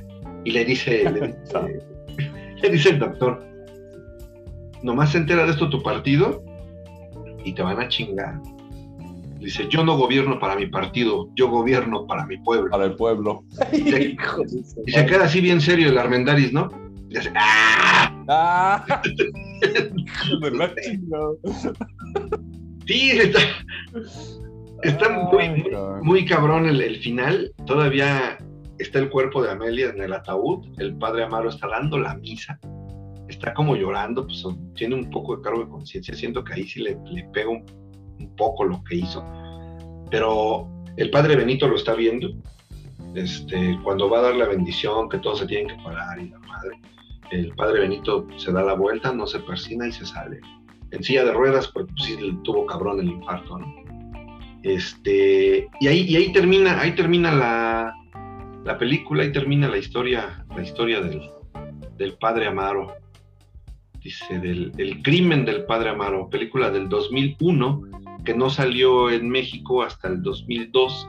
[0.45, 3.50] Y le dice, le dice, el doctor,
[4.83, 6.43] nomás se entera de esto tu partido
[7.45, 8.41] y te van a chingar.
[9.41, 12.71] Dice, yo no gobierno para mi partido, yo gobierno para mi pueblo.
[12.71, 13.45] Para el pueblo.
[13.73, 16.69] Y se, queda así bien serio el Armendaris, ¿no?
[17.09, 18.15] Y dice, ¡ah!
[18.29, 19.03] Ah,
[22.87, 23.41] sí, está,
[24.83, 25.65] está muy,
[26.03, 27.53] muy, cabrón el, el, final.
[27.67, 28.39] Todavía
[28.79, 30.65] está el cuerpo de Amelia en el ataúd.
[30.79, 32.61] El padre Amaro está dando la misa.
[33.41, 34.45] Está como llorando, pues
[34.75, 36.15] tiene un poco de cargo de conciencia.
[36.15, 37.65] Siento que ahí sí le, le pega un,
[38.37, 39.25] poco lo que hizo.
[40.11, 40.69] Pero
[40.99, 42.29] el padre Benito lo está viendo.
[43.15, 46.39] Este, cuando va a dar la bendición, que todos se tienen que parar y la
[46.41, 46.79] madre,
[47.31, 50.39] el padre Benito se da la vuelta, no se persina y se sale.
[50.91, 53.59] En silla de ruedas, pues sí tuvo cabrón el infarto.
[54.65, 57.95] Este, y ahí, y ahí termina, ahí termina la,
[58.67, 61.23] la película, ahí termina la historia, la historia del,
[61.97, 63.01] del padre Amaro.
[64.03, 67.83] Dice, del el crimen del padre Amaro, película del 2001
[68.25, 71.09] que no salió en México hasta el 2002,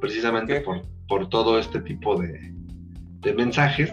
[0.00, 2.52] precisamente por, por todo este tipo de,
[3.20, 3.92] de mensajes.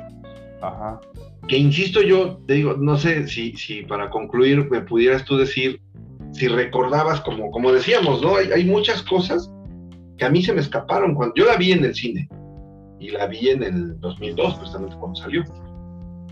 [0.62, 1.00] Ajá.
[1.48, 5.82] Que insisto yo, te digo, no sé si, si para concluir me pudieras tú decir,
[6.34, 8.36] si recordabas, como, como decíamos, ¿no?
[8.36, 9.50] Hay, hay muchas cosas
[10.18, 12.28] que a mí se me escaparon cuando yo la vi en el cine
[13.00, 15.44] y la vi en el 2002, precisamente cuando salió.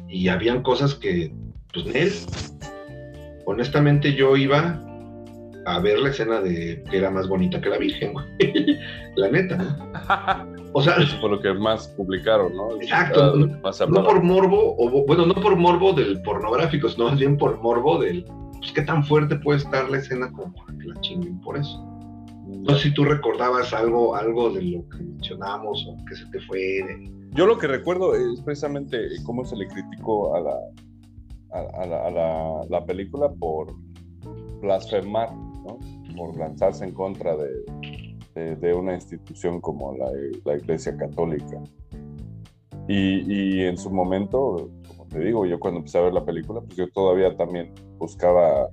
[0.09, 1.33] Y habían cosas que,
[1.83, 2.13] pues, él,
[3.45, 4.81] honestamente yo iba
[5.65, 8.25] a ver la escena de que era más bonita que la Virgen, güey.
[9.15, 10.55] la neta, ¿no?
[10.73, 12.75] O sea, eso fue lo que más publicaron, ¿no?
[12.81, 13.35] Exacto.
[13.35, 17.99] no, por morbo, o bueno, no por morbo del pornográfico, sino más bien por morbo
[17.99, 18.25] del,
[18.59, 21.81] pues qué tan fuerte puede estar la escena como para que la chinguen por eso.
[22.47, 26.39] No sé si tú recordabas algo, algo de lo que mencionamos o que se te
[26.41, 26.59] fue.
[26.59, 27.11] De...
[27.31, 30.57] Yo lo que recuerdo es precisamente cómo se le criticó a la,
[31.51, 33.73] a, la, a la, la película por
[34.61, 35.29] blasfemar
[36.15, 40.09] por lanzarse en contra de, de, una institución como la,
[40.45, 41.61] la Iglesia Católica.
[42.87, 46.61] Y, y, en su momento, como te digo, yo cuando empecé a ver la película,
[46.61, 48.69] pues yo todavía también buscaba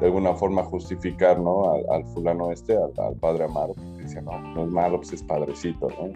[0.00, 1.72] de alguna forma justificar, ¿no?
[1.90, 6.12] Al, fulano este, al, padre Amaro, decía, no, no es malo, pues es padrecito, ¿no?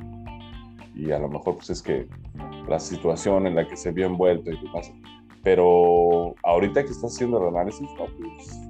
[0.96, 2.08] Y a lo mejor pues es que
[2.68, 4.92] la situación en la que se vio envuelto y demás.
[5.48, 8.60] Pero ahorita que estás haciendo el análisis, no, pues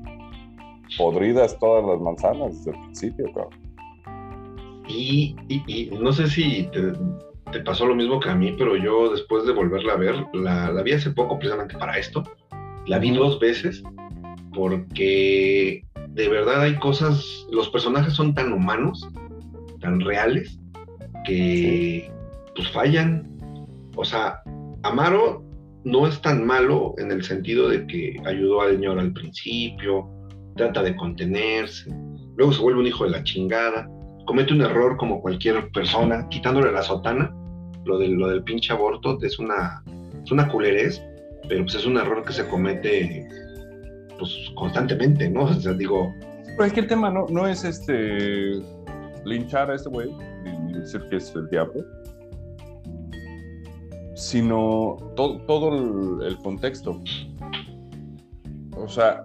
[0.96, 3.60] podridas todas las manzanas desde el principio, cabrón.
[4.86, 6.70] Y, y, no sé si
[7.50, 10.70] te, pasó lo mismo que a mí, pero yo después de volverla a ver, la,
[10.70, 12.22] la vi hace poco precisamente para esto.
[12.86, 13.82] La vi dos veces
[14.54, 19.08] porque de verdad hay cosas, los personajes son tan humanos,
[19.80, 20.60] tan reales,
[21.26, 22.08] que
[22.54, 23.28] pues fallan.
[23.96, 24.40] O sea,
[24.84, 25.47] Amaro
[25.84, 30.08] no es tan malo en el sentido de que ayudó al señor al principio,
[30.56, 31.90] trata de contenerse,
[32.36, 33.88] luego se vuelve un hijo de la chingada,
[34.26, 37.34] comete un error como cualquier persona, quitándole la sotana,
[37.84, 39.82] lo del, lo del pinche aborto es una,
[40.22, 41.02] es una culerez,
[41.48, 43.26] pero pues es un error que se comete
[44.18, 45.42] pues constantemente, ¿no?
[45.44, 46.14] O sea, digo...
[46.44, 48.60] Pero es que el tema no, no es este
[49.24, 50.10] linchar a este güey,
[50.72, 51.84] decir que es el diablo,
[54.18, 57.00] sino todo, todo el contexto.
[58.76, 59.22] O sea,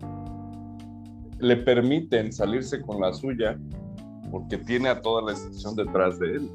[1.40, 3.58] le permiten salirse con la suya
[4.32, 6.52] porque tiene a toda la institución detrás de él.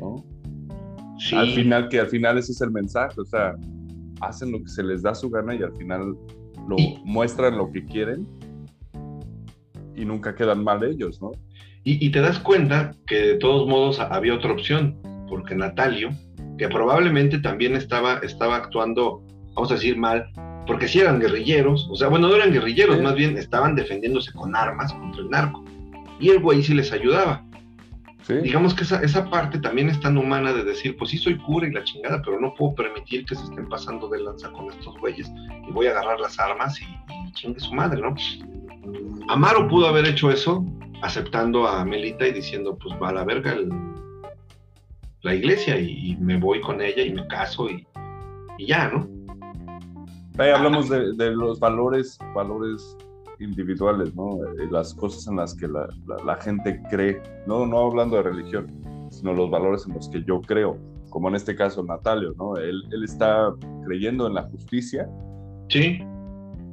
[0.00, 0.24] ¿no?
[1.32, 3.54] Al final, que al final ese es el mensaje, o sea,
[4.22, 6.16] hacen lo que se les da su gana y al final
[6.68, 8.26] lo muestran lo que quieren
[9.94, 11.32] y nunca quedan mal ellos, ¿no?
[11.84, 14.96] Y, y, te das cuenta que de todos modos había otra opción,
[15.28, 16.10] porque Natalio,
[16.58, 19.22] que probablemente también estaba, estaba actuando,
[19.54, 20.28] vamos a decir mal,
[20.66, 24.54] porque si eran guerrilleros, o sea, bueno, no eran guerrilleros, más bien estaban defendiéndose con
[24.54, 25.64] armas contra el narco.
[26.20, 27.44] Y el güey sí les ayudaba.
[28.42, 31.66] Digamos que esa, esa parte también es tan humana de decir, pues sí soy cura
[31.66, 34.98] y la chingada, pero no puedo permitir que se estén pasando de lanza con estos
[34.98, 35.32] güeyes
[35.66, 38.14] y voy a agarrar las armas y, y chingue su madre, ¿no?
[39.28, 40.62] Amaro pudo haber hecho eso
[41.00, 43.56] aceptando a Melita y diciendo, pues va a la verga
[45.22, 47.86] la iglesia y, me voy con ella y me caso y,
[48.58, 49.08] y ya, ¿no?
[50.38, 52.96] Ahí hablamos de, de, los valores, valores
[53.40, 54.44] individuales, ¿no?
[54.44, 55.88] Eh, las cosas en las que la,
[56.24, 58.72] la, gente cree, no, no hablando de religión,
[59.10, 60.78] sino los valores en los que yo creo,
[61.10, 62.56] como en este caso Natalio, ¿no?
[62.56, 63.52] Él, él está
[63.84, 65.08] creyendo en la justicia.
[65.68, 66.00] Sí.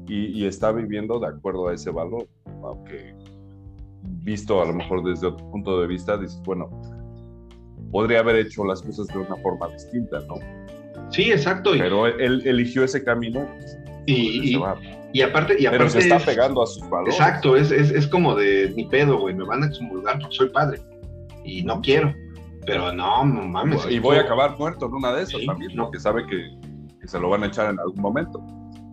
[0.08, 2.28] Y, y, está viviendo de acuerdo a ese valor,
[2.64, 3.16] aunque
[4.22, 6.70] visto a lo mejor desde otro punto de vista, dices, bueno,
[7.92, 10.36] podría haber hecho las cosas de una forma distinta, ¿no?
[11.12, 11.72] Sí, exacto.
[11.78, 13.48] Pero él eligió ese camino.
[14.06, 14.56] Y,
[15.14, 15.70] y, aparte, y aparte.
[15.70, 17.16] Pero se está pegando a sus valores.
[17.16, 19.34] Exacto, es, es, es como de mi pedo, güey.
[19.34, 20.80] Me van a excomulgar porque soy padre.
[21.44, 22.14] Y no quiero.
[22.66, 23.86] Pero no, mames.
[23.90, 25.92] Y voy a acabar muerto en una de esas también, ¿no?
[25.92, 26.50] Que sabe que,
[27.00, 28.44] que, se lo van a echar en algún momento.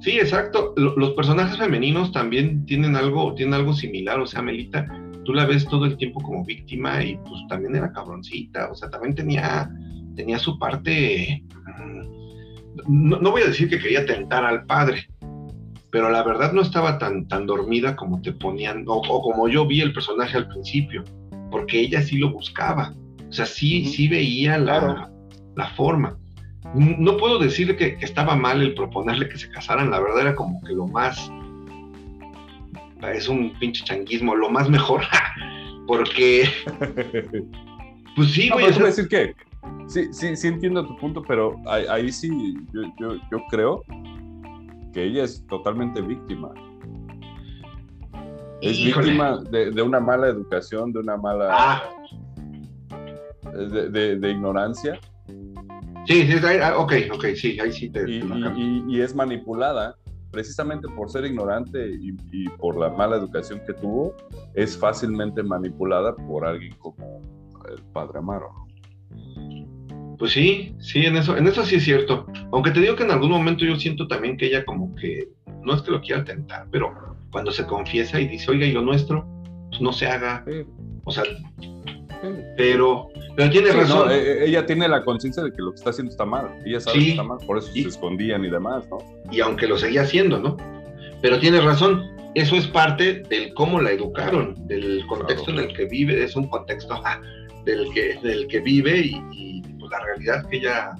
[0.00, 0.74] Sí, exacto.
[0.76, 4.20] Los personajes femeninos también tienen algo, tienen algo similar.
[4.20, 4.86] O sea, Melita,
[5.24, 8.70] tú la ves todo el tiempo como víctima y pues también era cabroncita.
[8.70, 9.70] O sea, también tenía,
[10.16, 11.42] tenía su parte.
[12.86, 15.08] Mm, no, voy a decir que quería tentar al padre,
[15.90, 19.80] pero la verdad no estaba tan, tan dormida como te ponían, o, como yo vi
[19.80, 21.04] el personaje al principio,
[21.50, 22.94] porque ella sí lo buscaba.
[23.28, 25.10] O sea, sí, sí veía la,
[25.56, 26.18] la forma
[26.74, 30.60] no puedo decir que, estaba mal el proponerle que se casaran, la verdad era como
[30.62, 31.30] que lo más,
[33.02, 35.02] es un pinche changuismo, lo más mejor,
[35.86, 36.44] porque,
[38.16, 39.34] pues sí, voy a decir que,
[39.86, 42.30] sí, sí, sí entiendo tu punto, pero ahí, sí,
[42.72, 43.82] yo, creo
[44.92, 46.52] que ella es totalmente víctima.
[48.60, 51.48] Es víctima de, una mala educación, de una mala...
[51.50, 51.82] Ah.
[53.52, 55.00] de ignorancia
[56.06, 58.04] Sí, sí, ah, ok, ok, sí, ahí sí te...
[58.08, 59.96] Y, es manipulada
[60.32, 64.16] precisamente por ser ignorante y, por la mala educación que tuvo,
[64.54, 67.20] es fácilmente manipulada por alguien como
[67.70, 68.50] el padre Amaro.
[70.18, 72.26] Pues sí, sí, en eso, en eso sí es cierto.
[72.52, 75.28] Aunque te digo que en algún momento yo siento también que ella como que,
[75.62, 76.92] no es que lo quiera tentar, pero
[77.30, 79.26] cuando se confiesa y dice, oiga, y lo nuestro,
[79.68, 80.44] pues no se haga.
[81.04, 81.24] O sea,
[82.56, 84.10] pero, pero tiene razón.
[84.10, 86.50] E, e, ella tiene la conciencia de que lo que está haciendo está mal.
[86.64, 88.98] Ella sabe que está mal, por eso se escondían y demás, ¿no?
[89.30, 90.56] Y aunque lo seguía haciendo, ¿no?
[91.20, 92.10] Pero tiene razón.
[92.34, 96.24] Eso es parte del cómo la educaron, del contexto en el que vive.
[96.24, 96.98] Es un contexto
[97.66, 100.92] del, que, del que vive y, pues, la realidad que ella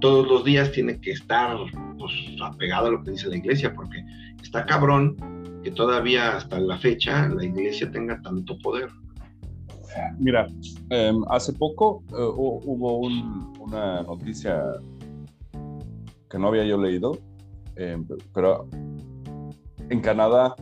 [0.00, 1.56] todos los días tiene que estar
[1.98, 4.02] pues, apegado a lo que dice la iglesia, porque
[4.40, 5.16] está cabrón
[5.64, 8.88] que todavía hasta la fecha la iglesia tenga tanto poder.
[10.18, 10.46] Mira,
[10.90, 12.98] em, hace poco eh, hubo
[13.60, 14.62] una noticia
[16.30, 17.18] que no había yo leído,
[17.76, 18.68] em, pero
[19.88, 20.54] en Canadá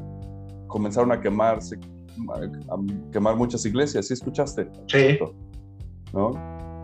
[0.67, 1.79] comenzaron a quemarse,
[2.31, 4.69] a quemar muchas iglesias, ¿sí escuchaste?
[4.87, 5.19] Sí.
[6.13, 6.31] ¿No?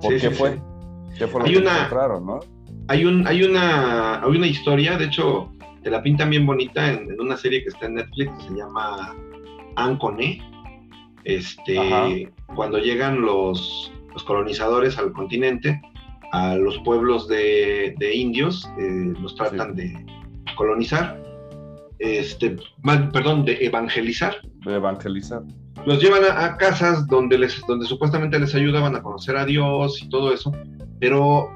[0.00, 0.60] ¿Por qué fue?
[1.18, 2.40] ¿Qué fue lo hay que una, encontraron, no?
[2.88, 5.50] Hay, un, hay, una, hay una historia, de hecho,
[5.82, 9.14] te la pintan bien bonita en, una serie que está en Netflix, que se llama
[9.76, 10.53] Ancone
[11.24, 13.92] este, cuando llegan los,
[14.26, 15.80] colonizadores al continente,
[16.32, 19.92] a los pueblos de, indios, eh, los tratan de
[20.56, 21.20] colonizar,
[21.98, 22.56] este,
[23.12, 24.36] perdón, de evangelizar.
[24.64, 25.42] De evangelizar.
[25.86, 30.08] Los llevan a, casas donde, les, donde supuestamente les ayudaban a conocer a Dios y
[30.08, 30.52] todo eso,
[31.00, 31.50] pero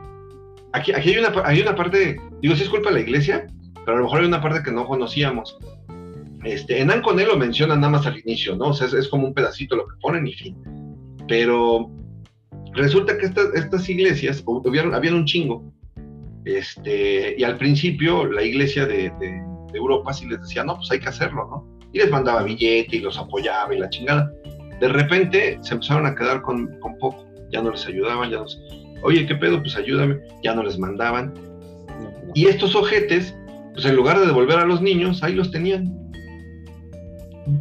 [0.73, 3.47] aquí, aquí hay, una, hay una parte, digo, si es culpa de la iglesia,
[3.85, 5.57] pero a lo mejor hay una parte que no conocíamos.
[6.45, 8.69] Este, en Anconé lo mencionan nada más al inicio, ¿no?
[8.69, 10.57] O sea, es, como un pedacito lo que ponen y fin.
[11.27, 11.91] Pero
[12.75, 15.73] resulta que estas, iglesias, hubieron, habían un chingo,
[16.45, 19.13] este, y al principio la iglesia de,
[19.75, 21.79] Europa sí les decía, no, pues hay que hacerlo, ¿no?
[21.93, 24.33] Y les mandaba billete y los apoyaba y la chingada.
[24.81, 28.47] De repente se empezaron a quedar con, poco, ya no les ayudaban, ya no
[29.03, 29.61] oye, ¿qué pedo?
[29.61, 31.35] Pues ayúdame, ya no les mandaban.
[32.35, 33.37] Y estos ojetes,
[33.75, 36.08] pues en lugar de devolver a los niños, ahí los tenían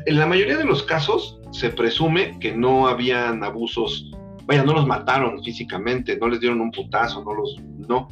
[0.06, 4.12] en la mayoría de los casos se presume que no habían abusos,
[4.46, 7.58] vaya, no los mataron físicamente, no les dieron un putazo, no los,
[7.88, 8.08] no,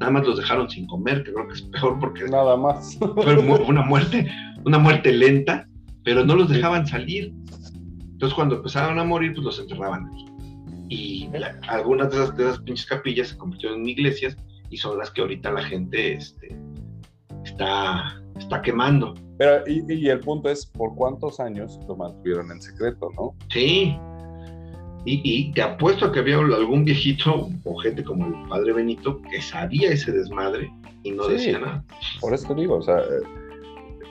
[0.00, 2.98] nada más los dejaron sin comer, que creo que es peor porque nada más.
[2.98, 4.30] fue una muerte,
[4.64, 5.68] una muerte lenta,
[6.04, 7.32] pero no los dejaban salir.
[8.12, 10.10] Entonces cuando empezaron a morir, pues los enterraban
[10.88, 11.28] Y
[11.68, 14.36] algunas de esas, de esas pinches capillas se convirtieron en iglesias
[14.70, 16.56] y son las que ahorita la gente este,
[17.44, 19.14] está, está quemando.
[19.38, 23.34] Pero, y, el punto es, ¿por cuántos años lo mantuvieron en secreto, no?
[23.52, 23.96] Sí.
[25.04, 29.40] Y, te apuesto a que había algún viejito o gente como el padre Benito que
[29.40, 30.70] sabía ese desmadre
[31.04, 31.84] y no decía nada.
[32.20, 33.00] Por eso te digo, o sea,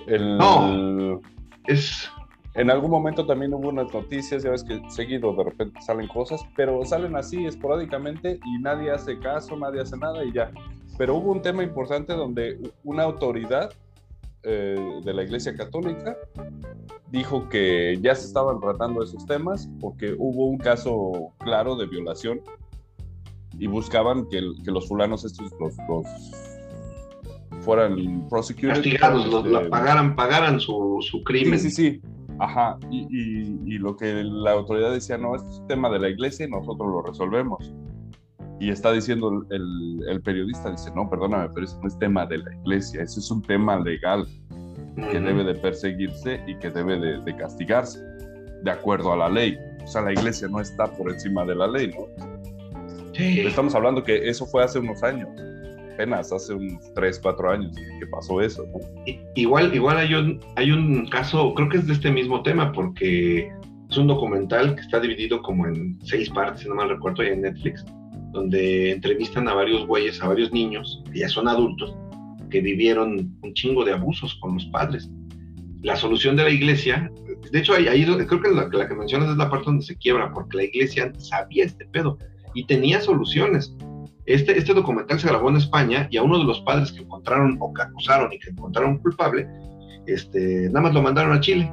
[0.08, 1.22] el, no,
[1.68, 2.10] es...
[2.56, 6.42] En algún momento también hubo unas noticias, ya ves que seguido de repente salen cosas,
[6.56, 10.52] pero salen así esporádicamente y nadie hace caso, nadie hace nada y ya.
[10.98, 13.70] Pero hubo un tema importante donde una autoridad
[14.50, 16.16] eh, de la Iglesia Católica
[17.12, 22.40] dijo que ya se estaban tratando esos temas porque hubo un caso claro de violación
[23.60, 25.76] y buscaban que, los fulanos estos los,
[27.62, 28.76] fueran prosecuted.
[28.76, 31.60] Castigados, este, pagaran, pagaran su, crimen.
[31.60, 32.02] Sí, sí, sí.
[32.40, 36.50] Ajá, y, y, lo que la autoridad decía, no, es tema de la iglesia y
[36.50, 37.74] nosotros lo resolvemos.
[38.60, 42.40] Y está diciendo el, el, periodista, dice, no, perdóname, pero eso no es tema de
[42.40, 44.28] la iglesia, eso es un tema legal
[45.12, 48.00] que debe de perseguirse y que debe de, castigarse,
[48.64, 49.58] de acuerdo a la ley.
[49.84, 52.08] O sea, la iglesia no está por encima de la ley, ¿no?
[53.14, 53.42] Sí.
[53.42, 55.30] Estamos hablando que eso fue hace unos años.
[55.94, 58.66] apenas hace unos 3, 4 años que pasó eso.
[59.36, 63.52] Igual, igual hay un, hay un caso, creo que es de este mismo tema, porque
[63.90, 67.42] es un documental que está dividido como en seis partes, si no mal recuerdo, en
[67.42, 67.86] Netflix,
[68.32, 71.96] donde entrevistan a varios güeyes, a varios niños, que ya son adultos,
[72.50, 75.10] que vivieron un chingo de abusos con los padres.
[75.82, 77.12] La solución de la iglesia,
[77.52, 79.98] de hecho, ahí, ahí creo que la, la, que mencionas es la parte donde se
[79.98, 82.18] quiebra, porque la iglesia antes sabía este pedo
[82.54, 83.76] y tenía soluciones.
[84.26, 87.58] Este, este documental se grabó en España y a uno de los padres que encontraron
[87.62, 89.48] o que acusaron y que encontraron culpable,
[90.06, 91.72] este, nada más lo mandaron a Chile.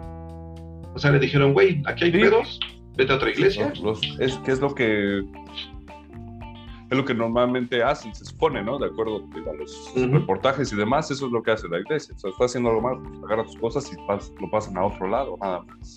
[0.94, 2.60] O sea, le dijeron, güey, aquí hay pedos,
[2.96, 3.72] vete a otra iglesia.
[4.20, 5.24] es que es lo que
[6.90, 8.78] es lo que normalmente hacen, se supone, ¿no?
[8.78, 12.14] De acuerdo a los reportajes y demás, eso es lo que hace la iglesia.
[12.16, 13.96] O sea, está haciendo algo mal, pues agarra tus cosas y
[14.40, 15.96] lo pasan a otro lado, nada más.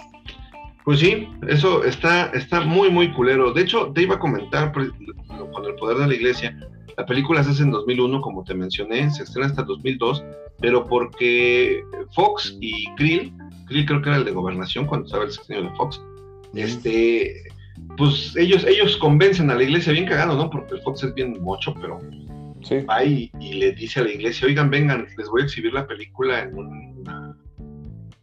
[0.85, 3.51] Pues sí, eso está, está muy, muy culero.
[3.51, 6.57] De hecho, te iba a comentar con el poder de la iglesia.
[6.95, 10.23] La película se hace en 2001, como te mencioné, se estrena hasta 2002,
[10.59, 11.83] pero porque
[12.15, 13.33] Fox y Krill,
[13.67, 16.01] Krill creo que era el de gobernación cuando estaba el sexenio de Fox,
[16.53, 17.43] este,
[17.97, 20.49] pues ellos, ellos convencen a la iglesia bien cagado, ¿no?
[20.49, 21.99] Porque el Fox es bien mocho, pero
[22.89, 26.41] va y, le dice a la iglesia, oigan, vengan, les voy a exhibir la película
[26.41, 27.37] en una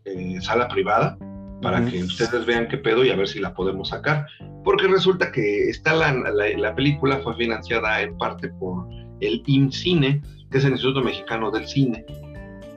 [0.05, 1.18] eh, sala privada
[1.62, 4.26] para que ustedes vean qué pedo y a ver si la podemos sacar.
[4.64, 8.86] Porque resulta que está la, la, película fue financiada en parte por
[9.20, 10.20] el IMCINE,
[10.51, 12.05] que es el Instituto Mexicano del Cine.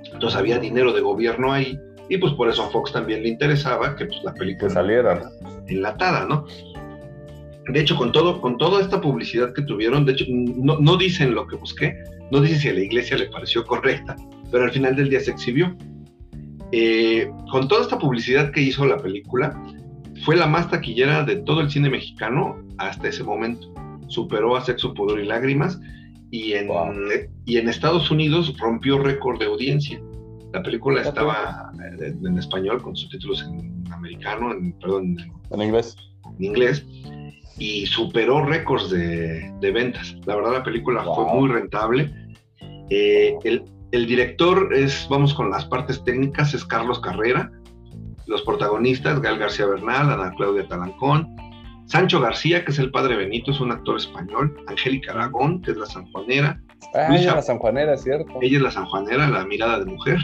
[0.06, 1.78] Entonces había dinero de gobierno ahí
[2.10, 5.30] y pues por eso a Fox también le interesaba que pues, la película saliera
[5.68, 6.46] enlatada, ¿no?
[7.68, 11.36] De hecho, con todo, con toda esta publicidad que tuvieron, de hecho, no, no dicen
[11.36, 11.96] lo que busqué,
[12.32, 14.16] no dicen si a la iglesia le pareció correcta,
[14.52, 15.76] pero al final del día se exhibió.
[16.72, 19.62] Eh, con toda esta publicidad que hizo la película,
[20.24, 23.74] fue la más taquillera de todo el cine mexicano hasta ese momento.
[24.08, 25.80] Superó a Sexo, Pudor y Lágrimas
[26.32, 26.70] y en,
[27.46, 30.02] y en Estados Unidos rompió récord de audiencia.
[30.58, 35.18] La película estaba en, español con subtítulos en americano, en, perdón,
[35.52, 35.96] en inglés.
[36.40, 36.84] En inglés
[37.60, 40.16] y superó récords de, de, ventas.
[40.26, 42.12] La verdad la película fue muy rentable.
[42.90, 47.52] Eh, el, el director es, vamos con las partes técnicas, es Carlos Carrera.
[48.26, 51.36] Los protagonistas, Gal García Bernal, Ana Claudia Talancón,
[51.86, 55.78] Sancho García, que es el padre Benito, es un actor español, Angélica Aragón, que es
[55.78, 56.60] la sanjuanera.
[56.94, 58.40] Ah, ella es la sanjuanera, cierto.
[58.42, 60.18] Ella es la sanjuanera, la mirada de mujer.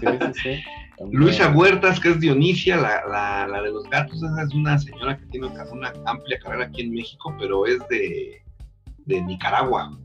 [0.00, 0.62] Sí, sí, sí.
[1.12, 5.26] Luisa Huertas, que es Dionisia, la, la, de los gatos, esa es una señora que
[5.26, 8.42] tiene una amplia carrera aquí en México, pero es de,
[9.04, 9.98] de Nicaragua.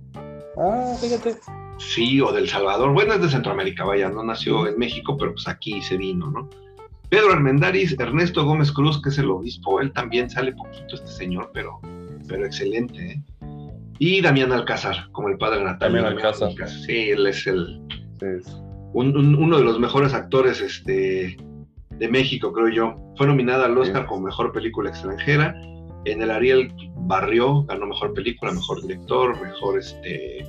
[0.57, 1.35] Ah, fíjate.
[1.77, 2.93] Sí, o del Salvador.
[2.93, 6.49] Bueno, es de Centroamérica, vaya, no nació en México, pero pues aquí se vino, ¿no?
[7.09, 11.51] Pedro Armendáriz, Ernesto Gómez Cruz, que es el obispo, él también sale poquito este señor,
[11.53, 11.79] pero,
[12.27, 13.21] pero excelente, ¿eh?
[13.99, 16.01] Y Damián Alcázar, como el padre Natalia.
[16.01, 16.51] Damián Alcázar.
[16.67, 17.81] Sí, él es el...
[18.93, 21.37] uno de los mejores actores este,
[21.89, 22.95] de México, creo yo.
[23.17, 25.55] Fue nominada al Oscar como Mejor Película Extranjera.
[26.05, 30.45] En el Ariel barrió, ganó Mejor Película, Mejor Director, Mejor este,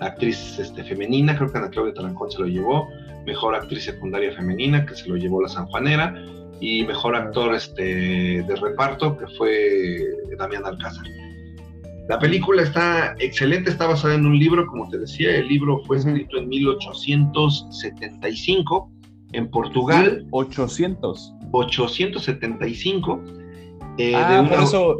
[0.00, 2.88] actriz este, femenina, creo que Ana Claudia Talancón se lo llevó,
[3.26, 6.14] mejor actriz secundaria femenina, que se lo llevó la Sanjuanera,
[6.60, 10.00] y mejor actor este, de reparto, que fue
[10.36, 11.04] Damián Alcázar.
[12.08, 15.98] La película está excelente, está basada en un libro, como te decía, el libro fue
[15.98, 18.90] escrito en 1875
[19.32, 20.26] en Portugal.
[20.30, 21.34] 800.
[21.52, 23.20] 875.
[23.98, 24.96] Eh, ah, por eso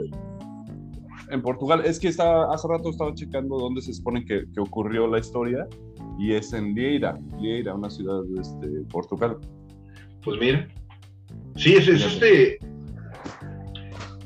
[1.30, 1.82] en Portugal.
[1.85, 5.66] Es que estaba, hace rato estaba checando dónde se supone que, que, ocurrió la historia
[6.18, 9.36] y es en Lieira, Lieira, una ciudad de este, Portugal.
[10.24, 10.68] Pues mira,
[11.56, 12.59] sí, es, es este.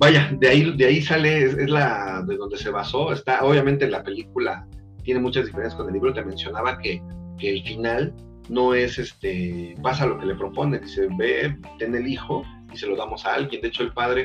[0.02, 3.12] Vaya, de ahí, de ahí sale, es, la de donde se basó.
[3.12, 4.66] Está, obviamente, la película
[5.04, 6.12] tiene muchas diferencias con el libro.
[6.12, 7.00] Te mencionaba que,
[7.38, 8.12] el final
[8.48, 12.42] no es este, pasa lo que le propone, dice, ve, ten el hijo
[12.72, 13.62] y se lo damos a alguien.
[13.62, 14.24] De hecho, el padre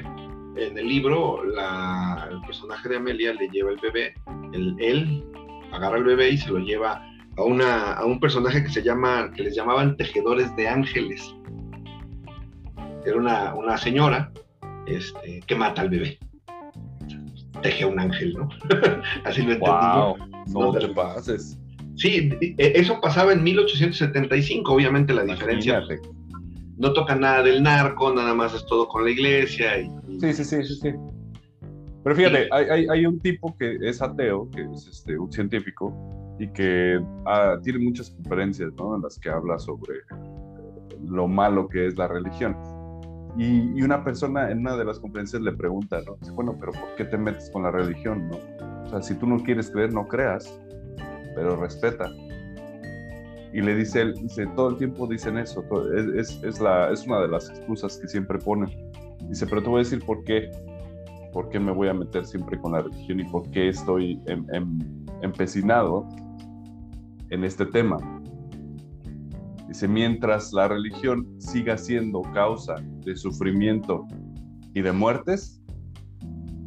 [0.56, 4.16] en el libro, el personaje de Amelia le lleva el bebé,
[4.80, 5.24] él
[5.72, 9.32] agarra el bebé y se lo lleva a, una, a un personaje que se llama,
[9.36, 11.36] que les llamaban tejedores de ángeles.
[13.06, 14.32] Era una, una señora
[14.88, 16.18] este, que mata al bebé.
[17.62, 18.50] Teje a un ángel, ¿no?
[19.24, 20.54] Así lo entendí.
[20.54, 21.60] No, te pases.
[21.96, 25.82] Sí, e, eso pasaba en 1875, obviamente la diferencia
[26.78, 29.80] no toca nada del narco, nada más es todo con la iglesia.
[29.80, 29.90] Y,
[30.20, 30.94] Sí, sí, sí, sí, sí.
[32.04, 35.94] Pero fíjate, hay, hay, un tipo que es ateo, que es este, un científico,
[36.40, 38.96] y que ah, tiene muchas conferencias, ¿no?
[38.96, 39.96] En las que habla sobre
[41.04, 42.56] lo malo que es la religión.
[43.38, 46.16] Y, una persona en una de las conferencias le pregunta, ¿no?
[46.16, 48.38] Dice, bueno, pero ¿por qué te metes con la religión, no?
[48.86, 50.60] O sea, si tú no quieres creer, no creas.
[51.36, 52.10] pero respeta.
[53.54, 55.64] Y le dice él, dice, todo el tiempo dicen eso,
[56.16, 58.70] es, es, la, es una de las excusas que siempre ponen.
[59.30, 60.52] Dice, pero te voy a decir por qué,
[61.32, 64.46] por qué me voy a meter siempre con la religión y por qué estoy em,
[64.52, 64.80] em,
[65.22, 66.08] empecinado
[67.30, 67.98] en este tema.
[69.68, 72.76] Dice, mientras la religión siga siendo causa
[73.06, 74.06] de sufrimiento
[74.74, 75.62] y de muertes,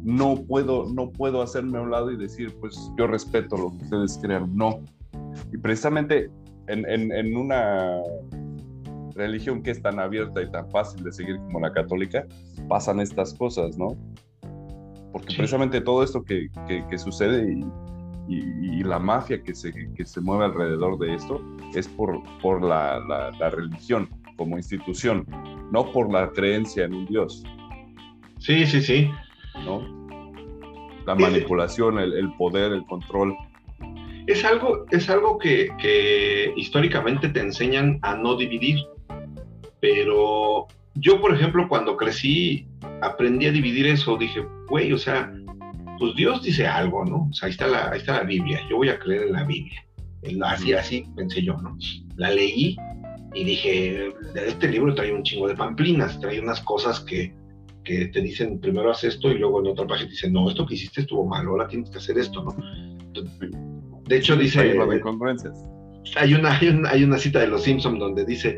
[0.03, 3.83] no puedo, no puedo hacerme a un lado y decir, pues yo respeto lo que
[3.83, 4.55] ustedes crean.
[4.55, 4.81] No.
[5.51, 6.29] Y precisamente
[6.67, 7.99] en, en, una
[9.15, 12.25] religión que es tan abierta y tan fácil de seguir como la católica,
[12.69, 13.97] pasan estas cosas, ¿no?
[15.11, 16.49] Porque precisamente todo esto que,
[16.89, 17.65] que, sucede y,
[18.27, 21.41] y, la mafia que se, que se mueve alrededor de esto
[21.75, 22.99] es por, por la,
[23.39, 25.25] la, religión como institución,
[25.71, 27.43] no por la creencia en un Dios.
[28.39, 29.09] Sí, sí, sí.
[29.63, 29.81] ¿No?
[31.05, 33.35] La manipulación, el, el poder, el control.
[34.27, 38.79] Es algo, es algo que, que, históricamente te enseñan a no dividir,
[39.79, 42.67] pero yo, por ejemplo, cuando crecí,
[43.01, 45.31] aprendí a dividir eso, dije, güey, o sea,
[46.01, 47.27] pues Dios dice algo, ¿no?
[47.29, 49.43] O sea, ahí está la, ahí está la Biblia, yo voy a creer en la
[49.43, 49.85] Biblia.
[50.45, 51.77] Así, así pensé yo, ¿no?
[52.15, 52.75] La leí
[53.35, 57.35] y dije, este libro trae un chingo de pamplinas, trae unas cosas que,
[57.83, 60.65] que te dicen, primero haz esto y luego en otra página te dicen, no, esto
[60.65, 62.55] que hiciste estuvo mal, ahora tienes que hacer esto, ¿no?
[64.07, 64.59] De hecho, dice...
[64.59, 64.75] Hay, de
[66.15, 68.57] hay, una, hay, una, hay una cita de Los Simpsons donde dice,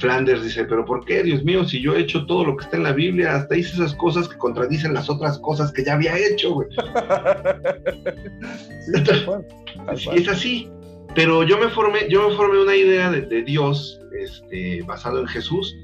[0.00, 2.76] Flanders dice, pero ¿por qué, Dios mío, si yo he hecho todo lo que está
[2.76, 6.18] en la Biblia, hasta hice esas cosas que contradicen las otras cosas que ya había
[6.18, 6.68] hecho, güey?
[9.96, 10.68] sí, es así.
[11.14, 15.74] Pero yo me formé, yo me formé una idea de, Dios este, basado en Jesús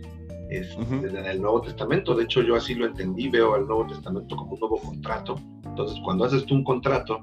[0.50, 2.14] es, desde el Nuevo Testamento.
[2.14, 5.40] De hecho, yo así lo entendí, veo el Nuevo Testamento como un nuevo contrato.
[5.64, 7.20] Entonces, cuando haces tú un contrato,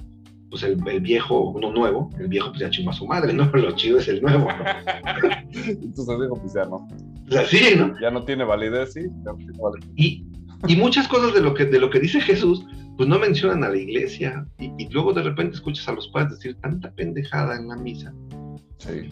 [0.54, 3.46] pues el, viejo, uno nuevo, el viejo pues ya chingó a su madre, ¿no?
[3.54, 4.48] Lo chido es el nuevo,
[5.52, 6.88] Entonces dijo, pues ya no.
[7.28, 8.00] Pues así, ¿no?
[8.00, 9.90] Ya no tiene validez, sí, ya no tiene validez.
[9.96, 10.28] Y,
[10.68, 12.64] y muchas cosas de lo, que, de lo que dice Jesús,
[12.98, 14.46] pues no mencionan a la iglesia.
[14.60, 18.14] Y, luego de repente escuchas a los padres decir tanta pendejada en la misa.
[18.78, 19.10] Sí.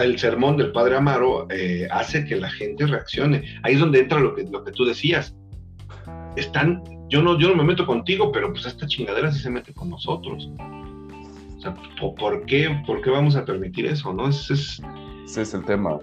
[0.00, 3.44] El sermón del padre Amaro eh, hace que la gente reaccione.
[3.62, 5.36] Ahí es donde entra lo que, lo que tú decías.
[6.34, 9.72] Están yo no, yo no me meto contigo, pero pues esta chingadera sí se mete
[9.72, 10.50] con nosotros.
[11.56, 14.12] O sea, ¿por qué, por qué vamos a permitir eso?
[14.12, 14.28] ¿no?
[14.28, 14.82] Es, es...
[15.24, 15.98] Ese es el tema.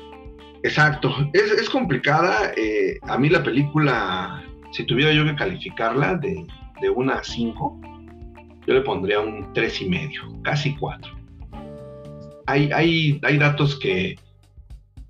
[0.64, 2.52] Exacto, es, es complicada.
[2.58, 6.46] Eh, a mí la película, si tuviera yo que calificarla de,
[6.82, 7.82] de 1 a 5,
[8.68, 11.14] yo le pondría un tres y medio, casi 4.
[12.48, 14.16] Hay, hay, hay datos que,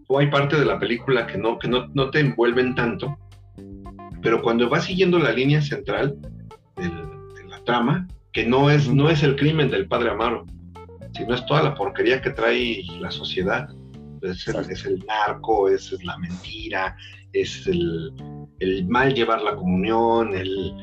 [0.08, 3.18] o hay parte de la película que no, que no, no te envuelven tanto,
[4.26, 6.18] pero cuando va siguiendo la línea central
[6.78, 10.48] de la trama, que no es, no es el crimen del padre Amaro,
[11.14, 13.70] sino es toda la porquería que trae la sociedad.
[14.24, 16.98] Es el, narco, es, la mentira,
[17.34, 18.12] es el,
[18.88, 20.74] mal llevar la comunión, el,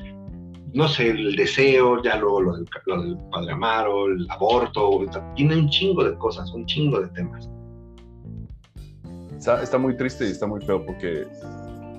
[0.73, 5.05] no sé, el deseo, ya luego lo del, padre Amaro, el aborto,
[5.35, 7.51] tiene un chingo de cosas, un chingo de temas.
[9.61, 11.27] está muy triste y está muy feo porque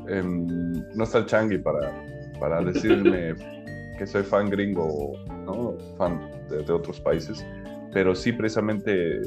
[0.05, 1.91] No está el Changi para,
[2.39, 3.35] para decirme
[3.97, 5.13] que soy fan gringo,
[5.45, 5.77] ¿no?
[5.97, 6.19] fan
[6.49, 7.45] de, otros países,
[7.93, 9.21] pero sí precisamente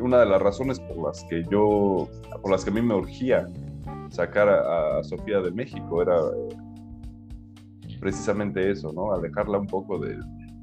[0.00, 2.08] una de las razones por las que yo,
[2.42, 3.46] por las que a mí me urgía
[4.08, 9.12] sacar a, Sofía de México era eh, precisamente eso, ¿no?
[9.12, 10.16] Alejarla un poco de,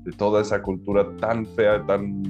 [0.03, 2.23] de toda esa cultura tan fea, tan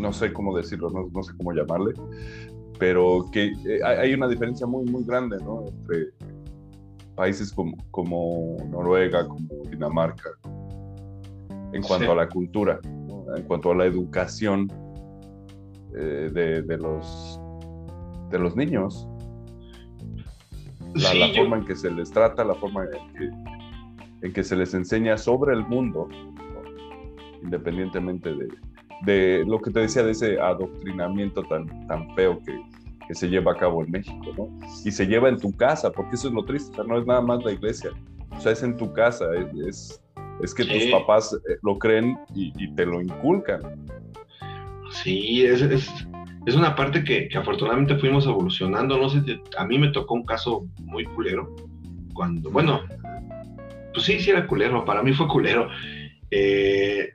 [0.00, 1.92] no sé cómo decirlo, no, no, sé cómo llamarle,
[2.80, 5.66] pero que eh, hay una diferencia muy, muy grande, ¿no?
[5.68, 6.08] Entre
[7.14, 10.30] países como, como Noruega, como Dinamarca,
[11.74, 12.80] en cuanto a la cultura,
[13.36, 14.66] en cuanto a la educación
[15.94, 17.38] eh, de, de, los,
[18.30, 19.06] de los niños.
[20.94, 24.56] La, la forma en que se les trata, la forma en que, en que se
[24.56, 26.08] les enseña sobre el mundo,
[27.42, 28.48] independientemente de,
[29.02, 32.58] de lo que te decía de ese adoctrinamiento tan, tan feo que,
[33.10, 34.48] que se lleva a cabo en México, ¿no?
[34.84, 37.06] Y se lleva en tu casa, porque eso es lo triste, o sea, no es
[37.06, 37.90] nada más la iglesia,
[38.30, 39.26] o sea, es en tu casa,
[39.66, 40.00] es,
[40.42, 43.62] es, que tus papás eh, lo creen y, te lo inculcan.
[44.92, 45.90] Sí, es, es,
[46.46, 50.24] es una parte que, que, afortunadamente fuimos evolucionando, no sé, a mí me tocó un
[50.24, 51.54] caso muy culero,
[52.14, 52.80] cuando, bueno,
[53.92, 55.68] pues sí, sí era culero, para mí fue culero.
[56.30, 57.12] Eh,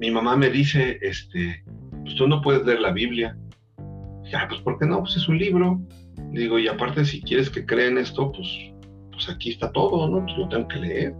[0.00, 1.62] mi mamá me dice, este,
[2.02, 3.36] pues tú no puedes leer la Biblia,
[4.30, 5.00] ya, pues ¿por qué no?
[5.00, 5.80] Pues es un libro.
[6.32, 8.48] Digo, y aparte si quieres que creen esto, pues,
[9.12, 10.24] pues aquí está todo, ¿no?
[10.24, 11.14] Pues lo tengo que leer.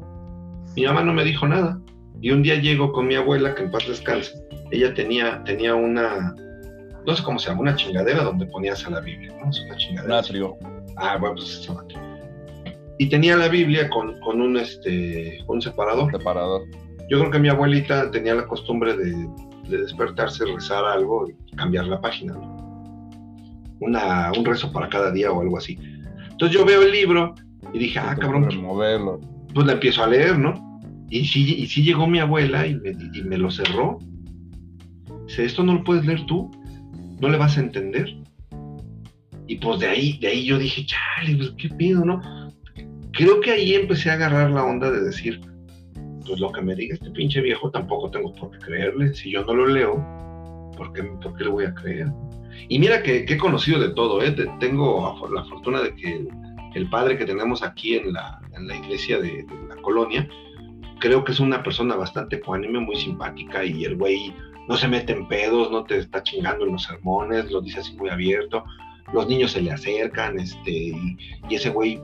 [0.76, 1.80] Mi mamá no me dijo nada.
[2.20, 4.32] Y un día llego con mi abuela, que en paz descanse.
[4.70, 6.34] Ella tenía, tenía una,
[7.06, 9.50] no sé cómo se llama, una chingadera donde ponías a la Biblia, ¿no?
[9.50, 10.22] Es una chingadera.
[10.96, 12.00] Ah, bueno, pues es natrio.
[12.98, 16.10] Y tenía la Biblia con, con un, este, un separador.
[16.10, 16.62] Separador.
[17.08, 19.28] Yo creo que mi abuelita tenía la costumbre de,
[19.68, 22.34] de despertarse, rezar algo y cambiar la página.
[22.34, 22.56] ¿no?
[23.80, 25.78] Una, un rezo para cada día o algo así.
[26.30, 27.34] Entonces yo veo el libro
[27.72, 28.48] y dije, ah, cabrón,
[29.54, 30.80] pues la empiezo a leer, ¿no?
[31.10, 33.98] Y sí, y sí llegó mi abuela y me, y me lo cerró.
[35.26, 36.50] Dice, esto no lo puedes leer tú,
[37.20, 38.14] no le vas a entender.
[39.46, 42.20] Y pues de ahí, de ahí yo dije, chale, pues qué pido, ¿no?
[43.12, 45.40] Creo que ahí empecé a agarrar la onda de decir,
[46.28, 49.14] pues lo que me diga este pinche viejo tampoco tengo por qué creerle.
[49.14, 49.94] Si yo no lo leo,
[50.76, 52.08] ¿por qué, por le voy a creer?
[52.68, 54.30] Y mira que, he conocido de todo, ¿eh?
[54.32, 56.28] Te- Tengo la fortuna de que
[56.74, 60.28] el, padre que tenemos aquí en la, en la iglesia de, de la colonia,
[61.00, 64.34] creo que es una persona bastante ecuánime, muy simpática y el güey
[64.68, 67.96] no se mete en pedos, no te está chingando en los sermones, lo dice así
[67.96, 68.64] muy abierto,
[69.14, 71.16] los niños se le acercan, este, y,
[71.48, 72.00] y ese güey,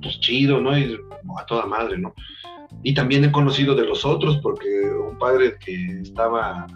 [0.00, 0.78] pues chido, ¿no?
[0.78, 0.96] Y
[1.38, 2.14] a toda madre, ¿no?
[2.82, 4.68] Y también he conocido de los otros, porque
[5.10, 6.66] un padre que estaba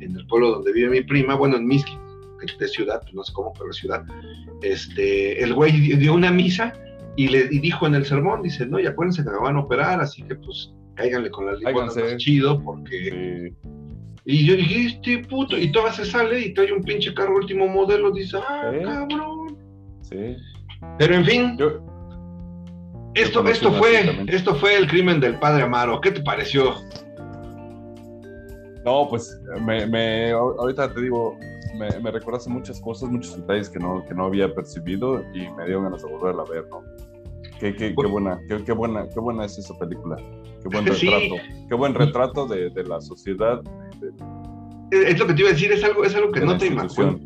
[0.00, 1.96] en el pueblo donde vive mi prima, bueno, en Miski,
[2.58, 4.02] de ciudad, pues no sé cómo, pero ciudad,
[4.62, 6.72] este, el güey dio- una misa
[7.16, 9.60] y le y dijo en el sermón, dice, no, y acuérdense que me van a
[9.60, 12.02] operar, así que pues cáiganle con las Cáiganse.
[12.02, 13.52] más chido, porque...
[13.62, 13.68] Sí.
[14.26, 17.66] Y yo dije, este puto, y todavía se sale y trae un pinche carro último
[17.66, 18.82] modelo, dice, ah, ¿Eh?
[18.84, 19.56] cabrón.
[20.02, 20.36] sí.
[20.98, 21.82] Pero en fin, Yo,
[23.14, 26.00] esto, esto fue, esto fue el crimen del padre Amaro.
[26.00, 26.74] ¿Qué te pareció?
[28.84, 31.36] no, pues me, me- ahorita te digo,
[31.78, 35.66] me, me recordaste muchas cosas, muchos detalles que no, que no había percibido y me
[35.66, 36.82] dio ganas de volverla a ver, ¿no?
[37.58, 40.16] Qué, qué, qué buena, qué, qué buena, qué buena es esa película.
[40.62, 41.08] Qué buen Sí.
[41.10, 41.34] retrato.
[41.68, 43.60] Qué buen retrato de, de la sociedad.
[44.00, 46.68] de- Es lo que te iba a decir, es algo, es algo que no te
[46.68, 47.16] imaginas.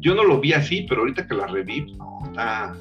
[0.00, 2.74] Yo no lo vi así, pero ahorita que la reví, no, está.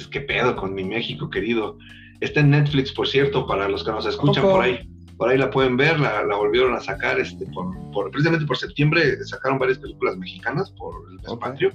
[0.00, 1.78] Es que pedo con mi México querido.
[2.20, 4.88] Está en Netflix, por cierto, para los que nos escuchan por ahí.
[5.16, 8.56] Por ahí la pueden ver, la, la volvieron a sacar, este, por, por- precisamente por
[8.56, 11.70] septiembre sacaron varias películas mexicanas por el mes patrio.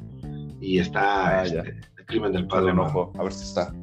[0.59, 1.79] Y está Ah, este.
[1.97, 3.73] El crimen del Padre enojo, a ver si está.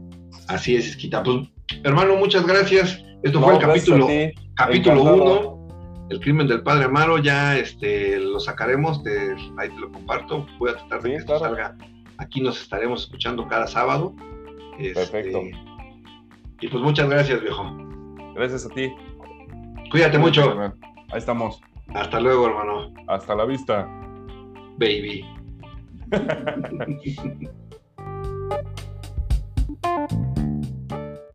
[0.49, 1.23] Así es, Esquita.
[1.23, 1.49] Pues,
[1.83, 3.03] hermano, muchas gracias.
[3.23, 4.07] Esto No, fue el gracias capítulo,
[4.55, 5.59] capítulo.
[5.63, 7.19] 1, el crimen del padre Amaro.
[7.19, 10.47] Ya este, lo sacaremos, te- ahí te lo comparto.
[10.59, 11.77] Voy a tratar de Sí, que esto salga.
[12.19, 14.15] Aquí nos estaremos escuchando cada sábado.
[14.79, 15.43] Este, Perfecto.
[16.61, 17.65] Y pues muchas gracias, viejo.
[18.35, 18.93] Gracias a ti.
[19.91, 20.59] Cuídate mucho.
[20.61, 21.61] Ahí estamos.
[21.95, 22.93] Hasta luego, hermano.
[23.09, 23.87] Hasta la vista.
[24.79, 25.25] Baby.